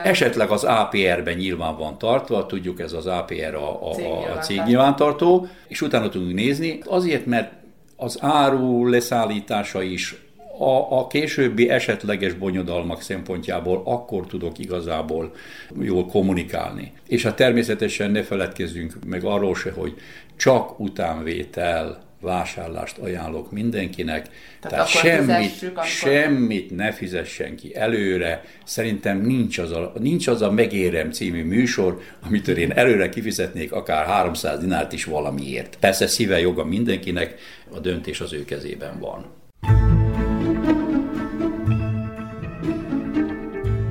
esetleg 0.03 0.49
az 0.49 0.63
APR-ben 0.63 1.35
nyilván 1.37 1.77
van 1.77 1.97
tartva, 1.97 2.45
tudjuk 2.45 2.79
ez 2.79 2.93
az 2.93 3.05
APR 3.05 3.55
a, 3.55 3.91
a, 3.91 3.95
a 4.35 4.37
cégnyilvántartó, 4.37 5.47
és 5.67 5.81
utána 5.81 6.09
tudunk 6.09 6.33
nézni, 6.33 6.79
azért, 6.85 7.25
mert 7.25 7.51
az 7.95 8.17
áru 8.21 8.87
leszállítása 8.87 9.81
is 9.81 10.15
a, 10.57 10.97
a 10.97 11.07
későbbi 11.07 11.69
esetleges 11.69 12.33
bonyodalmak 12.33 13.01
szempontjából 13.01 13.81
akkor 13.85 14.25
tudok 14.27 14.59
igazából 14.59 15.33
jól 15.79 16.05
kommunikálni. 16.05 16.91
És 17.07 17.23
hát 17.23 17.35
természetesen 17.35 18.11
ne 18.11 18.23
feledkezzünk 18.23 18.93
meg 19.05 19.23
arról 19.23 19.55
se, 19.55 19.71
hogy 19.71 19.93
csak 20.35 20.79
utánvétel 20.79 22.01
vásárlást 22.23 22.97
ajánlok 22.97 23.51
mindenkinek. 23.51 24.29
Tehát, 24.59 24.69
Tehát 24.69 24.87
semmit, 24.87 25.63
akkor... 25.63 25.85
semmit 25.85 26.75
ne 26.75 26.91
fizessen 26.91 27.55
ki 27.55 27.75
előre. 27.75 28.43
Szerintem 28.65 29.21
nincs 29.21 29.57
az, 29.57 29.71
a, 29.71 29.93
nincs 29.99 30.27
az 30.27 30.41
a 30.41 30.51
Megérem 30.51 31.11
című 31.11 31.43
műsor, 31.43 32.01
amitől 32.25 32.57
én 32.57 32.71
előre 32.71 33.09
kifizetnék 33.09 33.71
akár 33.71 34.05
300 34.05 34.59
dinárt 34.59 34.93
is 34.93 35.05
valamiért. 35.05 35.77
Persze 35.79 36.07
szíve 36.07 36.39
joga 36.39 36.65
mindenkinek, 36.65 37.35
a 37.73 37.79
döntés 37.79 38.21
az 38.21 38.33
ő 38.33 38.45
kezében 38.45 38.99
van. 38.99 39.25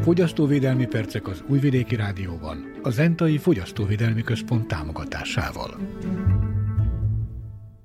Fogyasztóvédelmi 0.03 0.87
percek 0.87 1.29
az 1.29 1.43
Újvidéki 1.49 1.97
Rádióban, 1.97 2.73
a 2.83 2.91
Zentai 2.91 3.39
Fogyasztóvédelmi 3.39 4.23
Központ 4.23 4.69
támogatásával. 4.69 5.77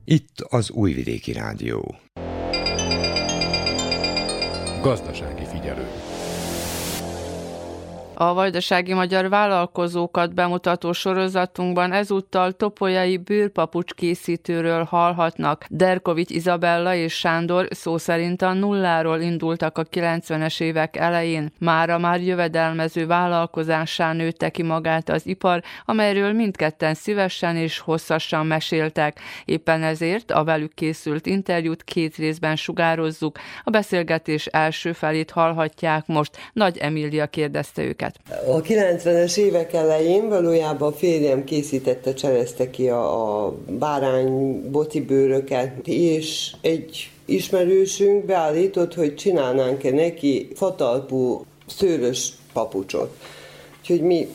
Itt 0.10 0.42
az 0.42 0.70
Újvidéki 0.72 1.32
Rádió. 1.32 1.96
Gazdasági 4.82 5.46
figyelő. 5.46 5.88
A 8.20 8.34
vajdasági 8.34 8.94
magyar 8.94 9.30
vállalkozókat 9.30 10.34
bemutató 10.34 10.92
sorozatunkban 10.92 11.92
ezúttal 11.92 12.52
topolyai 12.52 13.18
bőrpapucs 13.18 13.94
készítőről 13.94 14.84
hallhatnak. 14.84 15.66
Derkovics 15.70 16.30
Izabella 16.30 16.94
és 16.96 17.14
Sándor 17.14 17.68
szó 17.70 17.98
szerint 17.98 18.42
a 18.42 18.54
nulláról 18.54 19.20
indultak 19.20 19.78
a 19.78 19.84
90-es 19.84 20.62
évek 20.62 20.96
elején. 20.96 21.52
Mára 21.60 21.98
már 21.98 22.22
jövedelmező 22.22 23.06
vállalkozássá 23.06 24.14
nőtte 24.14 24.50
ki 24.50 24.64
magát 24.64 25.10
az 25.10 25.28
ipar, 25.28 25.64
amelyről 25.86 26.34
mindketten 26.34 26.94
szívesen 26.94 27.56
és 27.56 27.80
hosszasan 27.80 28.46
meséltek. 28.46 29.20
Éppen 29.46 29.84
ezért 29.84 30.32
a 30.32 30.44
velük 30.44 30.74
készült 30.74 31.26
interjút 31.26 31.84
két 31.84 32.16
részben 32.16 32.56
sugározzuk. 32.56 33.40
A 33.64 33.70
beszélgetés 33.70 34.46
első 34.46 34.92
felét 34.92 35.32
hallhatják 35.32 36.08
most. 36.08 36.38
Nagy 36.54 36.78
Emília 36.78 37.28
kérdezte 37.28 37.84
őket 37.84 38.06
őket? 38.08 38.48
A 38.48 38.62
90-es 38.62 39.38
évek 39.38 39.74
elején 39.74 40.30
valójában 40.30 40.92
a 40.92 40.96
férjem 40.96 41.44
készítette, 41.44 42.14
cserezte 42.14 42.70
ki 42.70 42.90
a, 42.90 43.46
a 43.46 43.56
bárány 43.70 44.62
bőröket, 45.08 45.88
és 45.88 46.52
egy 46.62 47.12
ismerősünk 47.26 48.26
beállított, 48.26 48.94
hogy 48.94 49.16
csinálnánk-e 49.16 49.92
neki 49.92 50.48
fatalpú 50.56 51.46
szőrös 51.68 52.30
papucsot. 52.54 53.18
Úgyhogy 53.80 54.02
mi 54.02 54.28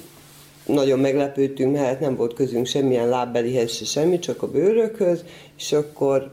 nagyon 0.66 0.99
meglepődtünk, 0.99 1.73
mert 1.73 2.01
nem 2.01 2.16
volt 2.16 2.35
közünk 2.35 2.66
semmilyen 2.66 3.09
lábbelihez 3.09 3.73
se 3.73 3.85
semmi, 3.85 4.18
csak 4.18 4.43
a 4.43 4.51
bőrökhöz, 4.51 5.25
és 5.59 5.73
akkor 5.73 6.31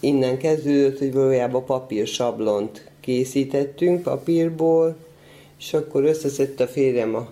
innen 0.00 0.38
kezdődött, 0.38 0.98
hogy 0.98 1.12
valójában 1.12 1.64
papír 1.64 2.06
sablont 2.06 2.90
készítettünk 3.00 4.02
papírból, 4.02 4.96
és 5.58 5.74
akkor 5.74 6.04
összeszedte 6.04 6.64
a 6.64 6.68
férjem 6.68 7.14
a 7.14 7.28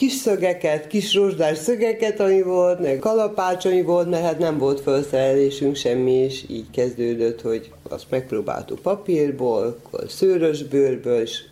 kis 0.00 0.12
szögeket, 0.12 0.86
kis 0.86 1.14
rozsdás 1.14 1.58
szögeket, 1.58 2.20
ami 2.20 2.42
volt, 2.42 2.80
meg 2.80 2.98
kalapács, 2.98 3.64
ami 3.64 3.82
volt, 3.82 4.10
mert 4.10 4.24
hát 4.24 4.38
nem 4.38 4.58
volt 4.58 4.80
felszerelésünk 4.80 5.76
semmi, 5.76 6.12
és 6.12 6.44
így 6.48 6.70
kezdődött, 6.70 7.40
hogy 7.40 7.72
azt 7.88 8.06
megpróbáltuk 8.10 8.78
papírból, 8.78 9.80
szőrös 10.08 10.62
bőrből, 10.62 11.20
és, 11.20 11.42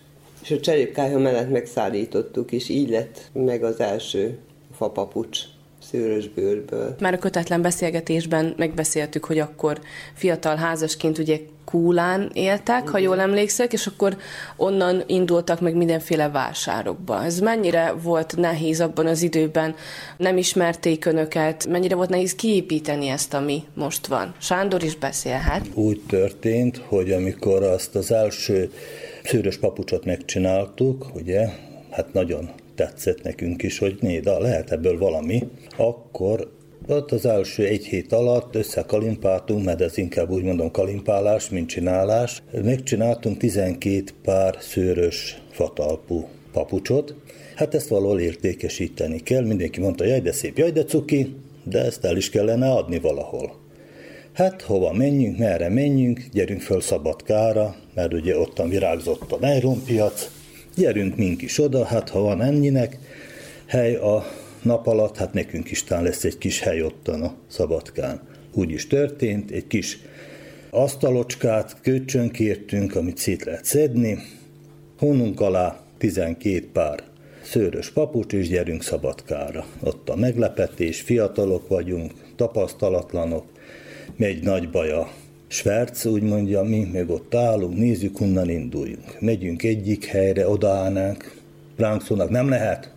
és 0.43 0.51
a 0.51 0.61
cserépkályha 0.61 1.19
mellett 1.19 1.51
megszállítottuk, 1.51 2.53
és 2.53 2.69
így 2.69 2.91
lett 2.91 3.31
meg 3.33 3.65
az 3.65 3.81
első 3.81 4.39
fapapucs 4.77 5.39
szőrös 5.91 6.29
bőrből. 6.29 6.95
Már 7.01 7.15
a 7.15 7.19
kötetlen 7.19 7.63
beszélgetésben 7.63 8.55
megbeszéltük, 8.57 9.25
hogy 9.25 9.39
akkor 9.39 9.81
fiatal 10.15 10.57
házasként 10.57 11.19
ugye 11.19 11.39
Kúlán 11.65 12.31
éltek, 12.33 12.89
ha 12.89 12.99
jól 12.99 13.21
emlékszek, 13.21 13.73
és 13.73 13.87
akkor 13.87 14.17
onnan 14.57 15.03
indultak 15.07 15.61
meg 15.61 15.75
mindenféle 15.75 16.29
vásárokba. 16.29 17.25
Ez 17.25 17.39
mennyire 17.39 17.93
volt 18.03 18.37
nehéz 18.37 18.81
abban 18.81 19.07
az 19.07 19.23
időben, 19.23 19.75
nem 20.17 20.37
ismerték 20.37 21.05
önöket, 21.05 21.67
mennyire 21.67 21.95
volt 21.95 22.09
nehéz 22.09 22.35
kiépíteni 22.35 23.09
ezt, 23.09 23.35
ami 23.35 23.63
most 23.75 24.07
van? 24.07 24.35
Sándor 24.39 24.83
is 24.83 24.97
beszélhet. 24.97 25.67
Úgy 25.75 26.01
történt, 26.07 26.77
hogy 26.77 27.13
amikor 27.13 27.63
azt 27.63 27.95
az 27.95 28.13
első 28.13 28.73
szőrös 29.25 29.59
papucsot 29.59 30.05
megcsináltuk, 30.05 31.07
ugye, 31.15 31.49
hát 31.91 32.13
nagyon 32.13 32.51
tetszett 32.79 33.23
nekünk 33.23 33.63
is, 33.63 33.79
hogy 33.79 33.97
néda, 34.01 34.41
lehet 34.41 34.71
ebből 34.71 34.99
valami, 34.99 35.49
akkor 35.77 36.53
ott 36.87 37.13
az 37.13 37.27
első 37.27 37.65
egy 37.65 37.87
hét 37.87 38.13
alatt 38.13 38.55
összekalimpáltunk, 38.55 39.65
mert 39.65 39.81
ez 39.81 39.99
inkább 39.99 40.31
úgy 40.31 40.43
mondom 40.43 40.71
kalimpálás, 40.71 41.49
mint 41.49 41.69
csinálás. 41.69 42.43
Megcsináltunk 42.63 43.37
12 43.37 44.05
pár 44.23 44.57
szőrös 44.61 45.43
fatalpú 45.51 46.29
papucsot. 46.53 47.15
Hát 47.55 47.75
ezt 47.75 47.89
valahol 47.89 48.21
értékesíteni 48.21 49.21
kell. 49.21 49.45
Mindenki 49.45 49.81
mondta, 49.81 50.05
jaj, 50.05 50.21
de 50.21 50.33
szép, 50.33 50.59
jaj, 50.59 50.71
de 50.71 50.85
cuki, 50.85 51.35
de 51.65 51.85
ezt 51.85 52.05
el 52.05 52.17
is 52.17 52.31
kellene 52.31 52.71
adni 52.71 52.99
valahol. 52.99 53.53
Hát 54.33 54.63
hova 54.63 54.93
menjünk, 54.93 55.39
merre 55.39 55.69
menjünk, 55.69 56.21
gyerünk 56.33 56.61
föl 56.61 56.81
Szabadkára, 56.81 57.77
mert 57.95 58.13
ugye 58.13 58.39
ottan 58.39 58.69
virágzott 58.69 59.33
a 59.33 59.39
piac, 59.87 60.31
gyerünk 60.79 61.17
mink 61.17 61.43
is 61.43 61.59
oda, 61.59 61.85
hát 61.85 62.09
ha 62.09 62.21
van 62.21 62.43
ennyinek 62.43 62.99
hely 63.67 63.95
a 63.95 64.25
nap 64.63 64.87
alatt, 64.87 65.17
hát 65.17 65.33
nekünk 65.33 65.71
is 65.71 65.85
talán 65.85 66.05
lesz 66.05 66.25
egy 66.25 66.39
kis 66.39 66.61
hely 66.61 66.83
ottan 66.83 67.23
a 67.23 67.35
Szabadkán. 67.49 68.21
Úgy 68.55 68.71
is 68.71 68.87
történt, 68.87 69.51
egy 69.51 69.67
kis 69.67 69.99
asztalocskát, 70.71 71.81
kértünk, 72.33 72.97
amit 72.97 73.19
szét 73.19 73.45
lehet 73.45 73.65
szedni, 73.65 74.19
honunk 74.99 75.41
alá 75.41 75.81
12 75.99 76.69
pár 76.73 77.03
szőrös 77.43 77.91
papucs, 77.91 78.33
és 78.33 78.49
gyerünk 78.49 78.83
Szabadkára. 78.83 79.67
Ott 79.81 80.09
a 80.09 80.17
meglepetés, 80.17 81.01
fiatalok 81.01 81.69
vagyunk, 81.69 82.13
tapasztalatlanok, 82.37 83.45
megy 84.17 84.43
nagy 84.43 84.71
baja. 84.71 85.11
Sverc 85.51 86.05
úgy 86.05 86.23
mondja, 86.23 86.63
mi 86.63 86.89
meg 86.93 87.11
ott 87.11 87.35
állunk, 87.35 87.77
nézzük, 87.77 88.17
honnan 88.17 88.51
induljunk. 88.51 89.21
Megyünk 89.21 89.63
egyik 89.63 90.05
helyre, 90.05 90.49
odaállnánk, 90.49 91.37
ránk 91.77 92.03
szólnak, 92.03 92.31
nem 92.31 92.49
lehet, 92.49 92.93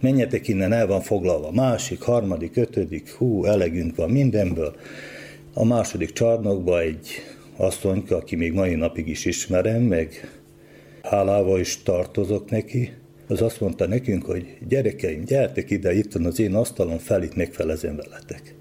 menjetek 0.00 0.48
innen, 0.48 0.72
el 0.72 0.86
van 0.86 1.00
foglalva. 1.00 1.50
Másik, 1.50 2.00
harmadik, 2.00 2.56
ötödik, 2.56 3.10
hú, 3.10 3.44
elegünk 3.44 3.96
van 3.96 4.10
mindenből. 4.10 4.76
A 5.54 5.64
második 5.64 6.12
csarnokba 6.12 6.80
egy 6.80 7.08
asszonyka, 7.56 8.16
aki 8.16 8.36
még 8.36 8.52
mai 8.52 8.74
napig 8.74 9.08
is 9.08 9.24
ismerem, 9.24 9.82
meg 9.82 10.38
hálával 11.02 11.60
is 11.60 11.82
tartozok 11.82 12.50
neki, 12.50 12.92
az 13.28 13.42
azt 13.42 13.60
mondta 13.60 13.86
nekünk, 13.86 14.24
hogy 14.24 14.58
gyerekeim, 14.68 15.24
gyertek 15.24 15.70
ide, 15.70 15.94
itt 15.94 16.12
van 16.12 16.24
az 16.24 16.40
én 16.40 16.54
asztalon, 16.54 16.98
fel 16.98 17.22
itt 17.22 17.34
megfelezem 17.34 17.96
veletek. 17.96 18.53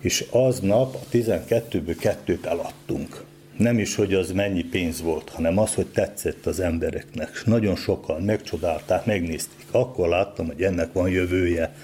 És 0.00 0.24
aznap 0.30 0.94
a 0.94 1.06
12-ből 1.12 1.96
kettőt 1.98 2.46
eladtunk 2.46 3.24
nem 3.56 3.78
is, 3.78 3.94
hogy 3.94 4.14
az 4.14 4.32
mennyi 4.32 4.62
pénz 4.62 5.02
volt, 5.02 5.30
hanem 5.30 5.58
az, 5.58 5.74
hogy 5.74 5.86
tetszett 5.86 6.46
az 6.46 6.60
embereknek. 6.60 7.42
Nagyon 7.44 7.76
sokan 7.76 8.22
megcsodálták, 8.22 9.04
megnézték. 9.04 9.66
Akkor 9.70 10.08
láttam, 10.08 10.46
hogy 10.46 10.62
ennek 10.62 10.92
van 10.92 11.08
jövője. 11.08 11.74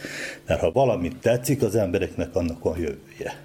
Mert 0.46 0.60
ha 0.60 0.72
valamit 0.72 1.16
tetszik 1.16 1.62
az 1.62 1.76
embereknek, 1.76 2.34
annak 2.34 2.62
van 2.62 2.78
jövője. 2.78 3.40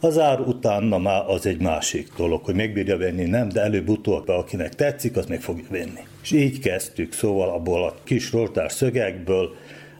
Az 0.00 0.18
ár 0.18 0.40
utána 0.40 0.98
már 0.98 1.24
az 1.26 1.46
egy 1.46 1.60
másik 1.60 2.12
dolog, 2.16 2.44
hogy 2.44 2.54
megbírja 2.54 2.96
venni, 2.96 3.24
nem, 3.24 3.48
de 3.48 3.60
előbb-utóbb, 3.60 4.28
akinek 4.28 4.74
tetszik, 4.74 5.16
az 5.16 5.26
meg 5.26 5.40
fogja 5.40 5.64
venni. 5.68 6.00
És 6.22 6.30
így 6.30 6.58
kezdtük, 6.58 7.12
szóval 7.12 7.48
abból 7.48 7.84
a 7.84 7.94
kis 8.04 8.32
rozsdás 8.32 8.72
szögekből, 8.72 9.54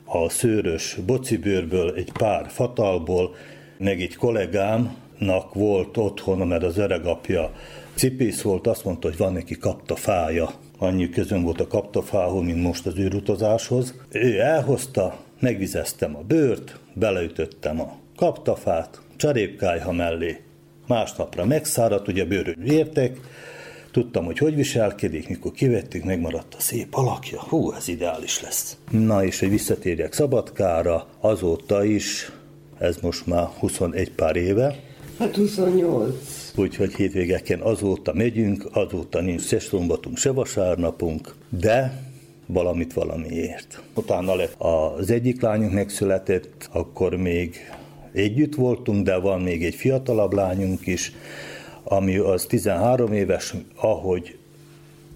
a 0.05 0.29
szőrös 0.29 0.97
bocibőrből, 1.07 1.95
egy 1.95 2.13
pár 2.13 2.47
fatalból, 2.49 3.35
meg 3.85 4.01
egy 4.01 4.17
kollégám, 4.17 4.97
nak 5.19 5.55
volt 5.55 5.97
otthon, 5.97 6.47
mert 6.47 6.63
az 6.63 6.79
öregapja 6.79 7.53
cipész 7.95 8.43
volt, 8.43 8.67
azt 8.67 8.85
mondta, 8.85 9.09
hogy 9.09 9.17
van 9.17 9.33
neki 9.33 9.59
kaptafája. 9.59 10.51
Annyi 10.79 11.11
közön 11.11 11.43
volt 11.43 11.61
a 11.61 11.67
kaptafához, 11.67 12.45
mint 12.45 12.63
most 12.63 12.87
az 12.87 12.99
űrutazáshoz. 12.99 13.95
Ő 14.11 14.41
elhozta, 14.41 15.19
megvizeztem 15.41 16.17
a 16.17 16.21
bőrt, 16.21 16.79
beleütöttem 16.95 17.81
a 17.81 17.97
kaptafát, 18.17 19.01
cserépkájha 19.17 19.93
mellé. 19.93 20.41
Másnapra 20.87 21.45
megszáradt, 21.45 22.09
ugye 22.09 22.25
bőrön 22.25 22.63
értek, 22.65 23.21
tudtam, 23.91 24.25
hogy 24.25 24.39
hogy 24.39 24.55
viselkedik, 24.55 25.29
mikor 25.29 25.53
kivettük, 25.53 26.05
megmaradt 26.05 26.55
a 26.55 26.61
szép 26.61 26.95
alakja. 26.95 27.41
Hú, 27.41 27.73
ez 27.73 27.89
ideális 27.89 28.41
lesz. 28.41 28.77
Na 28.91 29.25
és 29.25 29.41
hogy 29.41 29.51
visszatérjek 29.51 30.13
Szabadkára, 30.13 31.07
azóta 31.21 31.85
is, 31.85 32.33
ez 32.79 32.97
most 33.01 33.27
már 33.27 33.47
21 33.59 34.11
pár 34.11 34.37
éve, 34.37 34.77
Hát 35.19 35.37
28. 35.37 36.53
Úgyhogy 36.57 36.95
hétvégeken 36.95 37.61
azóta 37.61 38.13
megyünk, 38.13 38.69
azóta 38.73 39.21
nincs 39.21 39.43
se 39.43 39.59
szombatunk, 39.59 40.17
se 40.17 40.31
vasárnapunk, 40.31 41.35
de 41.49 42.03
valamit 42.47 42.93
valamiért. 42.93 43.83
Utána 43.95 44.35
lett 44.35 44.55
az 44.59 45.11
egyik 45.11 45.41
lányunk 45.41 45.73
megszületett, 45.73 46.69
akkor 46.73 47.17
még 47.17 47.57
együtt 48.13 48.55
voltunk, 48.55 49.05
de 49.05 49.17
van 49.17 49.41
még 49.41 49.65
egy 49.65 49.75
fiatalabb 49.75 50.33
lányunk 50.33 50.87
is, 50.87 51.13
ami 51.85 52.17
az 52.17 52.45
13 52.47 53.13
éves, 53.13 53.55
ahogy 53.77 54.37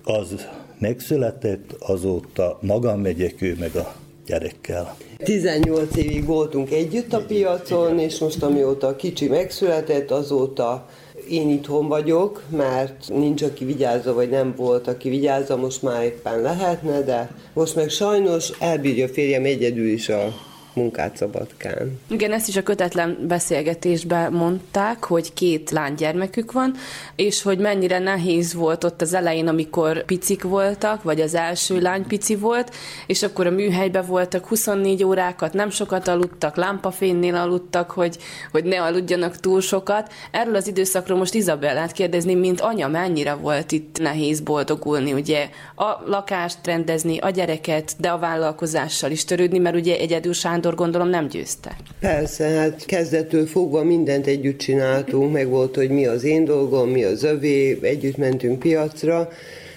az 0.05 0.47
megszületett, 0.79 1.73
azóta 1.79 2.59
magam 2.63 3.01
megyek 3.01 3.43
ő 3.43 3.57
meg 3.59 3.77
a 3.77 3.95
gyerekkel. 4.29 4.97
18 5.17 5.97
évig 5.97 6.27
voltunk 6.27 6.71
együtt 6.71 7.13
a 7.13 7.25
piacon, 7.25 7.99
és 7.99 8.19
most 8.19 8.43
amióta 8.43 8.87
a 8.87 8.97
kicsi 8.97 9.29
megszületett, 9.29 10.11
azóta 10.11 10.89
én 11.31 11.49
itthon 11.49 11.89
vagyok, 11.89 12.43
mert 12.51 13.09
nincs, 13.09 13.43
aki 13.43 13.65
vigyázza, 13.65 14.15
vagy 14.15 14.31
nem 14.31 14.55
volt, 14.57 14.89
aki 14.89 15.09
vigyázza, 15.09 15.57
most 15.57 15.83
már 15.83 16.05
éppen 16.05 16.41
lehetne, 16.41 17.03
de 17.03 17.31
most 17.53 17.75
meg 17.75 17.89
sajnos 17.89 18.51
elbírja 18.59 19.09
férjem 19.09 19.45
egyedül 19.45 19.89
is 19.89 20.09
a 20.09 20.35
munkát 20.73 21.17
Szabadkán. 21.17 22.01
Igen, 22.07 22.33
ezt 22.33 22.49
is 22.49 22.57
a 22.57 22.63
kötetlen 22.63 23.19
beszélgetésben 23.29 24.33
mondták, 24.33 25.05
hogy 25.05 25.33
két 25.33 25.71
lánygyermekük 25.71 26.53
van, 26.53 26.75
és 27.17 27.43
hogy 27.43 27.59
mennyire 27.59 27.99
nehéz 27.99 28.55
volt 28.55 28.85
ott 28.85 29.01
az 29.01 29.15
elején, 29.15 29.49
amikor 29.49 30.05
picik 30.05 30.43
voltak, 30.43 31.03
vagy 31.03 31.21
az 31.21 31.35
első 31.35 31.81
lány 31.81 32.07
pici 32.07 32.37
volt, 32.37 32.75
és 33.07 33.23
akkor 33.23 33.47
a 33.47 33.51
műhelyben 33.51 34.07
voltak 34.07 34.47
24 34.47 35.05
órákat, 35.05 35.53
nem 35.53 35.71
sokat 35.71 36.09
aludtak, 36.09 36.57
lámpafénynél 36.57 37.35
aludtak, 37.35 37.91
hogy, 37.91 38.19
hogy 38.51 38.65
ne 38.65 38.83
aludjanak 38.83 39.37
túl 39.37 39.61
sokat. 39.61 40.13
Erről 40.31 40.55
az 40.55 40.67
időszakról 40.67 41.19
most 41.19 41.35
Izabellát 41.35 41.93
kérdezni, 41.93 42.35
mint 42.35 42.61
anya, 42.61 42.89
mennyire 42.89 43.35
volt 43.35 43.73
itt 43.73 43.99
nehéz 43.99 44.41
boldogulni, 44.41 45.13
ugye 45.13 45.49
a 45.77 46.03
lakást 46.07 46.59
rendezni, 46.67 47.19
a 47.19 47.31
gyereket, 47.31 47.95
de 47.99 48.09
a 48.09 48.19
vállalkozással 48.19 49.11
is 49.11 49.25
törődni, 49.25 49.59
mert 49.59 49.77
ugye 49.77 49.99
egyedül 49.99 50.33
Sándor 50.33 50.58
Sándor 50.59 50.75
gondolom 50.79 51.09
nem 51.09 51.29
győzte. 51.29 51.77
Persze, 52.01 52.49
hát 52.49 52.85
kezdettől 52.87 53.47
fogva 53.47 53.85
mindent 53.85 54.27
együtt 54.27 54.59
csináltunk, 54.59 55.33
meg 55.33 55.49
volt, 55.49 55.75
hogy 55.75 55.91
mi 55.91 56.07
az 56.07 56.25
én 56.25 56.45
dolgom, 56.45 56.89
mi 56.89 57.05
az 57.05 57.23
övé, 57.23 57.79
együtt 57.83 58.17
mentünk 58.17 58.59
piacra, 58.59 59.29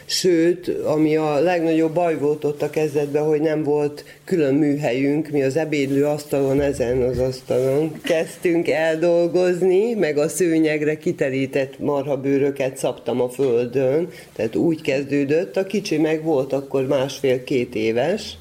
Sőt, 0.05 0.67
ami 0.67 1.15
a 1.15 1.39
legnagyobb 1.39 1.93
baj 1.93 2.17
volt 2.17 2.43
ott 2.43 2.61
a 2.61 2.69
kezdetben, 2.69 3.23
hogy 3.23 3.41
nem 3.41 3.63
volt 3.63 4.05
külön 4.23 4.53
műhelyünk, 4.53 5.29
mi 5.29 5.43
az 5.43 5.57
ebédlő 5.57 6.05
asztalon, 6.05 6.61
ezen 6.61 7.01
az 7.01 7.17
asztalon 7.17 8.01
kezdtünk 8.03 8.69
eldolgozni, 8.69 9.93
meg 9.93 10.17
a 10.17 10.27
szőnyegre 10.27 10.97
kiterített 10.97 11.79
marhabőröket 11.79 12.77
szabtam 12.77 13.21
a 13.21 13.29
földön, 13.29 14.09
tehát 14.33 14.55
úgy 14.55 14.81
kezdődött. 14.81 15.57
A 15.57 15.63
kicsi 15.63 15.97
meg 15.97 16.23
volt 16.23 16.53
akkor 16.53 16.87
másfél-két 16.87 17.75
éves, 17.75 18.37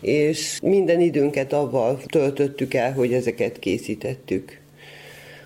és 0.00 0.58
minden 0.62 1.00
időnket 1.00 1.52
avval 1.52 2.00
töltöttük 2.06 2.74
el, 2.74 2.92
hogy 2.92 3.12
ezeket 3.12 3.58
készítettük. 3.58 4.60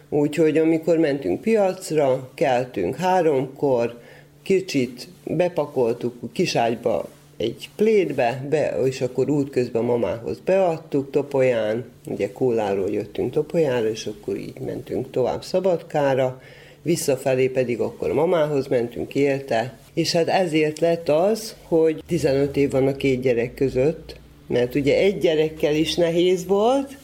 Úgyhogy 0.09 0.59
amikor 0.59 0.99
mentünk 0.99 1.41
piacra, 1.41 2.31
keltünk 2.35 2.97
háromkor, 2.97 4.01
kicsit 4.43 5.09
bepakoltuk 5.25 6.33
kiságyba 6.33 7.09
egy 7.37 7.69
plétbe, 7.77 8.47
be, 8.51 8.79
és 8.85 9.01
akkor 9.01 9.31
útközben 9.31 9.85
mamához 9.85 10.39
beadtuk 10.45 11.11
Topolyán, 11.11 11.85
ugye 12.07 12.33
Kóláról 12.33 12.91
jöttünk 12.91 13.33
Topolyára, 13.33 13.89
és 13.89 14.07
akkor 14.07 14.37
így 14.37 14.61
mentünk 14.67 15.11
tovább 15.11 15.45
Szabadkára, 15.45 16.43
visszafelé 16.83 17.49
pedig 17.49 17.81
akkor 17.81 18.13
mamához 18.13 18.67
mentünk 18.67 19.15
érte, 19.15 19.79
és 19.95 20.13
hát 20.13 20.29
ezért 20.29 20.79
lett 20.79 21.09
az, 21.09 21.57
hogy 21.63 22.03
15 22.07 22.57
év 22.57 22.71
van 22.71 22.87
a 22.87 22.97
két 22.97 23.21
gyerek 23.21 23.55
között, 23.55 24.20
mert 24.51 24.75
ugye 24.75 24.97
egy 24.97 25.19
gyerekkel 25.19 25.75
is 25.75 25.95
nehéz 25.95 26.47
volt, 26.47 26.97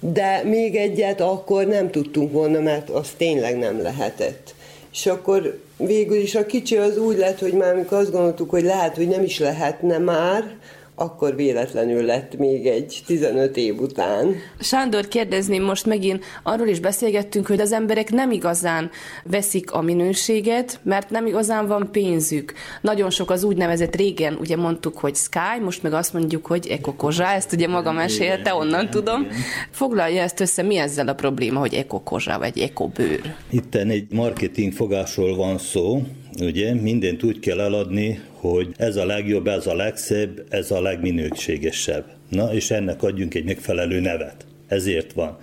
de 0.00 0.42
még 0.44 0.76
egyet 0.76 1.20
akkor 1.20 1.66
nem 1.66 1.90
tudtunk 1.90 2.32
volna, 2.32 2.60
mert 2.60 2.90
az 2.90 3.08
tényleg 3.16 3.58
nem 3.58 3.82
lehetett. 3.82 4.54
És 4.92 5.06
akkor 5.06 5.60
végül 5.76 6.16
is 6.16 6.34
a 6.34 6.46
kicsi 6.46 6.76
az 6.76 6.98
úgy 6.98 7.16
lett, 7.16 7.38
hogy 7.38 7.52
már 7.52 7.74
amikor 7.74 7.98
azt 7.98 8.12
gondoltuk, 8.12 8.50
hogy 8.50 8.62
lehet, 8.62 8.96
hogy 8.96 9.08
nem 9.08 9.22
is 9.22 9.38
lehetne 9.38 9.98
már, 9.98 10.56
akkor 11.02 11.36
véletlenül 11.36 12.02
lett 12.04 12.36
még 12.36 12.66
egy 12.66 13.02
15 13.06 13.56
év 13.56 13.80
után. 13.80 14.34
Sándor, 14.60 15.08
kérdezném 15.08 15.62
most 15.62 15.86
megint, 15.86 16.24
arról 16.42 16.66
is 16.66 16.80
beszélgettünk, 16.80 17.46
hogy 17.46 17.60
az 17.60 17.72
emberek 17.72 18.10
nem 18.10 18.30
igazán 18.30 18.90
veszik 19.24 19.72
a 19.72 19.80
minőséget, 19.80 20.80
mert 20.82 21.10
nem 21.10 21.26
igazán 21.26 21.66
van 21.66 21.88
pénzük. 21.92 22.52
Nagyon 22.80 23.10
sok 23.10 23.30
az 23.30 23.44
úgynevezett 23.44 23.96
régen, 23.96 24.36
ugye 24.40 24.56
mondtuk, 24.56 24.98
hogy 24.98 25.14
Sky, 25.14 25.62
most 25.64 25.82
meg 25.82 25.92
azt 25.92 26.12
mondjuk, 26.12 26.46
hogy 26.46 26.66
Ekokozsa, 26.66 27.26
ezt 27.26 27.52
ugye 27.52 27.68
maga 27.68 27.92
mesélte, 27.92 28.54
onnan 28.54 28.80
igen, 28.80 28.90
tudom. 28.90 29.22
Igen. 29.22 29.34
Foglalja 29.70 30.22
ezt 30.22 30.40
össze, 30.40 30.62
mi 30.62 30.76
ezzel 30.76 31.08
a 31.08 31.14
probléma, 31.14 31.58
hogy 31.58 31.74
Ekokozsa 31.74 32.38
vagy 32.38 32.58
Ekobőr? 32.58 33.34
Itten 33.50 33.90
egy 33.90 34.06
marketing 34.10 34.72
fogásról 34.72 35.36
van 35.36 35.58
szó, 35.58 36.02
ugye 36.40 36.74
mindent 36.74 37.22
úgy 37.22 37.38
kell 37.38 37.60
eladni, 37.60 38.20
hogy 38.42 38.68
ez 38.76 38.96
a 38.96 39.06
legjobb, 39.06 39.46
ez 39.46 39.66
a 39.66 39.74
legszebb, 39.74 40.44
ez 40.48 40.70
a 40.70 40.80
legminőségesebb. 40.80 42.04
Na, 42.28 42.54
és 42.54 42.70
ennek 42.70 43.02
adjunk 43.02 43.34
egy 43.34 43.44
megfelelő 43.44 44.00
nevet. 44.00 44.46
Ezért 44.68 45.12
van. 45.12 45.36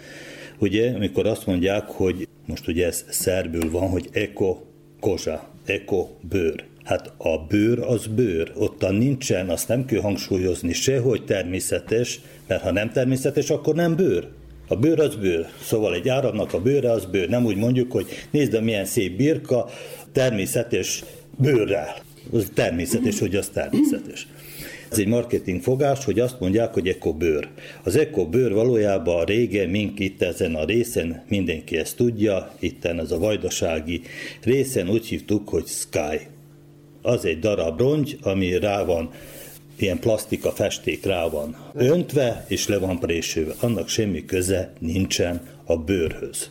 Ugye, 0.57 0.93
amikor 0.95 1.25
azt 1.25 1.45
mondják, 1.45 1.87
hogy 1.87 2.27
most 2.45 2.67
ugye 2.67 2.85
ez 2.85 3.05
szerbül 3.09 3.71
van, 3.71 3.89
hogy 3.89 4.09
eko 4.11 4.61
kozsa, 4.99 5.49
eko 5.65 6.07
bőr. 6.29 6.63
Hát 6.83 7.13
a 7.17 7.37
bőr 7.37 7.79
az 7.79 8.07
bőr, 8.07 8.51
ottan 8.55 8.95
nincsen, 8.95 9.49
azt 9.49 9.67
nem 9.67 9.85
kell 9.85 10.01
hangsúlyozni 10.01 10.73
se, 10.73 10.99
hogy 10.99 11.25
természetes, 11.25 12.19
mert 12.47 12.61
ha 12.61 12.71
nem 12.71 12.91
természetes, 12.91 13.49
akkor 13.49 13.75
nem 13.75 13.95
bőr. 13.95 14.27
A 14.67 14.75
bőr 14.75 14.99
az 14.99 15.15
bőr. 15.15 15.47
Szóval 15.61 15.93
egy 15.93 16.09
áramnak 16.09 16.53
a 16.53 16.61
bőre 16.61 16.91
az 16.91 17.05
bőr. 17.05 17.29
Nem 17.29 17.45
úgy 17.45 17.57
mondjuk, 17.57 17.91
hogy 17.91 18.07
nézd, 18.31 18.63
milyen 18.63 18.85
szép 18.85 19.17
birka, 19.17 19.69
természetes 20.11 21.03
bőrrel. 21.37 22.07
Az 22.31 22.51
természetes, 22.53 23.19
hogy 23.19 23.35
az 23.35 23.47
természetes. 23.47 24.27
Ez 24.91 24.97
egy 24.97 25.07
marketing 25.07 25.61
fogás, 25.61 26.05
hogy 26.05 26.19
azt 26.19 26.39
mondják, 26.39 26.73
hogy 26.73 26.87
ekobőr. 26.87 27.47
Az 27.83 27.95
ekobőr 27.95 28.53
valójában 28.53 29.25
régen, 29.25 29.69
mink 29.69 29.99
itt 29.99 30.21
ezen 30.21 30.55
a 30.55 30.65
részen, 30.65 31.23
mindenki 31.27 31.77
ezt 31.77 31.95
tudja, 31.95 32.53
itten 32.59 32.99
ez 32.99 33.11
a 33.11 33.19
vajdasági 33.19 34.01
részen 34.43 34.89
úgy 34.89 35.05
hívtuk, 35.05 35.49
hogy 35.49 35.65
Sky. 35.65 36.19
Az 37.01 37.25
egy 37.25 37.39
darab 37.39 37.79
rongy, 37.79 38.17
ami 38.21 38.57
rá 38.57 38.83
van 38.83 39.09
ilyen 39.77 39.99
plastika 39.99 40.51
festék 40.51 41.05
rá 41.05 41.27
van 41.27 41.55
öntve, 41.73 42.45
és 42.47 42.67
le 42.67 42.77
van 42.77 42.99
présülve. 42.99 43.53
Annak 43.59 43.87
semmi 43.87 44.25
köze 44.25 44.73
nincsen 44.79 45.41
a 45.65 45.77
bőrhöz. 45.77 46.49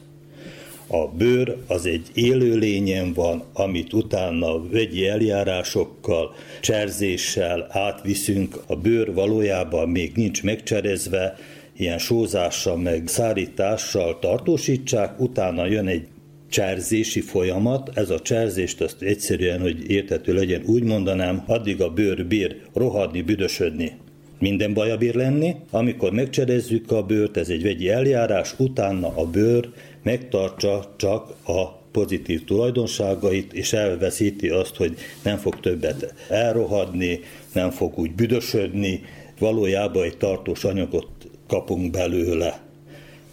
A 0.91 1.09
bőr 1.09 1.57
az 1.67 1.87
egy 1.87 2.07
élőlényen 2.15 3.13
van, 3.13 3.43
amit 3.53 3.93
utána 3.93 4.69
vegyi 4.69 5.07
eljárásokkal, 5.07 6.35
cserzéssel 6.61 7.67
átviszünk. 7.71 8.63
A 8.67 8.77
bőr 8.77 9.15
valójában 9.15 9.89
még 9.89 10.13
nincs 10.15 10.43
megcserezve, 10.43 11.37
ilyen 11.77 11.99
sózással, 11.99 12.77
meg 12.77 13.03
szárítással 13.07 14.19
tartósítsák, 14.19 15.21
utána 15.21 15.67
jön 15.67 15.87
egy 15.87 16.07
cserzési 16.51 17.21
folyamat, 17.21 17.91
ez 17.95 18.11
a 18.11 18.21
cserzést 18.21 18.81
azt 18.81 19.03
egyszerűen, 19.03 19.61
hogy 19.61 19.91
értető 19.91 20.35
legyen, 20.35 20.63
úgy 20.67 20.83
mondanám, 20.83 21.45
addig 21.47 21.81
a 21.81 21.91
bőr 21.91 22.27
bír 22.27 22.57
rohadni, 22.75 23.23
büdösödni, 23.23 23.93
minden 24.39 24.75
baja 24.75 24.97
bír 24.97 25.15
lenni. 25.15 25.55
Amikor 25.71 26.13
megcserezzük 26.13 26.91
a 26.91 27.03
bőrt, 27.03 27.37
ez 27.37 27.49
egy 27.49 27.63
vegyi 27.63 27.89
eljárás, 27.89 28.55
utána 28.59 29.13
a 29.17 29.27
bőr 29.27 29.69
megtartsa 30.03 30.95
csak 30.97 31.35
a 31.47 31.79
pozitív 31.93 32.45
tulajdonságait, 32.45 33.53
és 33.53 33.73
elveszíti 33.73 34.49
azt, 34.49 34.77
hogy 34.77 34.97
nem 35.23 35.37
fog 35.37 35.61
többet 35.61 36.15
elrohadni, 36.29 37.21
nem 37.53 37.71
fog 37.71 37.99
úgy 37.99 38.13
büdösödni, 38.13 39.03
valójában 39.39 40.03
egy 40.03 40.17
tartós 40.17 40.65
anyagot 40.65 41.09
kapunk 41.47 41.91
belőle. 41.91 42.61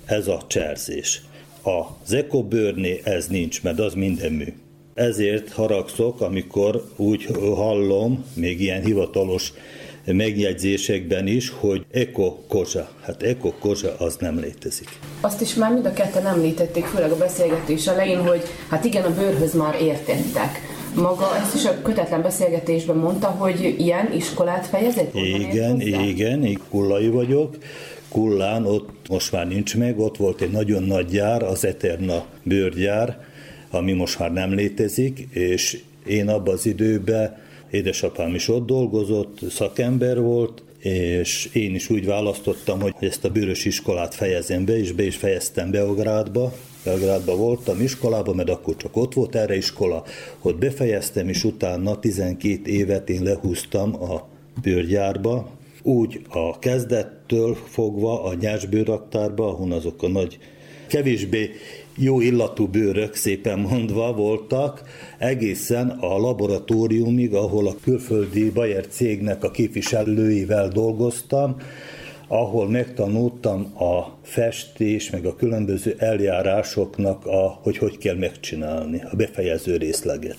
Ez 0.06 0.28
a 0.28 0.42
cserzés. 0.48 1.22
Az 1.62 2.14
ekobőrné 2.14 3.02
ez 3.04 3.28
nincs, 3.28 3.64
mert 3.64 3.80
az 3.80 3.94
minden 3.94 4.32
mű. 4.32 4.54
Ezért 4.94 5.52
haragszok, 5.52 6.22
amikor 6.22 6.90
úgy 6.96 7.26
hallom, 7.56 8.26
még 8.34 8.62
ilyen 8.62 8.84
hivatalos 8.84 9.54
megjegyzésekben 10.14 11.28
is, 11.28 11.50
hogy 11.50 11.86
eko 11.92 12.38
kozsa. 12.48 12.90
Hát 13.02 13.24
eko 13.24 13.54
kozsa 13.60 13.96
az 13.98 14.16
nem 14.20 14.40
létezik. 14.40 14.90
Azt 15.22 15.42
is 15.42 15.54
már 15.54 15.72
mind 15.72 15.86
a 15.86 15.94
ketten 15.94 16.28
említették, 16.28 16.86
főleg 16.86 17.12
a 17.12 17.18
beszélgetés 17.18 17.88
elején, 17.88 18.28
hogy 18.28 18.42
hát 18.70 18.86
igen, 18.86 19.04
a 19.04 19.14
bőrhöz 19.14 19.54
már 19.54 19.82
értettek. 19.82 20.74
Maga 20.96 21.38
ezt 21.38 21.56
is 21.56 21.66
a 21.66 21.82
kötetlen 21.82 22.22
beszélgetésben 22.22 22.96
mondta, 22.96 23.28
hogy 23.28 23.76
ilyen 23.78 24.14
iskolát 24.14 24.68
fejezett? 24.68 25.14
Igen, 25.14 25.82
igen, 25.82 26.44
én 26.44 26.60
kullai 26.70 27.08
vagyok. 27.08 27.58
Kullán 28.10 28.66
ott 28.66 28.90
most 29.10 29.32
már 29.32 29.48
nincs 29.48 29.78
meg, 29.78 30.00
ott 30.00 30.18
volt 30.18 30.42
egy 30.42 30.52
nagyon 30.52 30.84
nagy 30.84 31.06
gyár, 31.06 31.44
az 31.44 31.66
Eterna 31.66 32.26
bőrgyár, 32.44 33.26
ami 33.70 33.94
most 33.94 34.20
már 34.20 34.32
nem 34.32 34.54
létezik, 34.54 35.28
és 35.32 35.80
én 36.06 36.30
abban 36.30 36.54
az 36.54 36.66
időben 36.66 37.38
Édesapám 37.72 38.36
is 38.36 38.48
ott 38.48 38.66
dolgozott, 38.66 39.40
szakember 39.50 40.22
volt, 40.22 40.64
és 40.80 41.50
én 41.54 41.76
is 41.76 41.90
úgy 41.90 42.06
választottam, 42.06 42.82
hogy 42.82 42.94
ezt 43.00 43.26
a 43.26 43.30
bőrös 43.30 43.66
iskolát 43.66 44.16
fejezem 44.16 44.66
be, 44.66 44.78
és 44.78 44.92
be 44.92 45.06
is 45.06 45.16
fejeztem 45.16 45.72
Beográdba. 45.72 46.54
Belgrádba 46.84 47.36
voltam 47.36 47.82
iskolában, 47.82 48.36
mert 48.36 48.50
akkor 48.50 48.76
csak 48.76 48.98
ott 48.98 49.14
volt 49.14 49.36
erre 49.36 49.56
iskola. 49.56 50.04
Ott 50.42 50.58
befejeztem, 50.58 51.30
és 51.30 51.44
utána 51.44 52.00
12 52.00 52.72
évet 52.72 53.10
én 53.10 53.24
lehúztam 53.24 54.04
a 54.04 54.28
bőrgyárba. 54.62 55.50
Úgy 55.84 56.22
a 56.30 56.60
kezdettől 56.60 57.56
fogva 57.68 58.24
a 58.24 58.34
nyársbőraktárba, 58.34 59.48
ahol 59.48 59.72
azok 59.72 60.04
a 60.04 60.08
nagy 60.08 60.38
kevésbé 60.88 61.52
jó 61.98 62.22
illatú 62.22 62.68
bőrök, 62.68 63.16
szépen 63.16 63.60
mondva 63.60 64.14
voltak, 64.14 64.82
egészen 65.18 65.90
a 65.90 66.18
laboratóriumig, 66.18 67.34
ahol 67.34 67.68
a 67.68 67.76
külföldi 67.84 68.50
Bayer 68.50 68.88
cégnek 68.88 69.44
a 69.44 69.52
képviselőivel 69.52 70.68
dolgoztam, 70.68 71.56
ahol 72.28 72.70
megtanultam 72.70 73.74
a 73.78 74.18
festés, 74.22 75.10
meg 75.10 75.26
a 75.26 75.36
különböző 75.36 75.96
eljárásoknak, 75.98 77.26
a, 77.26 77.60
hogy 77.62 77.78
hogy 77.78 77.98
kell 77.98 78.16
megcsinálni, 78.16 79.02
a 79.12 79.16
befejező 79.16 79.78
részleget. 79.78 80.38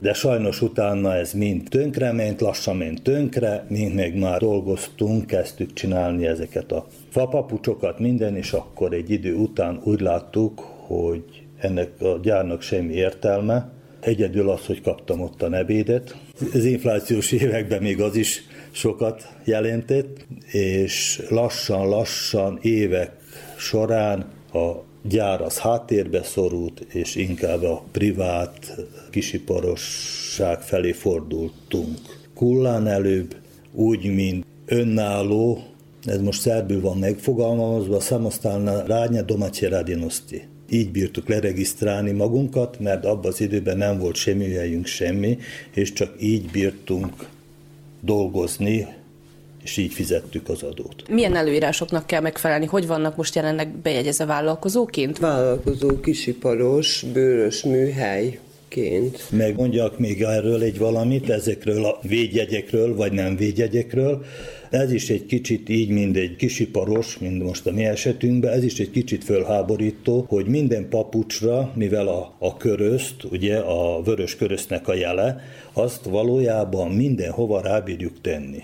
De 0.00 0.12
sajnos 0.12 0.62
utána 0.62 1.14
ez 1.14 1.32
mind 1.32 1.68
tönkrement, 1.68 2.40
lassan 2.40 2.76
ment 2.76 3.02
tönkre, 3.02 3.64
mint 3.68 3.94
meg 3.94 4.18
már 4.18 4.40
dolgoztunk, 4.40 5.26
kezdtük 5.26 5.72
csinálni 5.72 6.26
ezeket 6.26 6.72
a 6.72 6.86
fapapucsokat, 7.08 7.98
minden, 7.98 8.36
és 8.36 8.52
akkor 8.52 8.92
egy 8.92 9.10
idő 9.10 9.34
után 9.34 9.80
úgy 9.84 10.00
láttuk, 10.00 10.60
hogy 10.86 11.24
ennek 11.58 12.00
a 12.00 12.18
gyárnak 12.22 12.62
semmi 12.62 12.92
értelme, 12.92 13.70
Egyedül 14.00 14.50
az, 14.50 14.66
hogy 14.66 14.80
kaptam 14.80 15.20
ott 15.20 15.42
a 15.42 15.48
nebédet. 15.48 16.16
Az 16.52 16.64
inflációs 16.64 17.32
években 17.32 17.82
még 17.82 18.00
az 18.00 18.16
is 18.16 18.42
sokat 18.70 19.28
jelentett, 19.44 20.26
és 20.52 21.22
lassan-lassan 21.28 22.58
évek 22.62 23.12
során 23.56 24.24
a 24.52 24.89
gyár 25.02 25.40
az 25.40 25.58
háttérbe 25.58 26.22
szorult, 26.22 26.80
és 26.80 27.14
inkább 27.14 27.62
a 27.62 27.84
privát 27.92 28.76
kisiparosság 29.10 30.60
felé 30.60 30.92
fordultunk. 30.92 31.98
Kullán 32.34 32.86
előbb 32.86 33.34
úgy, 33.72 34.14
mint 34.14 34.44
önálló 34.66 35.64
ez 36.04 36.20
most 36.20 36.40
szerbül 36.40 36.80
van 36.80 36.98
megfogalmazva, 36.98 38.00
samostalna 38.00 38.82
rádnya 38.86 39.22
domaće 39.22 39.68
radinosti. 39.68 40.42
Így 40.70 40.90
bírtuk 40.90 41.28
leregisztrálni 41.28 42.10
magunkat, 42.10 42.78
mert 42.78 43.04
abban 43.04 43.30
az 43.30 43.40
időben 43.40 43.76
nem 43.76 43.98
volt 43.98 44.14
semmi 44.14 44.50
helyünk 44.52 44.86
semmi, 44.86 45.38
és 45.74 45.92
csak 45.92 46.14
így 46.20 46.50
bírtunk 46.50 47.28
dolgozni, 48.00 48.86
és 49.62 49.76
így 49.76 49.92
fizettük 49.92 50.48
az 50.48 50.62
adót. 50.62 51.08
Milyen 51.08 51.36
előírásoknak 51.36 52.06
kell 52.06 52.20
megfelelni? 52.20 52.66
Hogy 52.66 52.86
vannak 52.86 53.16
most 53.16 53.34
jelenleg 53.34 53.68
bejegyezve 53.68 54.24
vállalkozóként? 54.24 55.18
Vállalkozó, 55.18 56.00
kisiparos, 56.00 57.04
bőrös 57.12 57.62
műhely, 57.62 58.38
ként. 58.70 59.26
Megmondjak 59.30 59.98
még 59.98 60.22
erről 60.22 60.62
egy 60.62 60.78
valamit, 60.78 61.30
ezekről 61.30 61.84
a 61.84 61.98
védjegyekről, 62.02 62.96
vagy 62.96 63.12
nem 63.12 63.36
védjegyekről. 63.36 64.24
Ez 64.70 64.92
is 64.92 65.10
egy 65.10 65.26
kicsit 65.26 65.68
így, 65.68 65.88
mint 65.88 66.16
egy 66.16 66.36
kisiparos, 66.36 67.18
mint 67.18 67.42
most 67.42 67.66
a 67.66 67.72
mi 67.72 67.84
esetünkben, 67.84 68.52
ez 68.52 68.64
is 68.64 68.78
egy 68.78 68.90
kicsit 68.90 69.24
fölháborító, 69.24 70.24
hogy 70.28 70.46
minden 70.46 70.88
papucsra, 70.88 71.72
mivel 71.74 72.08
a, 72.08 72.34
a 72.38 72.56
körözt, 72.56 73.24
ugye 73.30 73.56
a 73.56 74.02
vörös 74.02 74.36
köröztnek 74.36 74.88
a 74.88 74.94
jele, 74.94 75.40
azt 75.72 76.04
valójában 76.04 76.90
mindenhova 76.90 77.60
rábírjuk 77.60 78.20
tenni. 78.20 78.62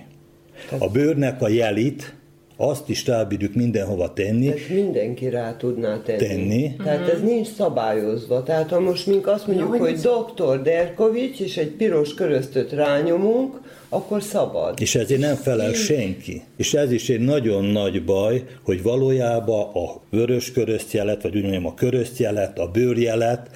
A 0.79 0.89
bőrnek 0.89 1.43
a 1.43 1.49
jelit, 1.49 2.15
azt 2.57 2.89
is 2.89 3.07
rábírjuk 3.07 3.55
mindenhova 3.55 4.13
tenni. 4.13 4.49
Ez 4.49 4.59
mindenki 4.71 5.29
rá 5.29 5.57
tudná 5.57 6.01
tenni. 6.03 6.19
tenni. 6.19 6.77
Tehát 6.85 7.09
ez 7.09 7.23
nincs 7.23 7.47
szabályozva. 7.47 8.43
Tehát 8.43 8.71
ha 8.71 8.81
most 8.81 9.07
mink 9.07 9.27
azt 9.27 9.47
mondjuk, 9.47 9.75
ja, 9.75 9.81
hogy 9.81 9.99
doktor 9.99 10.63
Derkovics, 10.63 11.41
és 11.41 11.57
egy 11.57 11.71
piros 11.71 12.15
köröztöt 12.15 12.73
rányomunk, 12.73 13.61
akkor 13.89 14.23
szabad. 14.23 14.81
És 14.81 14.95
ezért 14.95 15.21
nem 15.21 15.35
felel 15.35 15.73
senki. 15.73 16.43
És 16.57 16.75
ez 16.75 16.93
is 16.93 17.09
egy 17.09 17.21
nagyon 17.21 17.65
nagy 17.65 18.05
baj, 18.05 18.45
hogy 18.63 18.83
valójában 18.83 19.61
a 19.75 20.01
vörös 20.11 20.53
köröztjelet, 20.53 21.23
vagy 21.23 21.37
úgy 21.37 21.43
mondjam 21.43 21.67
a 21.67 21.75
köröztjelet, 21.75 22.59
a 22.59 22.71
bőrjelet, 22.71 23.51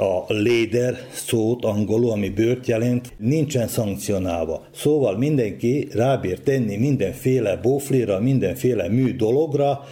a 0.00 0.24
léder 0.28 0.98
szót 1.12 1.64
angolul, 1.64 2.10
ami 2.10 2.28
bőrt 2.28 2.66
jelent, 2.66 3.12
nincsen 3.16 3.68
szankcionálva. 3.68 4.66
Szóval 4.74 5.16
mindenki 5.16 5.88
rábír 5.92 6.38
tenni 6.38 6.76
mindenféle 6.76 7.56
bóflira, 7.56 8.20
mindenféle 8.20 8.88
mű 8.88 9.16
dologra 9.16 9.84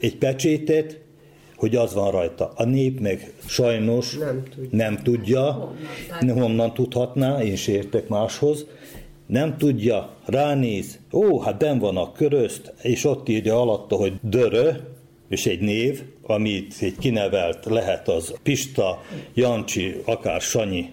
egy 0.00 0.16
pecsétet, 0.16 1.00
hogy 1.56 1.76
az 1.76 1.94
van 1.94 2.10
rajta. 2.10 2.52
A 2.56 2.64
nép 2.64 3.00
meg 3.00 3.32
sajnos 3.46 4.16
nem 4.16 4.42
tudja, 4.42 4.70
nem 4.70 5.02
tudja 5.02 6.42
honnan 6.42 6.74
tudhatná, 6.74 7.42
én 7.42 7.52
is 7.52 7.66
értek 7.66 8.08
máshoz, 8.08 8.66
nem 9.26 9.56
tudja, 9.56 10.10
ránéz, 10.24 10.98
ó, 11.12 11.40
hát 11.40 11.58
ben 11.58 11.78
van 11.78 11.96
a 11.96 12.12
körözt, 12.12 12.72
és 12.82 13.04
ott 13.04 13.28
írja 13.28 13.60
alatta, 13.60 13.96
hogy 13.96 14.12
dörö, 14.22 14.70
és 15.28 15.46
egy 15.46 15.60
név, 15.60 16.02
amit 16.22 16.74
egy 16.80 16.96
kinevelt 16.98 17.64
lehet 17.64 18.08
az 18.08 18.34
Pista, 18.42 19.02
Jancsi, 19.34 19.94
akár 20.04 20.40
Sanyi 20.40 20.92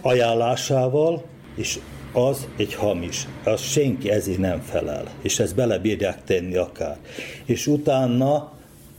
ajánlásával, 0.00 1.24
és 1.56 1.78
az 2.12 2.48
egy 2.56 2.74
hamis. 2.74 3.26
Az 3.44 3.60
senki 3.60 4.10
ezért 4.10 4.38
nem 4.38 4.60
felel, 4.60 5.04
és 5.22 5.38
ezt 5.38 5.54
belebírják 5.54 6.24
tenni 6.24 6.56
akár. 6.56 6.98
És 7.44 7.66
utána 7.66 8.52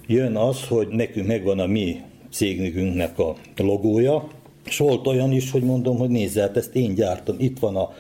jön 0.08 0.36
az, 0.36 0.64
hogy 0.68 0.88
nekünk 0.88 1.28
megvan 1.28 1.60
a 1.60 1.66
mi 1.66 2.02
cégünknek 2.32 3.20
a 3.20 3.36
logója, 3.58 4.28
és 4.66 4.78
volt 4.78 5.08
olyan 5.08 5.32
is, 5.32 5.52
hogy 5.52 5.64
mondom, 5.64 5.98
hogy 5.98 6.10
nézze, 6.10 6.42
hát 6.42 6.58
ezt 6.58 6.76
én 6.76 6.94
gyártom, 6.94 7.36
itt 7.40 7.60
van 7.60 7.76
a 7.76 7.94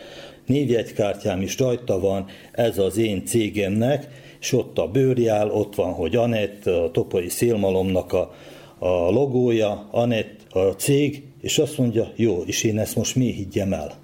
névjegykártyám 0.45 1.41
is 1.41 1.59
rajta 1.59 1.99
van, 1.99 2.26
ez 2.51 2.78
az 2.78 2.97
én 2.97 3.26
cégemnek, 3.26 4.07
és 4.39 4.53
ott 4.53 4.77
a 4.77 4.87
bőrjál, 4.87 5.51
ott 5.51 5.75
van, 5.75 5.93
hogy 5.93 6.15
Anett, 6.15 6.65
a 6.65 6.89
Topai 6.91 7.29
Szélmalomnak 7.29 8.13
a, 8.13 8.33
a 8.79 9.11
logója, 9.11 9.87
Anett, 9.91 10.39
a 10.49 10.59
cég, 10.59 11.23
és 11.41 11.57
azt 11.57 11.77
mondja, 11.77 12.11
jó, 12.15 12.43
és 12.45 12.63
én 12.63 12.79
ezt 12.79 12.95
most 12.95 13.15
mi 13.15 13.31
higgyem 13.31 13.73
el? 13.73 13.97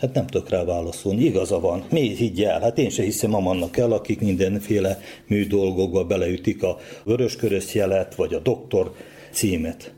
Hát 0.00 0.14
nem 0.14 0.26
tudok 0.26 0.48
rá 0.48 0.64
válaszolni, 0.64 1.24
igaza 1.24 1.60
van, 1.60 1.84
mi 1.90 2.00
higgye 2.00 2.50
el? 2.50 2.60
Hát 2.60 2.78
én 2.78 2.90
se 2.90 3.02
hiszem 3.02 3.34
amannak 3.34 3.76
el, 3.76 3.92
akik 3.92 4.20
mindenféle 4.20 5.00
mű 5.26 5.46
dolgokba 5.46 6.04
beleütik 6.04 6.62
a 6.62 6.78
vöröskörös 7.04 7.74
jelet, 7.74 8.14
vagy 8.14 8.34
a 8.34 8.38
doktor 8.38 8.94
címet. 9.30 9.94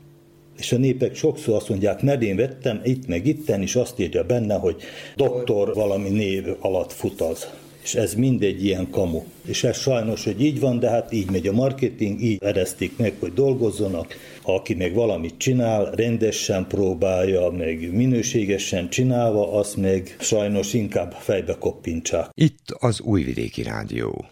És 0.57 0.71
a 0.71 0.77
népek 0.77 1.15
sokszor 1.15 1.55
azt 1.55 1.69
mondják, 1.69 2.01
mert 2.01 2.21
én 2.21 2.35
vettem 2.35 2.81
itt 2.83 3.07
meg 3.07 3.25
itten, 3.25 3.61
és 3.61 3.75
azt 3.75 3.99
írja 3.99 4.23
benne, 4.23 4.55
hogy 4.55 4.75
doktor 5.15 5.73
valami 5.73 6.09
név 6.09 6.45
alatt 6.59 6.91
fut 6.91 7.21
az 7.21 7.47
és 7.87 7.95
ez 7.95 8.13
mindegy 8.13 8.65
ilyen 8.65 8.89
kamu. 8.89 9.23
És 9.45 9.63
ez 9.63 9.77
sajnos, 9.77 10.23
hogy 10.23 10.41
így 10.41 10.59
van, 10.59 10.79
de 10.79 10.89
hát 10.89 11.11
így 11.11 11.31
megy 11.31 11.47
a 11.47 11.51
marketing, 11.51 12.21
így 12.21 12.43
eresztik 12.43 12.97
meg, 12.97 13.13
hogy 13.19 13.33
dolgozzanak. 13.33 14.13
Aki 14.43 14.73
meg 14.73 14.93
valamit 14.93 15.37
csinál, 15.37 15.91
rendesen 15.91 16.67
próbálja, 16.67 17.49
meg 17.49 17.93
minőségesen 17.93 18.89
csinálva, 18.89 19.53
az 19.53 19.73
meg 19.73 20.15
sajnos 20.19 20.73
inkább 20.73 21.11
fejbe 21.11 21.55
koppintsák. 21.59 22.29
Itt 22.33 22.65
az 22.79 23.01
Újvidéki 23.01 23.63
Rádió. 23.63 24.25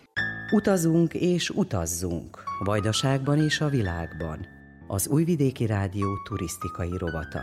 Utazunk 0.52 1.14
és 1.14 1.50
utazzunk, 1.50 2.44
Vajdaságban 2.64 3.44
és 3.44 3.60
a 3.60 3.70
világban. 3.70 4.46
Az 4.88 5.08
Újvidéki 5.08 5.66
Rádió 5.66 6.08
turisztikai 6.28 6.98
rovata. 6.98 7.42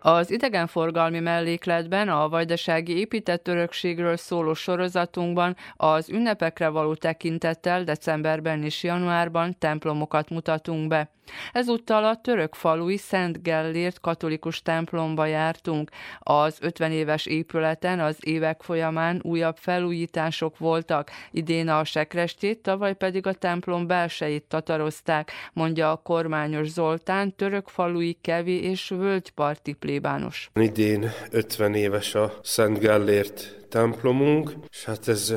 Az 0.00 0.30
idegenforgalmi 0.30 1.20
mellékletben 1.20 2.08
a 2.08 2.28
vajdasági 2.28 2.98
épített 2.98 3.48
örökségről 3.48 4.16
szóló 4.16 4.54
sorozatunkban 4.54 5.56
az 5.76 6.10
ünnepekre 6.10 6.68
való 6.68 6.94
tekintettel 6.94 7.84
decemberben 7.84 8.62
és 8.62 8.82
januárban 8.82 9.58
templomokat 9.58 10.30
mutatunk 10.30 10.88
be. 10.88 11.10
Ezúttal 11.52 12.04
a 12.04 12.20
török 12.20 12.54
falui 12.54 12.96
Szent 12.96 13.42
Gellért 13.42 14.00
katolikus 14.00 14.62
templomba 14.62 15.26
jártunk. 15.26 15.90
Az 16.18 16.58
50 16.60 16.92
éves 16.92 17.26
épületen 17.26 18.00
az 18.00 18.16
évek 18.20 18.62
folyamán 18.62 19.20
újabb 19.22 19.56
felújítások 19.56 20.58
voltak. 20.58 21.10
Idén 21.30 21.68
a 21.68 21.84
sekrestét, 21.84 22.62
tavaly 22.62 22.94
pedig 22.94 23.26
a 23.26 23.32
templom 23.32 23.86
belsejét 23.86 24.44
tatarozták, 24.44 25.32
mondja 25.52 25.90
a 25.90 25.96
kormányos 25.96 26.68
Zoltán, 26.68 27.34
török 27.36 27.68
falui 27.68 28.18
kevi 28.20 28.62
és 28.62 28.88
völgyparti 28.88 29.72
plébános. 29.86 30.50
Idén 30.54 31.10
50 31.30 31.74
éves 31.74 32.14
a 32.14 32.38
Szent 32.42 32.78
Gellért 32.78 33.66
templomunk, 33.68 34.52
és 34.70 34.84
hát 34.84 35.08
ez 35.08 35.34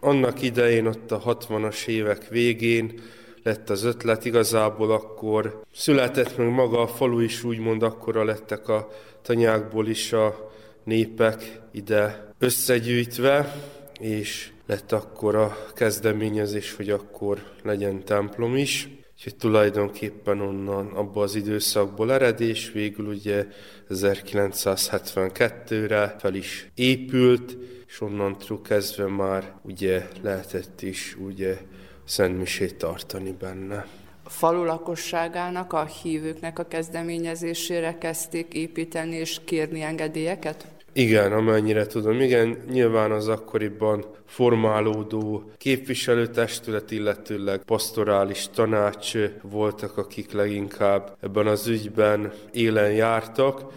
annak 0.00 0.42
idején, 0.42 0.86
ott 0.86 1.10
a 1.10 1.20
60-as 1.20 1.86
évek 1.86 2.28
végén 2.28 3.00
lett 3.42 3.70
az 3.70 3.84
ötlet, 3.84 4.24
igazából 4.24 4.90
akkor 4.90 5.62
született 5.72 6.36
meg 6.36 6.48
maga 6.48 6.80
a 6.80 6.86
falu 6.86 7.20
is, 7.20 7.44
úgymond 7.44 7.82
akkora 7.82 8.24
lettek 8.24 8.68
a 8.68 8.88
tanyákból 9.22 9.88
is 9.88 10.12
a 10.12 10.52
népek 10.84 11.60
ide 11.72 12.34
összegyűjtve, 12.38 13.54
és 14.00 14.50
lett 14.66 14.92
akkor 14.92 15.34
a 15.34 15.56
kezdeményezés, 15.74 16.74
hogy 16.74 16.90
akkor 16.90 17.42
legyen 17.62 18.04
templom 18.04 18.56
is. 18.56 18.88
Úgyhogy 19.24 19.40
tulajdonképpen 19.40 20.40
onnan 20.40 20.86
abba 20.86 21.22
az 21.22 21.34
időszakból 21.34 22.12
eredés, 22.12 22.72
végül 22.72 23.06
ugye 23.06 23.46
1972-re 23.90 26.16
fel 26.18 26.34
is 26.34 26.68
épült, 26.74 27.56
és 27.86 28.00
onnantól 28.00 28.60
kezdve 28.60 29.06
már 29.06 29.54
ugye 29.62 30.08
lehetett 30.22 30.82
is 30.82 31.16
ugye 31.20 31.58
szentmisét 32.04 32.76
tartani 32.76 33.36
benne. 33.38 33.86
A 34.22 34.30
falu 34.30 34.64
lakosságának, 34.64 35.72
a 35.72 35.84
hívőknek 35.84 36.58
a 36.58 36.68
kezdeményezésére 36.68 37.98
kezdték 37.98 38.54
építeni 38.54 39.14
és 39.14 39.40
kérni 39.44 39.82
engedélyeket? 39.82 40.66
Igen, 40.94 41.32
amennyire 41.32 41.86
tudom. 41.86 42.20
Igen, 42.20 42.56
nyilván 42.70 43.10
az 43.10 43.28
akkoriban 43.28 44.04
formálódó 44.26 45.50
képviselőtestület, 45.56 46.90
illetőleg 46.90 47.62
pastorális 47.64 48.48
tanács 48.54 49.12
voltak, 49.42 49.96
akik 49.96 50.32
leginkább 50.32 51.16
ebben 51.20 51.46
az 51.46 51.66
ügyben 51.66 52.32
élen 52.52 52.92
jártak. 52.92 53.72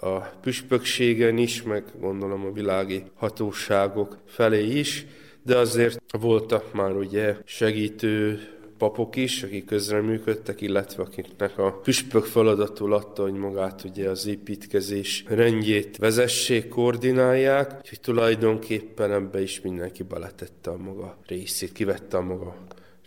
A 0.00 0.18
püspökségen 0.18 1.38
is, 1.38 1.62
meg 1.62 1.84
gondolom 2.00 2.44
a 2.44 2.52
világi 2.52 3.02
hatóságok 3.14 4.18
felé 4.26 4.66
is 4.66 5.06
de 5.44 5.56
azért 5.56 6.00
voltak 6.18 6.72
már 6.72 6.96
ugye 6.96 7.36
segítő 7.44 8.40
papok 8.82 9.16
is, 9.16 9.42
akik 9.42 9.64
közreműködtek, 9.64 10.60
illetve 10.60 11.02
akiknek 11.02 11.58
a 11.58 11.72
püspök 11.72 12.24
feladatul 12.24 12.92
adta, 12.92 13.22
hogy 13.22 13.32
magát 13.32 13.84
ugye 13.84 14.08
az 14.08 14.26
építkezés 14.26 15.24
rendjét 15.28 15.96
vezessék, 15.96 16.68
koordinálják, 16.68 17.76
úgyhogy 17.78 18.00
tulajdonképpen 18.00 19.12
ebbe 19.12 19.42
is 19.42 19.60
mindenki 19.60 20.02
beletette 20.02 20.70
a 20.70 20.76
maga 20.76 21.16
részét, 21.26 21.72
kivette 21.72 22.16
a 22.16 22.20
maga 22.20 22.56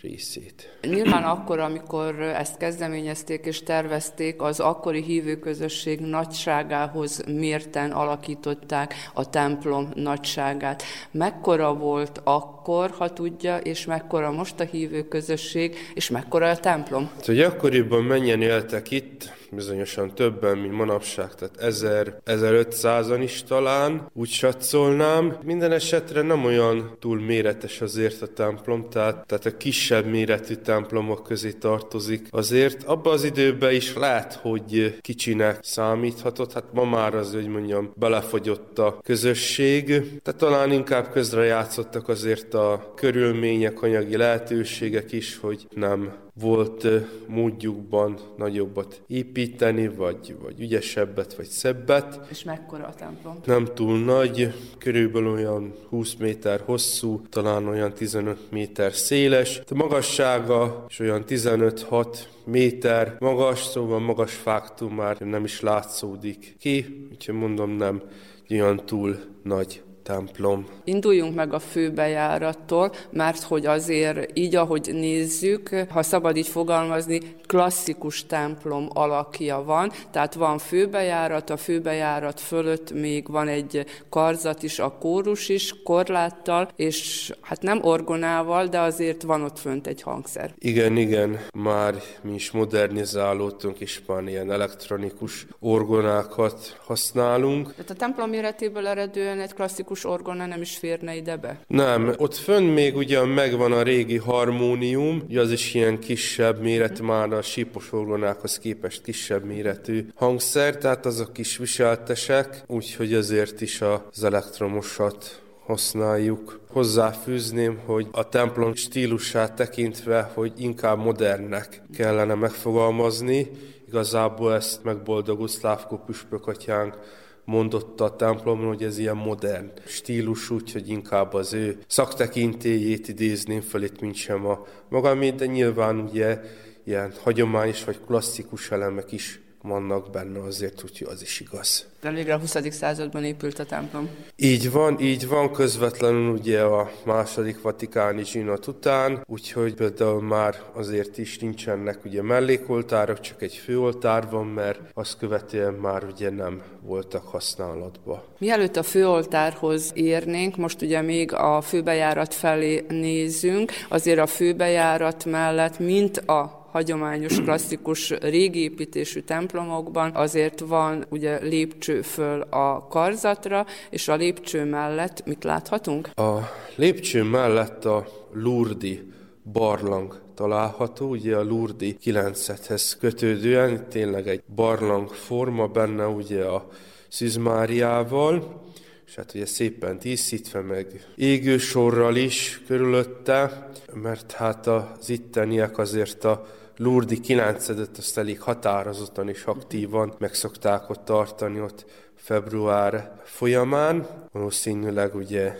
részét. 0.02 0.78
Nyilván 0.82 1.24
akkor, 1.24 1.60
amikor 1.60 2.20
ezt 2.22 2.58
kezdeményezték 2.58 3.46
és 3.46 3.64
tervezték, 3.64 4.42
az 4.42 4.60
akkori 4.60 5.02
hívőközösség 5.02 6.00
nagyságához 6.00 7.24
mérten 7.28 7.92
alakították 7.92 8.94
a 9.14 9.30
templom 9.30 9.90
nagyságát. 9.94 10.84
Mekkora 11.12 11.74
volt 11.74 12.22
akkor, 12.24 12.90
ha 12.90 13.14
tudja, 13.14 13.58
és 13.58 13.86
mekkora 13.86 14.32
most 14.32 14.60
a 14.60 14.64
hívőközösség, 14.64 15.76
és 15.94 16.10
mekkora 16.10 16.50
a 16.50 16.58
templom? 16.58 17.10
Hát, 17.16 17.26
hogy 17.26 17.40
akkoriban 17.40 18.04
mennyien 18.04 18.42
éltek 18.42 18.92
itt, 18.92 19.34
bizonyosan 19.56 20.15
többen, 20.15 20.57
mint 20.57 20.73
manapság, 20.73 21.36
tehát 21.36 21.57
1000, 21.57 22.22
1500-an 22.26 23.19
is 23.22 23.44
talán, 23.44 24.10
úgy 24.14 24.30
satszolnám. 24.30 25.38
Minden 25.44 25.72
esetre 25.72 26.22
nem 26.22 26.45
olyan 26.45 26.98
túl 26.99 27.19
méretes 27.19 27.82
azért 27.82 28.22
a 28.22 28.27
templom, 28.27 28.90
tehát, 28.90 29.27
tehát 29.27 29.45
a 29.45 29.57
kisebb 29.57 30.06
méretű 30.06 30.53
templomok 30.53 31.23
közé 31.23 31.52
tartozik. 31.52 32.27
Azért 32.30 32.84
abban 32.84 33.14
az 33.14 33.23
időben 33.23 33.73
is 33.73 33.94
lehet, 33.94 34.34
hogy 34.34 34.98
kicsinek 35.02 35.60
számíthatott, 35.61 36.53
hát 36.53 36.73
ma 36.73 36.84
már 36.84 37.15
az, 37.15 37.34
hogy 37.34 37.48
mondjam, 37.48 37.91
belefogyott 37.95 38.80
a 38.80 38.99
közösség, 39.03 39.86
tehát 40.22 40.40
talán 40.40 40.72
inkább 40.72 41.10
közre 41.11 41.44
játszottak 41.44 42.07
azért 42.07 42.53
a 42.53 42.94
körülmények, 42.95 43.82
anyagi 43.82 44.18
lehetőségek 44.18 45.11
is, 45.11 45.38
hogy 45.38 45.68
nem 45.76 46.23
volt 46.40 46.88
módjukban 47.28 48.20
nagyobbat 48.38 49.02
építeni, 49.07 49.88
vagy, 49.88 50.36
vagy 50.41 50.60
ügyesebbet, 50.60 51.36
vagy 51.36 51.45
szebbet. 51.45 52.20
És 52.30 52.44
mekkora 52.44 52.86
a 52.86 52.94
templom? 52.94 53.40
Nem 53.45 53.66
túl 53.74 53.99
nagy, 53.99 54.53
körülbelül 54.78 55.32
olyan 55.32 55.74
20 55.90 56.14
méter 56.16 56.62
hosszú, 56.66 57.22
talán 57.30 57.68
olyan 57.68 57.94
15 57.94 58.38
méter 58.52 58.94
széles. 58.94 59.62
A 59.70 59.76
magassága 59.76 60.86
is 60.90 60.99
olyan 60.99 61.24
15-6 61.28 62.18
méter 62.45 63.16
magas, 63.20 63.64
szóval 63.64 63.99
magas 63.99 64.34
fáktól 64.34 64.90
már 64.90 65.20
nem 65.20 65.44
is 65.44 65.62
látszódik 65.62 66.56
ki, 66.60 67.07
úgyhogy 67.12 67.36
mondom 67.36 67.70
nem 67.70 68.02
olyan 68.49 68.86
túl 68.86 69.16
nagy 69.44 69.84
templom. 70.06 70.65
Induljunk 70.84 71.36
meg 71.36 71.53
a 71.53 71.60
főbejárattól, 71.60 72.91
mert 73.10 73.41
hogy 73.41 73.65
azért 73.65 74.38
így, 74.38 74.56
ahogy 74.56 74.90
nézzük, 74.94 75.86
ha 75.90 76.03
szabad 76.03 76.38
így 76.38 76.48
fogalmazni, 76.48 77.19
klasszikus 77.45 78.26
templom 78.26 78.90
alakja 78.94 79.64
van, 79.64 79.91
tehát 80.11 80.34
van 80.34 80.57
főbejárat, 80.57 81.49
a 81.49 81.57
főbejárat 81.57 82.40
fölött 82.40 82.91
még 82.94 83.27
van 83.27 83.48
egy 83.48 83.86
karzat 84.10 84.64
is, 84.64 84.80
a 84.80 84.98
kórus 84.99 85.49
is, 85.49 85.73
korláttal, 85.84 86.69
és 86.76 87.32
hát 87.41 87.61
nem 87.61 87.80
orgonával, 87.84 88.68
de 88.68 88.80
azért 88.80 89.22
van 89.22 89.41
ott 89.41 89.60
fönt 89.60 89.88
egy 89.88 90.02
hangszer. 90.02 90.53
Igen, 90.57 90.98
igen, 90.98 91.40
már 91.53 91.95
mi 92.22 92.34
is 92.34 92.52
modernizálódtunk, 92.52 93.80
és 93.80 94.02
már 94.07 94.23
ilyen 94.23 94.52
elektronikus 94.52 95.48
orgonákat 95.60 96.80
használunk. 96.86 97.72
Tehát 97.72 97.90
a 97.90 97.94
templom 97.94 98.30
méretéből 98.30 98.88
eredően 98.88 99.40
egy 99.40 99.53
klasszikus 99.53 99.95
klasszikus 99.96 100.06
orgona 100.06 100.46
nem 100.46 100.62
is 100.62 100.78
férne 100.78 101.16
ide 101.16 101.38
be? 101.38 101.60
Nem, 101.68 102.14
ott 102.18 102.36
fönn 102.36 102.64
még 102.64 102.96
ugyan 102.96 103.28
megvan 103.28 103.72
a 103.72 103.82
régi 103.82 104.18
harmónium, 104.18 105.24
ugye 105.28 105.42
az 105.42 105.52
is 105.52 105.74
ilyen 105.74 106.00
kisebb 106.00 106.62
méretű, 106.62 107.04
mm. 107.04 107.06
már 107.06 107.34
a 107.34 107.42
sípos 107.42 107.94
orgonákhoz 107.94 108.60
képest 108.60 109.04
kisebb 109.04 109.44
méretű 109.44 110.06
hangszer, 110.16 110.78
tehát 110.78 111.06
azok 111.06 111.38
is 111.38 111.58
viseltesek, 111.58 112.64
úgyhogy 112.68 113.14
azért 113.14 113.62
is 113.62 113.82
az 113.82 114.24
elektromosat 114.24 115.42
használjuk. 115.66 116.60
Hozzáfűzném, 116.72 117.80
hogy 117.86 118.08
a 118.12 118.30
templom 118.30 118.76
stílusát 118.76 119.54
tekintve, 119.54 120.32
hogy 120.34 120.54
inkább 120.58 120.98
modernnek 120.98 121.82
kellene 121.98 122.34
megfogalmazni, 122.34 123.50
igazából 123.88 124.54
ezt 124.54 124.84
megboldogult 124.84 125.50
Szlávkó 125.50 125.98
püspökatyánk 126.06 126.98
mondotta 127.46 128.04
a 128.04 128.16
templomon, 128.16 128.68
hogy 128.68 128.84
ez 128.84 128.98
ilyen 128.98 129.18
modern 129.18 129.72
stílus, 129.86 130.50
úgyhogy 130.50 130.90
inkább 130.90 131.34
az 131.34 131.54
ő 131.54 131.78
szaktekintélyét 131.88 133.08
idézném 133.08 133.62
fel 133.62 133.84
itt, 133.84 134.00
mint 134.00 134.16
sem 134.16 134.46
a 134.46 134.66
magamét, 134.90 135.36
de 135.36 135.46
nyilván 135.46 136.00
ugye 136.00 136.42
ilyen 136.86 137.14
hagyományos 137.24 137.84
vagy 137.84 138.00
klasszikus 138.06 138.72
elemek 138.72 139.12
is 139.12 139.40
vannak 139.68 140.10
benne 140.12 140.40
azért, 140.40 140.84
úgyhogy 140.84 141.08
az 141.12 141.22
is 141.22 141.40
igaz. 141.40 141.86
De 142.02 142.12
végre 142.12 142.34
a 142.34 142.40
20. 142.40 142.58
században 142.70 143.24
épült 143.24 143.60
a 143.60 143.66
templom. 143.66 144.10
Így 144.36 144.72
van, 144.72 145.00
így 145.00 145.28
van, 145.28 145.52
közvetlenül 145.52 146.30
ugye 146.30 146.62
a 146.62 146.92
második 147.06 147.62
vatikáni 147.62 148.26
zsinat 148.26 148.68
után, 148.68 149.24
úgyhogy 149.26 149.74
például 149.74 150.22
már 150.22 150.56
azért 150.74 151.18
is 151.18 151.40
nincsenek 151.40 152.06
ugye 152.06 152.22
mellékoltárok, 152.22 153.20
csak 153.20 153.42
egy 153.42 153.56
főoltár 153.56 154.30
van, 154.30 154.46
mert 154.46 154.80
azt 154.94 155.18
követően 155.18 155.74
már 155.74 156.04
ugye 156.04 156.30
nem 156.30 156.62
voltak 156.82 157.28
használatba. 157.28 158.24
Mielőtt 158.38 158.76
a 158.76 158.84
főoltárhoz 158.84 159.92
érnénk, 159.94 160.56
most 160.58 160.82
ugye 160.82 161.02
még 161.02 161.34
a 161.34 161.62
főbejárat 161.62 162.34
felé 162.34 162.86
nézünk, 162.88 163.72
azért 163.90 164.20
a 164.20 164.28
főbejárat 164.28 165.26
mellett, 165.26 165.80
mint 165.80 166.18
a 166.18 166.65
hagyományos, 166.76 167.41
klasszikus, 167.41 168.10
régi 168.10 168.60
építésű 168.60 169.19
templomokban 169.19 170.11
azért 170.15 170.60
van 170.60 171.06
ugye 171.10 171.39
lépcső 171.43 172.02
föl 172.02 172.41
a 172.41 172.88
karzatra, 172.88 173.65
és 173.89 174.07
a 174.07 174.15
lépcső 174.15 174.65
mellett 174.65 175.26
mit 175.26 175.43
láthatunk? 175.43 176.10
A 176.15 176.39
lépcső 176.76 177.23
mellett 177.23 177.85
a 177.85 178.07
Lurdi 178.34 179.11
barlang 179.52 180.22
található, 180.34 181.10
ugye 181.10 181.35
a 181.35 181.43
Lurdi 181.43 181.97
9-hez 182.03 182.93
kötődően, 182.99 183.89
tényleg 183.89 184.27
egy 184.27 184.43
barlang 184.56 185.10
forma 185.10 185.68
benne 185.68 186.07
ugye 186.07 186.43
a 186.43 186.68
Szizmáriával, 187.07 188.64
és 189.06 189.15
hát 189.15 189.34
ugye 189.34 189.45
szépen 189.45 189.99
díszítve 189.99 190.61
meg 190.61 191.06
égősorral 191.15 192.15
is 192.15 192.61
körülötte, 192.68 193.69
mert 193.93 194.31
hát 194.31 194.68
az 194.68 195.10
itteniek 195.10 195.77
azért 195.77 196.23
a 196.23 196.45
Lurdi 196.77 197.19
9 197.19 197.69
azt 197.97 198.18
elég 198.18 198.41
határozottan 198.41 199.30
és 199.30 199.43
aktívan 199.43 200.14
meg 200.18 200.34
szokták 200.34 200.89
ott 200.89 201.06
tartani 201.06 201.61
ott 201.61 201.85
február 202.15 203.22
folyamán. 203.23 204.07
Valószínűleg 204.31 205.15
ugye 205.15 205.56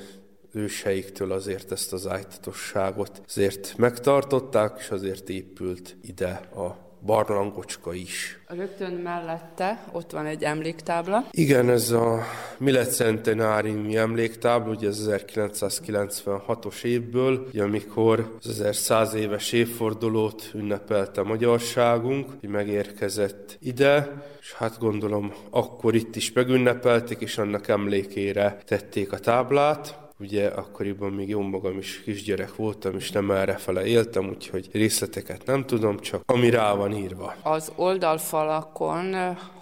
őseiktől 0.51 1.31
azért 1.31 1.71
ezt 1.71 1.93
az 1.93 2.07
ájtatosságot 2.07 3.21
azért 3.27 3.77
megtartották, 3.77 4.77
és 4.79 4.89
azért 4.89 5.29
épült 5.29 5.97
ide 6.01 6.31
a 6.55 6.85
barlangocska 7.06 7.94
is. 7.94 8.40
Rögtön 8.48 8.91
mellette 8.91 9.84
ott 9.91 10.11
van 10.11 10.26
egy 10.26 10.44
emléktábla. 10.44 11.27
Igen, 11.32 11.69
ez 11.69 11.91
a 11.91 12.19
Millet 12.57 12.94
Centenáriumi 12.94 13.98
emléktábla, 13.98 14.72
ugye 14.72 14.88
ez 14.88 15.10
1996-os 15.10 16.84
évből, 16.84 17.45
ugye 17.48 17.64
amikor 17.64 18.38
az 18.44 18.49
1100 18.49 19.14
éves 19.14 19.52
évfordulót 19.52 20.52
ünnepelte 20.53 21.23
magyarságunk, 21.23 22.30
hogy 22.40 22.49
megérkezett 22.49 23.57
ide, 23.60 24.23
és 24.40 24.53
hát 24.53 24.80
gondolom 24.80 25.34
akkor 25.49 25.95
itt 25.95 26.15
is 26.15 26.32
megünnepelték, 26.32 27.19
és 27.19 27.38
annak 27.38 27.68
emlékére 27.68 28.57
tették 28.65 29.11
a 29.11 29.19
táblát. 29.19 30.05
Ugye 30.19 30.47
akkoriban 30.47 31.11
még 31.11 31.29
jó 31.29 31.41
magam 31.41 31.77
is 31.77 32.01
kisgyerek 32.03 32.55
voltam, 32.55 32.95
és 32.95 33.11
nem 33.11 33.31
errefele 33.31 33.85
éltem, 33.85 34.29
úgyhogy 34.29 34.69
részleteket 34.71 35.45
nem 35.45 35.65
tudom, 35.65 35.99
csak 35.99 36.23
ami 36.25 36.49
rá 36.49 36.73
van 36.73 36.93
írva. 36.93 37.35
Az 37.43 37.71
oldalfalakon 37.75 39.15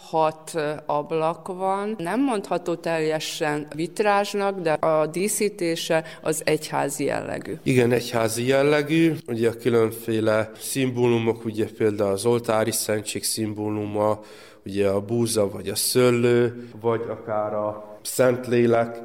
hat 0.10 0.52
ablak 0.86 1.48
van. 1.48 1.96
Nem 1.98 2.24
mondható 2.24 2.76
teljesen 2.76 3.68
vitrázsnak, 3.76 4.60
de 4.60 4.72
a 4.72 5.08
díszítése 5.08 6.04
az 6.22 6.42
egyházi 6.46 7.04
jellegű. 7.04 7.54
Igen, 7.64 7.92
egyházi 7.92 8.48
jellegű. 8.48 9.14
Ugye 9.28 9.50
a 9.50 9.58
különféle 9.62 10.52
szimbólumok, 10.60 11.46
ugye 11.46 11.68
például 11.78 12.12
az 12.12 12.26
oltári 12.26 12.72
szentség 12.72 13.24
szimbóluma, 13.24 14.20
ugye 14.66 14.88
a 14.88 15.02
búza 15.02 15.50
vagy 15.50 15.70
a 15.70 15.76
szöllő, 15.76 16.68
vagy 16.82 17.02
akár 17.10 17.54
a 17.54 17.98
Szentlélek 18.02 18.98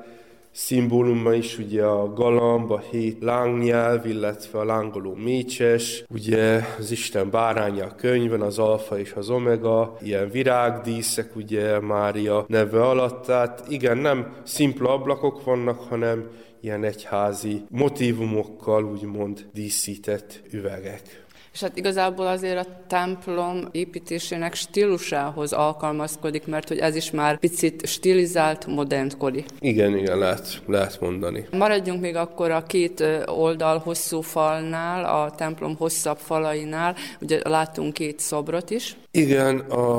szimbóluma 0.58 1.34
is 1.34 1.58
ugye 1.58 1.84
a 1.84 2.12
galamb, 2.12 2.70
a 2.70 2.78
hét 2.90 3.22
lángnyelv, 3.22 4.06
illetve 4.06 4.58
a 4.58 4.64
lángoló 4.64 5.14
mécses, 5.14 6.04
ugye 6.08 6.60
az 6.78 6.90
Isten 6.90 7.30
báránya 7.30 7.84
a 7.84 7.94
könyvben, 7.94 8.40
az 8.40 8.58
alfa 8.58 8.98
és 8.98 9.12
az 9.12 9.30
omega, 9.30 9.96
ilyen 10.02 10.30
virágdíszek 10.30 11.36
ugye 11.36 11.80
Mária 11.80 12.44
neve 12.48 12.82
alatt, 12.82 13.24
tehát 13.24 13.64
igen, 13.68 13.98
nem 13.98 14.36
szimpla 14.44 14.92
ablakok 14.92 15.44
vannak, 15.44 15.80
hanem 15.80 16.28
ilyen 16.60 16.84
egyházi 16.84 17.62
motivumokkal 17.68 18.84
úgymond 18.84 19.48
díszített 19.52 20.42
üvegek. 20.50 21.26
És 21.58 21.64
hát 21.64 21.76
igazából 21.76 22.26
azért 22.26 22.66
a 22.66 22.82
templom 22.86 23.68
építésének 23.72 24.54
stílusához 24.54 25.52
alkalmazkodik, 25.52 26.46
mert 26.46 26.68
hogy 26.68 26.78
ez 26.78 26.96
is 26.96 27.10
már 27.10 27.38
picit 27.38 27.86
stilizált, 27.86 28.66
modernkori. 28.66 29.44
Igen, 29.60 29.96
igen, 29.96 30.18
lehet, 30.18 30.62
lehet 30.66 31.00
mondani. 31.00 31.46
Maradjunk 31.50 32.00
még 32.00 32.16
akkor 32.16 32.50
a 32.50 32.62
két 32.62 33.04
oldal 33.26 33.78
hosszú 33.78 34.20
falnál, 34.20 35.04
a 35.04 35.30
templom 35.30 35.76
hosszabb 35.76 36.18
falainál, 36.18 36.96
ugye 37.20 37.40
látunk 37.48 37.92
két 37.92 38.18
szobrot 38.18 38.70
is. 38.70 38.96
Igen, 39.10 39.58
a, 39.58 39.98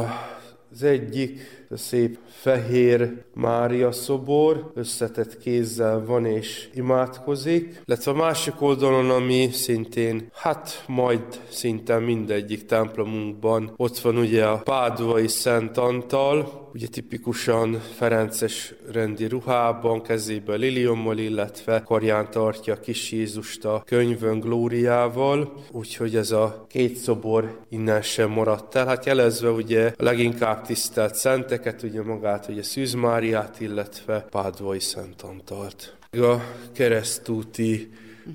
az 0.71 0.83
egyik 0.83 1.39
szép 1.75 2.17
fehér 2.41 3.23
Mária 3.33 3.91
szobor, 3.91 4.71
összetett 4.75 5.37
kézzel 5.37 6.05
van 6.05 6.25
és 6.25 6.69
imádkozik, 6.73 7.81
illetve 7.85 8.11
a 8.11 8.15
másik 8.15 8.61
oldalon, 8.61 9.09
ami 9.09 9.49
szintén, 9.51 10.29
hát 10.33 10.83
majd 10.87 11.21
szinte 11.49 11.99
mindegyik 11.99 12.65
templomunkban, 12.65 13.73
ott 13.75 13.97
van 13.99 14.17
ugye 14.17 14.45
a 14.45 14.57
Páduvai 14.57 15.27
Szent 15.27 15.77
Antal, 15.77 16.69
ugye 16.73 16.87
tipikusan 16.87 17.81
Ferences 17.95 18.73
rendi 18.91 19.25
ruhában, 19.25 20.01
kezébe 20.01 20.55
liliommal, 20.55 21.17
illetve 21.17 21.83
karján 21.83 22.31
tartja 22.31 22.79
kis 22.79 23.11
Jézust 23.11 23.65
a 23.65 23.83
könyvön 23.85 24.39
glóriával, 24.39 25.53
úgyhogy 25.71 26.15
ez 26.15 26.31
a 26.31 26.65
két 26.69 26.95
szobor 26.95 27.59
innen 27.69 28.01
sem 28.01 28.29
maradt 28.29 28.75
el. 28.75 28.85
Hát 28.85 29.05
jelezve 29.05 29.49
ugye 29.49 29.93
a 29.97 30.03
leginkább 30.03 30.65
tisztelt 30.65 31.15
szenteket, 31.15 31.83
ugye 31.83 32.03
magát 32.03 32.28
ugye 32.49 32.63
Szűz 32.63 32.93
Máriát, 32.93 33.59
illetve 33.59 34.19
Pádvai 34.19 34.79
Szent 34.79 35.21
Antalt. 35.21 35.95
A 36.11 36.35
keresztúti 36.73 37.91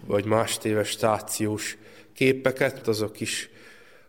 vagy 0.06 0.24
más 0.24 0.58
téves 0.58 0.88
stációs 0.88 1.78
képeket, 2.12 2.88
azok 2.88 3.20
is 3.20 3.50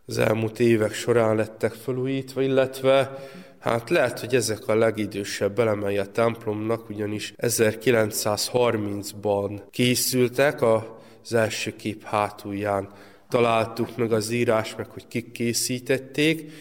az 0.05 0.17
elmúlt 0.17 0.59
évek 0.59 0.93
során 0.93 1.35
lettek 1.35 1.73
felújítva, 1.73 2.41
illetve 2.41 3.17
Hát 3.65 3.89
lehet, 3.89 4.19
hogy 4.19 4.35
ezek 4.35 4.67
a 4.67 4.75
legidősebb 4.75 5.59
elemei 5.59 5.97
a 5.97 6.11
templomnak, 6.11 6.89
ugyanis 6.89 7.33
1930-ban 7.37 9.61
készültek, 9.71 10.61
az 10.61 11.33
első 11.33 11.75
kép 11.75 12.03
hátulján 12.03 12.89
találtuk 13.29 13.97
meg 13.97 14.11
az 14.11 14.29
írás, 14.29 14.75
meg 14.75 14.89
hogy 14.89 15.07
kik 15.07 15.31
készítették, 15.31 16.51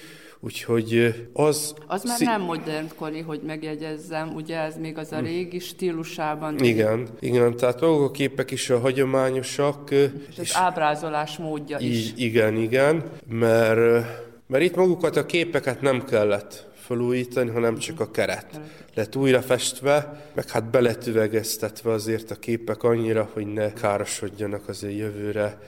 Úgyhogy 0.44 1.14
az... 1.32 1.74
Az 1.86 2.04
már 2.04 2.16
szí... 2.16 2.24
nem 2.24 2.40
modernkori, 2.40 3.20
hogy 3.20 3.40
megjegyezzem, 3.46 4.34
ugye 4.34 4.58
ez 4.58 4.76
még 4.76 4.98
az 4.98 5.12
a 5.12 5.16
hm. 5.16 5.24
régi 5.24 5.58
stílusában. 5.58 6.58
Igen, 6.58 7.08
igen, 7.20 7.56
tehát 7.56 7.80
maguk 7.80 8.08
a 8.08 8.10
képek 8.10 8.50
is 8.50 8.70
a 8.70 8.78
hagyományosak. 8.78 9.90
És, 9.90 10.08
és 10.28 10.38
az 10.38 10.56
ábrázolás 10.56 11.36
módja 11.36 11.78
is. 11.78 12.12
Igen, 12.16 12.56
igen, 12.56 13.02
mert, 13.28 14.06
mert 14.46 14.64
itt 14.64 14.76
magukat 14.76 15.16
a 15.16 15.26
képeket 15.26 15.80
nem 15.80 16.04
kellett 16.04 16.66
felújítani, 16.74 17.50
hanem 17.50 17.78
csak 17.78 18.00
a 18.00 18.10
keret. 18.10 18.60
Lett 18.94 19.16
újra 19.16 19.42
festve, 19.42 20.24
meg 20.34 20.50
hát 20.50 20.70
beletüvegeztetve 20.70 21.90
azért 21.90 22.30
a 22.30 22.34
képek 22.34 22.82
annyira, 22.82 23.28
hogy 23.32 23.46
ne 23.46 23.72
károsodjanak 23.72 24.68
azért 24.68 24.98
jövőre 24.98 25.58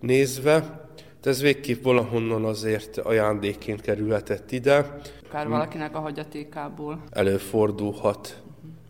nézve. 0.00 0.85
De 1.26 1.32
ez 1.32 1.40
végképp 1.40 1.82
valahonnan 1.82 2.44
azért 2.44 2.98
ajándékként 2.98 3.80
kerülhetett 3.80 4.52
ide. 4.52 5.00
Akár 5.28 5.48
valakinek 5.48 5.96
a 5.96 5.98
hagyatékából. 5.98 7.02
Előfordulhat 7.10 8.42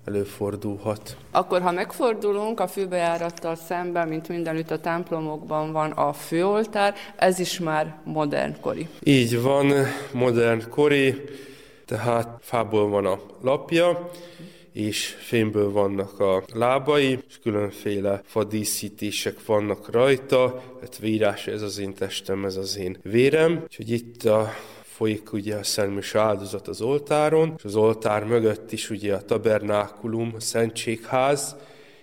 előfordulhat. 0.04 1.16
Akkor, 1.30 1.60
ha 1.60 1.70
megfordulunk 1.70 2.60
a 2.60 2.66
főbejárattal 2.66 3.54
szemben, 3.54 4.08
mint 4.08 4.28
mindenütt 4.28 4.70
a 4.70 4.80
templomokban 4.80 5.72
van 5.72 5.90
a 5.90 6.12
főoltár, 6.12 6.94
ez 7.16 7.38
is 7.38 7.58
már 7.58 7.96
modernkori. 8.04 8.88
Így 9.02 9.42
van, 9.42 9.72
modernkori 10.12 11.14
tehát 11.86 12.28
fából 12.40 12.88
van 12.88 13.06
a 13.06 13.18
lapja, 13.40 14.10
és 14.76 15.16
fémből 15.18 15.70
vannak 15.70 16.20
a 16.20 16.44
lábai, 16.54 17.18
és 17.28 17.38
különféle 17.42 18.22
fadíszítések 18.24 19.44
vannak 19.46 19.90
rajta, 19.90 20.62
hát 20.80 20.98
vírás, 20.98 21.46
ez 21.46 21.62
az 21.62 21.78
én 21.78 21.94
testem, 21.94 22.44
ez 22.44 22.56
az 22.56 22.78
én 22.78 22.98
vérem. 23.02 23.60
Úgyhogy 23.62 23.90
itt 23.90 24.24
a 24.24 24.52
folyik 24.82 25.32
ugye 25.32 25.56
a 25.56 25.62
szentlős 25.62 26.14
áldozat 26.14 26.68
az 26.68 26.80
oltáron, 26.80 27.54
és 27.56 27.64
az 27.64 27.76
oltár 27.76 28.24
mögött 28.24 28.72
is 28.72 28.90
ugye 28.90 29.14
a 29.14 29.24
tabernákulum, 29.24 30.32
a 30.36 30.40
szentségház, 30.40 31.56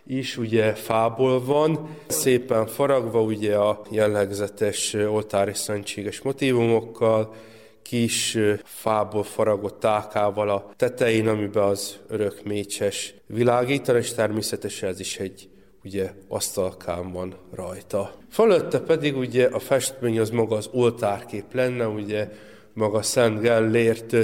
is 0.07 0.37
ugye 0.37 0.73
fából 0.73 1.43
van, 1.43 1.89
szépen 2.07 2.67
faragva 2.67 3.21
ugye 3.21 3.55
a 3.55 3.81
jellegzetes 3.89 4.93
oltári 4.93 5.53
szentséges 5.53 6.21
motivumokkal, 6.21 7.33
kis 7.83 8.37
fából 8.63 9.23
faragott 9.23 9.79
tálkával 9.79 10.49
a 10.49 10.73
tetején, 10.75 11.27
amiben 11.27 11.63
az 11.63 11.97
örök 12.07 12.43
mécses 12.43 13.13
világítan, 13.27 13.95
és 13.95 14.13
természetesen 14.13 14.89
ez 14.89 14.99
is 14.99 15.17
egy 15.17 15.49
ugye 15.83 16.11
asztalkám 16.27 17.11
van 17.11 17.35
rajta. 17.53 18.13
Fölötte 18.29 18.79
pedig 18.79 19.17
ugye 19.17 19.47
a 19.47 19.59
festmény 19.59 20.19
az 20.19 20.29
maga 20.29 20.55
az 20.55 20.69
oltárkép 20.71 21.53
lenne, 21.53 21.87
ugye 21.87 22.29
maga 22.73 23.01
Szent 23.01 23.39
Gellért 23.41 24.15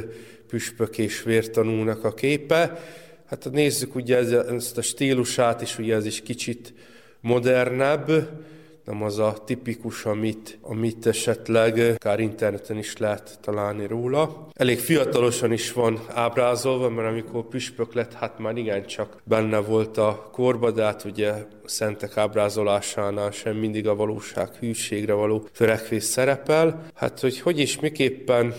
püspök 0.47 0.97
és 0.97 1.23
vértanúnak 1.23 2.03
a 2.03 2.13
képe. 2.13 2.79
Hát 3.25 3.51
nézzük 3.51 3.95
ugye 3.95 4.17
ezt 4.43 4.77
a 4.77 4.81
stílusát 4.81 5.61
is, 5.61 5.77
ugye 5.77 5.95
ez 5.95 6.05
is 6.05 6.21
kicsit 6.21 6.73
modernebb, 7.21 8.29
nem 8.89 9.03
az 9.03 9.19
a 9.19 9.35
tipikus, 9.45 10.05
amit, 10.05 10.57
amit 10.61 11.05
esetleg 11.05 11.79
akár 11.95 12.19
interneten 12.19 12.77
is 12.77 12.97
lehet 12.97 13.39
találni 13.41 13.87
róla. 13.87 14.47
Elég 14.53 14.79
fiatalosan 14.79 15.51
is 15.51 15.71
van 15.73 15.99
ábrázolva, 16.07 16.89
mert 16.89 17.07
amikor 17.07 17.47
püspök 17.47 17.93
lett, 17.93 18.13
hát 18.13 18.39
már 18.39 18.57
igencsak 18.57 19.21
benne 19.23 19.57
volt 19.57 19.97
a 19.97 20.29
korba, 20.31 20.71
de 20.71 20.83
hát 20.83 21.03
ugye 21.03 21.33
szentek 21.65 22.17
ábrázolásánál 22.17 23.31
sem 23.31 23.55
mindig 23.55 23.87
a 23.87 23.95
valóság 23.95 24.49
hűségre 24.59 25.13
való 25.13 25.47
törekvés 25.57 26.03
szerepel. 26.03 26.85
Hát, 26.93 27.19
hogy 27.19 27.39
hogy 27.39 27.59
is 27.59 27.79
miképpen 27.79 28.53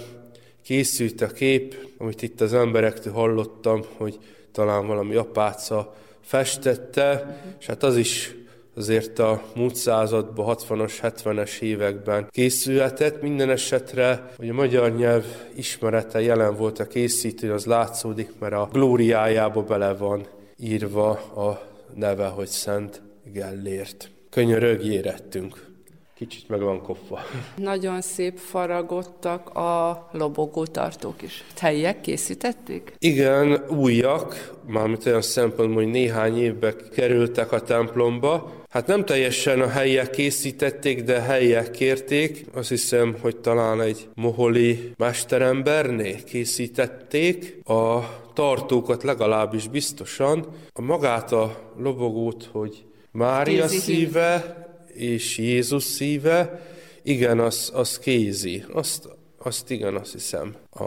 készült 0.62 1.20
a 1.20 1.26
kép, 1.26 1.76
amit 1.98 2.22
itt 2.22 2.40
az 2.40 2.54
emberektől 2.54 3.12
hallottam, 3.12 3.82
hogy 3.96 4.18
talán 4.52 4.86
valami 4.86 5.14
apáca 5.14 5.94
festette, 6.20 7.40
és 7.60 7.66
hát 7.66 7.82
az 7.82 7.96
is 7.96 8.34
azért 8.80 9.18
a 9.18 9.42
múlt 9.54 9.74
században, 9.74 10.56
60-as, 10.58 10.92
70-es 11.02 11.60
években 11.60 12.26
készülhetett. 12.30 13.22
Minden 13.22 13.50
esetre, 13.50 14.30
hogy 14.36 14.48
a 14.48 14.52
magyar 14.52 14.96
nyelv 14.96 15.24
ismerete 15.54 16.20
jelen 16.20 16.56
volt 16.56 16.78
a 16.78 16.86
készítő, 16.86 17.52
az 17.52 17.64
látszódik, 17.64 18.30
mert 18.38 18.52
a 18.52 18.68
glóriájába 18.72 19.62
bele 19.62 19.92
van 19.94 20.26
írva 20.58 21.10
a 21.10 21.62
neve, 21.94 22.26
hogy 22.26 22.48
Szent 22.48 23.02
Gellért. 23.32 24.10
Könyörög 24.30 24.84
érettünk. 24.84 25.69
Kicsit 26.20 26.48
meg 26.48 26.60
van 26.60 26.82
kopva. 26.82 27.20
Nagyon 27.56 28.00
szép 28.00 28.36
faragottak 28.38 29.48
a 29.54 30.08
lobogótartók 30.12 31.22
is. 31.22 31.44
Helyiek 31.58 32.00
készítették? 32.00 32.92
Igen, 32.98 33.64
újak, 33.68 34.54
mármint 34.66 35.06
olyan 35.06 35.22
szempontból, 35.22 35.82
hogy 35.82 35.92
néhány 35.92 36.38
évbe 36.38 36.74
kerültek 36.76 37.52
a 37.52 37.60
templomba. 37.60 38.52
Hát 38.68 38.86
nem 38.86 39.04
teljesen 39.04 39.60
a 39.60 39.68
helyiek 39.68 40.10
készítették, 40.10 41.02
de 41.02 41.20
helyiek 41.20 41.70
kérték. 41.70 42.46
Azt 42.54 42.68
hiszem, 42.68 43.16
hogy 43.20 43.36
talán 43.36 43.80
egy 43.80 44.08
moholi 44.14 44.92
mesteremberné 44.96 46.16
készítették. 46.26 47.60
A 47.64 48.00
tartókat 48.34 49.02
legalábbis 49.02 49.68
biztosan. 49.68 50.46
A 50.72 50.80
magát 50.80 51.32
a 51.32 51.72
lobogót, 51.78 52.48
hogy 52.52 52.84
Mária 53.12 53.68
szíve, 53.68 54.68
és 55.00 55.38
Jézus 55.38 55.82
szíve, 55.82 56.60
igen, 57.02 57.38
az, 57.38 57.70
az 57.74 57.98
kézi. 57.98 58.64
Azt, 58.72 59.08
azt 59.38 59.70
igen, 59.70 59.96
azt 59.96 60.12
hiszem. 60.12 60.54
A, 60.70 60.84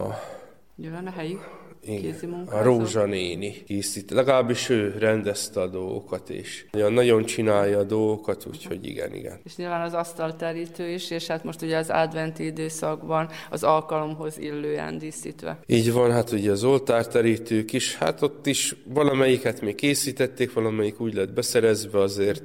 Jön 0.76 1.08
a 1.08 1.12
helyi 1.12 1.38
kézi 1.86 2.28
A 2.46 2.62
Rózsa 2.62 3.06
néni 3.06 3.64
készít. 3.66 4.12
Legalábbis 4.12 4.70
ő 4.70 4.96
rendezte 5.00 5.62
a 5.62 5.68
dolgokat, 5.68 6.30
és 6.30 6.66
nagyon 6.72 7.26
csinálja 7.26 7.80
a 7.80 7.84
dolgokat, 7.84 8.46
úgyhogy 8.46 8.86
igen, 8.86 9.14
igen. 9.14 9.40
És 9.44 9.56
nyilván 9.56 9.82
az 9.82 9.94
asztalterítő 9.94 10.90
is, 10.90 11.10
és 11.10 11.28
hát 11.28 11.44
most 11.44 11.62
ugye 11.62 11.78
az 11.78 11.90
adventi 11.90 12.46
időszakban 12.46 13.30
az 13.50 13.64
alkalomhoz 13.64 14.38
illően 14.38 14.98
díszítve. 14.98 15.60
Így 15.66 15.92
van, 15.92 16.12
hát 16.12 16.32
ugye 16.32 16.52
az 16.52 16.64
oltárterítők 16.64 17.74
is, 17.74 17.96
hát 17.96 18.22
ott 18.22 18.46
is 18.46 18.76
valamelyiket 18.86 19.62
még 19.62 19.76
készítették, 19.76 20.54
valamelyik 20.54 21.00
úgy 21.00 21.14
lett 21.14 21.34
beszerezve 21.34 22.00
azért, 22.00 22.44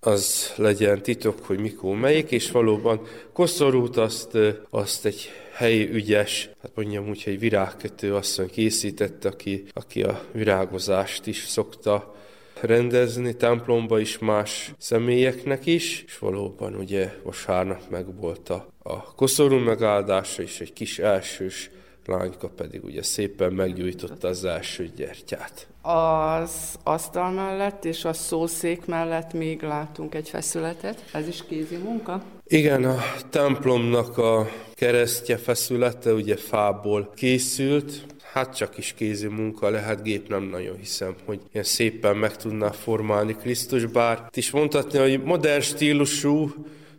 az 0.00 0.52
legyen 0.56 1.02
titok, 1.02 1.44
hogy 1.44 1.58
mikor 1.58 1.96
melyik, 1.96 2.30
és 2.30 2.50
valóban 2.50 3.00
koszorút 3.32 3.96
azt, 3.96 4.38
azt 4.70 5.06
egy 5.06 5.30
helyi 5.52 5.90
ügyes, 5.90 6.50
hát 6.62 6.70
mondjam 6.74 7.08
úgy, 7.08 7.22
hogy 7.22 7.38
virágkötő 7.38 8.14
asszony 8.14 8.50
készítette, 8.50 9.28
aki, 9.28 9.64
aki 9.72 10.02
a 10.02 10.22
virágozást 10.32 11.26
is 11.26 11.44
szokta 11.46 12.14
rendezni 12.60 13.36
templomba 13.36 13.98
is 13.98 14.18
más 14.18 14.72
személyeknek 14.78 15.66
is, 15.66 16.02
és 16.06 16.18
valóban 16.18 16.74
ugye 16.74 17.12
vasárnap 17.22 17.82
meg 17.90 18.20
volt 18.20 18.48
a, 18.48 18.66
a 18.78 19.14
koszorú 19.14 19.56
megáldása, 19.56 20.42
és 20.42 20.60
egy 20.60 20.72
kis 20.72 20.98
elsős 20.98 21.70
lányka 22.06 22.48
pedig 22.48 22.84
ugye 22.84 23.02
szépen 23.02 23.52
meggyújtotta 23.52 24.28
az 24.28 24.44
első 24.44 24.90
gyertyát. 24.96 25.69
Az 25.82 26.78
asztal 26.82 27.30
mellett 27.30 27.84
és 27.84 28.04
a 28.04 28.12
szószék 28.12 28.86
mellett 28.86 29.32
még 29.32 29.62
látunk 29.62 30.14
egy 30.14 30.28
feszületet. 30.28 31.04
Ez 31.12 31.28
is 31.28 31.44
kézi 31.48 31.76
munka? 31.76 32.22
Igen, 32.46 32.84
a 32.84 32.98
templomnak 33.30 34.18
a 34.18 34.48
keresztje 34.74 35.36
feszülete 35.36 36.12
ugye 36.12 36.36
fából 36.36 37.12
készült. 37.14 38.06
hát 38.32 38.56
csak 38.56 38.78
is 38.78 38.92
kézi 38.92 39.26
munka 39.26 39.70
lehet, 39.70 40.02
gép 40.02 40.28
nem 40.28 40.42
nagyon 40.42 40.76
hiszem, 40.76 41.14
hogy 41.24 41.40
ilyen 41.52 41.64
szépen 41.64 42.16
meg 42.16 42.36
tudná 42.36 42.70
formálni 42.70 43.36
Krisztus, 43.36 43.86
bár 43.86 44.28
is 44.34 44.50
mondhatni, 44.50 44.98
hogy 44.98 45.22
modern 45.22 45.60
stílusú, 45.60 46.54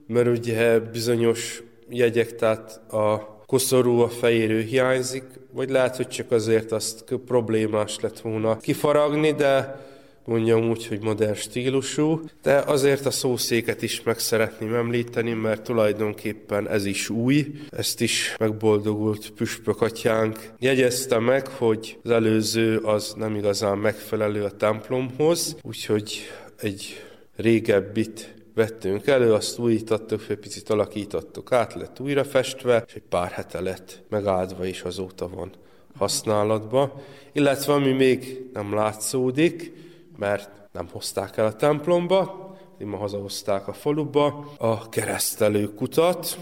mert 0.07 0.27
ugye 0.27 0.79
bizonyos 0.79 1.63
jegyek, 1.89 2.35
tehát 2.35 2.93
a 2.93 3.39
koszorú, 3.45 3.99
a 3.99 4.09
fejérő 4.09 4.61
hiányzik, 4.61 5.23
vagy 5.51 5.69
lehet, 5.69 5.95
hogy 5.95 6.07
csak 6.07 6.31
azért 6.31 6.71
azt 6.71 7.03
problémás 7.25 7.99
lett 7.99 8.19
volna 8.19 8.57
kifaragni, 8.57 9.31
de 9.31 9.79
mondjam 10.25 10.69
úgy, 10.69 10.87
hogy 10.87 11.01
modern 11.01 11.33
stílusú, 11.33 12.21
de 12.41 12.57
azért 12.57 13.05
a 13.05 13.11
szószéket 13.11 13.81
is 13.81 14.03
meg 14.03 14.19
szeretném 14.19 14.73
említeni, 14.73 15.33
mert 15.33 15.63
tulajdonképpen 15.63 16.69
ez 16.69 16.85
is 16.85 17.09
új, 17.09 17.51
ezt 17.69 18.01
is 18.01 18.35
megboldogult 18.39 19.29
püspök 19.29 19.81
atyánk 19.81 20.39
jegyezte 20.59 21.19
meg, 21.19 21.47
hogy 21.47 21.97
az 22.03 22.11
előző 22.11 22.77
az 22.77 23.13
nem 23.17 23.35
igazán 23.35 23.77
megfelelő 23.77 24.43
a 24.43 24.51
templomhoz, 24.51 25.55
úgyhogy 25.61 26.21
egy 26.61 27.03
régebbit 27.35 28.33
vettünk 28.53 29.07
elő, 29.07 29.33
azt 29.33 29.59
újítottuk, 29.59 30.29
egy 30.29 30.37
picit 30.37 30.69
alakítottuk 30.69 31.51
át, 31.51 31.73
lett 31.73 31.99
újra 31.99 32.23
festve, 32.23 32.83
és 32.87 32.93
egy 32.93 33.03
pár 33.09 33.31
hete 33.31 33.61
lett 33.61 34.03
megáldva 34.09 34.65
is 34.65 34.81
azóta 34.81 35.29
van 35.29 35.51
használatba. 35.97 37.01
Illetve 37.31 37.73
ami 37.73 37.91
még 37.91 38.45
nem 38.53 38.73
látszódik, 38.73 39.73
mert 40.17 40.49
nem 40.71 40.87
hozták 40.91 41.37
el 41.37 41.45
a 41.45 41.55
templomba, 41.55 42.49
ma 42.79 42.97
hazahozták 42.97 43.67
a 43.67 43.73
faluba, 43.73 44.53
a 44.57 44.89
keresztelő 44.89 45.73
kutat, 45.73 46.37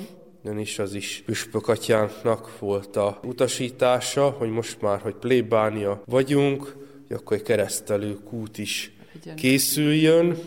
is 0.57 0.79
az 0.79 0.93
is 0.93 1.23
püspök 1.25 1.67
atyánknak 1.67 2.59
volt 2.59 2.95
a 2.95 3.19
utasítása, 3.23 4.29
hogy 4.29 4.49
most 4.49 4.81
már, 4.81 4.99
hogy 4.99 5.13
plébánia 5.13 6.01
vagyunk, 6.05 6.75
hogy 7.07 7.17
akkor 7.17 7.37
egy 7.37 7.43
keresztelő 7.43 8.17
kút 8.23 8.57
is 8.57 8.91
készüljön, 9.35 10.37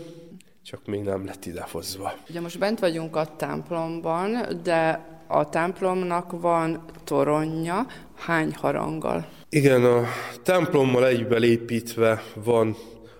csak 0.64 0.86
még 0.86 1.02
nem 1.02 1.24
lett 1.24 1.44
idehozva. 1.46 2.12
Ugye 2.28 2.40
most 2.40 2.58
bent 2.58 2.78
vagyunk 2.78 3.16
a 3.16 3.36
templomban, 3.36 4.36
de 4.62 5.06
a 5.26 5.48
templomnak 5.48 6.40
van 6.40 6.84
toronja, 7.04 7.86
hány 8.14 8.54
haranggal? 8.54 9.26
Igen, 9.48 9.84
a 9.84 10.04
templommal 10.42 11.06
egybe 11.06 11.38
építve 11.38 12.22
van 12.34 12.76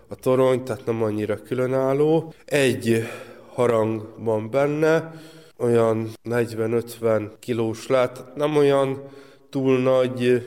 a 0.08 0.14
torony, 0.14 0.64
tehát 0.64 0.86
nem 0.86 1.02
annyira 1.02 1.42
különálló. 1.42 2.32
Egy 2.44 3.08
harang 3.54 4.14
van 4.18 4.50
benne, 4.50 5.14
olyan 5.58 6.08
40-50 6.24 7.30
kilós 7.38 7.86
lát, 7.86 8.24
nem 8.34 8.56
olyan 8.56 9.02
túl 9.50 9.78
nagy, 9.78 10.46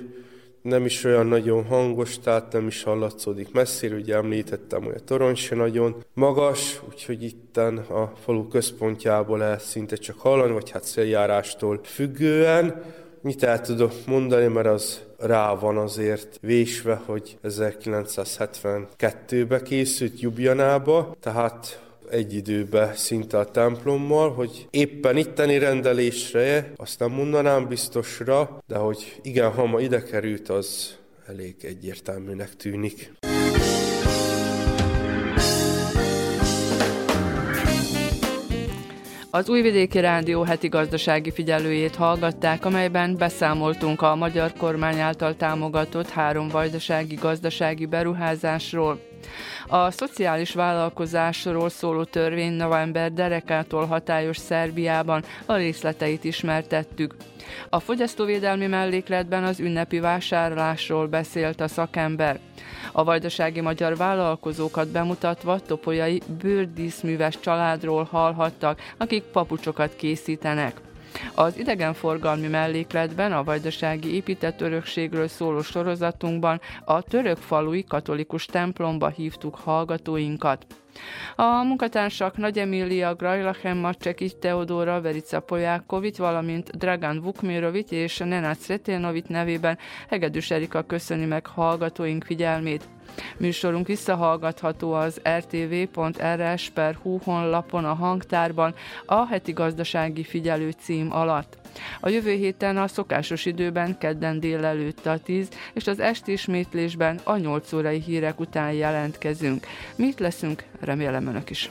nem 0.66 0.86
is 0.86 1.04
olyan 1.04 1.28
nagyon 1.28 1.66
hangos, 1.66 2.20
tehát 2.20 2.52
nem 2.52 2.68
is 2.68 2.84
hallatszódik 2.84 3.52
messzire, 3.52 3.96
ugye 3.96 4.16
említettem, 4.16 4.84
hogy 4.84 4.96
a 4.96 5.04
torony 5.04 5.36
se 5.36 5.56
nagyon 5.56 6.04
magas, 6.14 6.82
úgyhogy 6.90 7.24
itten 7.24 7.78
a 7.78 8.12
falu 8.24 8.48
központjából 8.48 9.38
lehet 9.38 9.62
szinte 9.62 9.96
csak 9.96 10.20
hallani, 10.20 10.54
vagy 10.54 10.70
hát 10.70 10.84
széljárástól 10.84 11.80
függően. 11.84 12.84
Mit 13.22 13.44
el 13.44 13.62
tudok 13.62 13.92
mondani, 14.06 14.48
mert 14.48 14.68
az 14.68 15.02
rá 15.18 15.54
van 15.54 15.78
azért 15.78 16.38
vésve, 16.42 17.02
hogy 17.06 17.38
1972-ben 17.44 19.64
készült 19.64 20.20
Jubjanába, 20.20 21.16
tehát 21.20 21.85
egy 22.10 22.34
időbe 22.34 22.92
szinte 22.96 23.38
a 23.38 23.52
templommal, 23.52 24.34
hogy 24.34 24.68
éppen 24.70 25.18
itteni 25.18 25.58
rendelésre, 25.58 26.72
azt 26.76 27.00
nem 27.00 27.12
mondanám 27.12 27.68
biztosra, 27.68 28.64
de 28.68 28.78
hogy 28.78 29.20
igen, 29.22 29.52
ha 29.52 29.66
ma 29.66 29.80
ide 29.80 30.04
került, 30.04 30.50
az 30.50 30.98
elég 31.28 31.56
egyértelműnek 31.62 32.56
tűnik. 32.56 33.12
Az 39.36 39.50
Újvidéki 39.50 40.00
Rádió 40.00 40.44
heti 40.44 40.68
gazdasági 40.68 41.32
figyelőjét 41.32 41.96
hallgatták, 41.96 42.66
amelyben 42.66 43.18
beszámoltunk 43.18 44.02
a 44.02 44.16
magyar 44.16 44.54
kormány 44.54 45.00
által 45.00 45.36
támogatott 45.36 46.10
három 46.10 46.48
vajdasági 46.48 47.16
gazdasági 47.16 47.86
beruházásról. 47.86 49.00
A 49.68 49.92
szociális 49.92 50.54
vállalkozásról 50.54 51.70
szóló 51.70 52.04
törvény 52.04 52.54
november 52.54 53.14
derekától 53.14 53.86
hatályos 53.86 54.38
Szerbiában 54.38 55.24
a 55.46 55.56
részleteit 55.56 56.24
ismertettük. 56.24 57.16
A 57.70 57.80
fogyasztóvédelmi 57.80 58.68
mellékletben 58.68 59.44
az 59.44 59.60
ünnepi 59.60 60.00
vásárlásról 60.00 61.08
beszélt 61.08 61.62
a 61.62 61.68
szakember. 61.68 62.40
A 62.92 63.04
vajdasági 63.04 63.62
magyar 63.62 63.98
vállalkozókat 63.98 64.88
bemutatva 64.88 65.60
topolyai 65.60 66.22
bőrdíszműves 66.42 67.40
családról 67.40 68.04
hallhattak, 68.04 68.82
akik 68.98 69.24
papucsokat 69.24 69.96
készítenek. 69.96 70.82
Az 71.36 71.58
idegenforgalmi 71.58 72.48
mellékletben 72.48 73.32
a 73.32 73.44
vajdasági 73.44 74.16
épített 74.16 74.62
örökségről 74.62 75.28
szóló 75.28 75.62
sorozatunkban 75.62 76.62
a 76.86 77.02
török 77.02 77.38
falui 77.38 77.84
katolikus 77.84 78.46
templomba 78.46 79.08
hívtuk 79.08 79.56
hallgatóinkat. 79.56 80.66
A 81.36 81.64
munkatársak 81.64 82.38
Nagy 82.38 82.60
Emília 82.60 83.16
Grajlachem 83.16 83.78
Macsekic 83.78 84.40
Teodora 84.40 85.02
Verica 85.02 85.40
Polyákovic, 85.40 86.18
valamint 86.18 86.78
Dragan 86.78 87.22
Vukmirovic 87.22 87.92
és 87.92 88.18
Nenát 88.18 88.62
Sretenovic 88.62 89.28
nevében 89.28 89.78
Hegedűs 90.10 90.52
Erika 90.52 90.82
köszöni 90.82 91.26
meg 91.26 91.46
hallgatóink 91.46 92.24
figyelmét. 92.24 92.95
Műsorunk 93.38 93.88
visszahallgatható 93.88 94.94
az 94.94 95.22
rtv.rs.hu 95.38 97.18
honlapon 97.24 97.86
a 97.86 97.94
hangtárban 97.94 98.74
a 99.06 99.28
heti 99.28 99.52
gazdasági 99.52 100.24
figyelő 100.24 100.72
cím 100.80 101.14
alatt. 101.14 101.58
A 102.00 102.10
jövő 102.10 102.32
héten 102.32 102.78
a 102.78 102.88
szokásos 102.88 103.46
időben 103.46 103.98
kedden 103.98 104.40
délelőtt 104.40 105.06
a 105.06 105.20
10 105.20 105.50
és 105.74 105.88
az 105.88 106.00
esti 106.00 106.32
ismétlésben 106.32 107.20
a 107.24 107.38
8 107.38 107.74
órai 107.74 108.02
hírek 108.02 108.40
után 108.40 108.72
jelentkezünk. 108.72 109.66
Mit 109.96 110.20
leszünk? 110.20 110.64
Remélem 110.80 111.28
önök 111.28 111.50
is. 111.50 111.70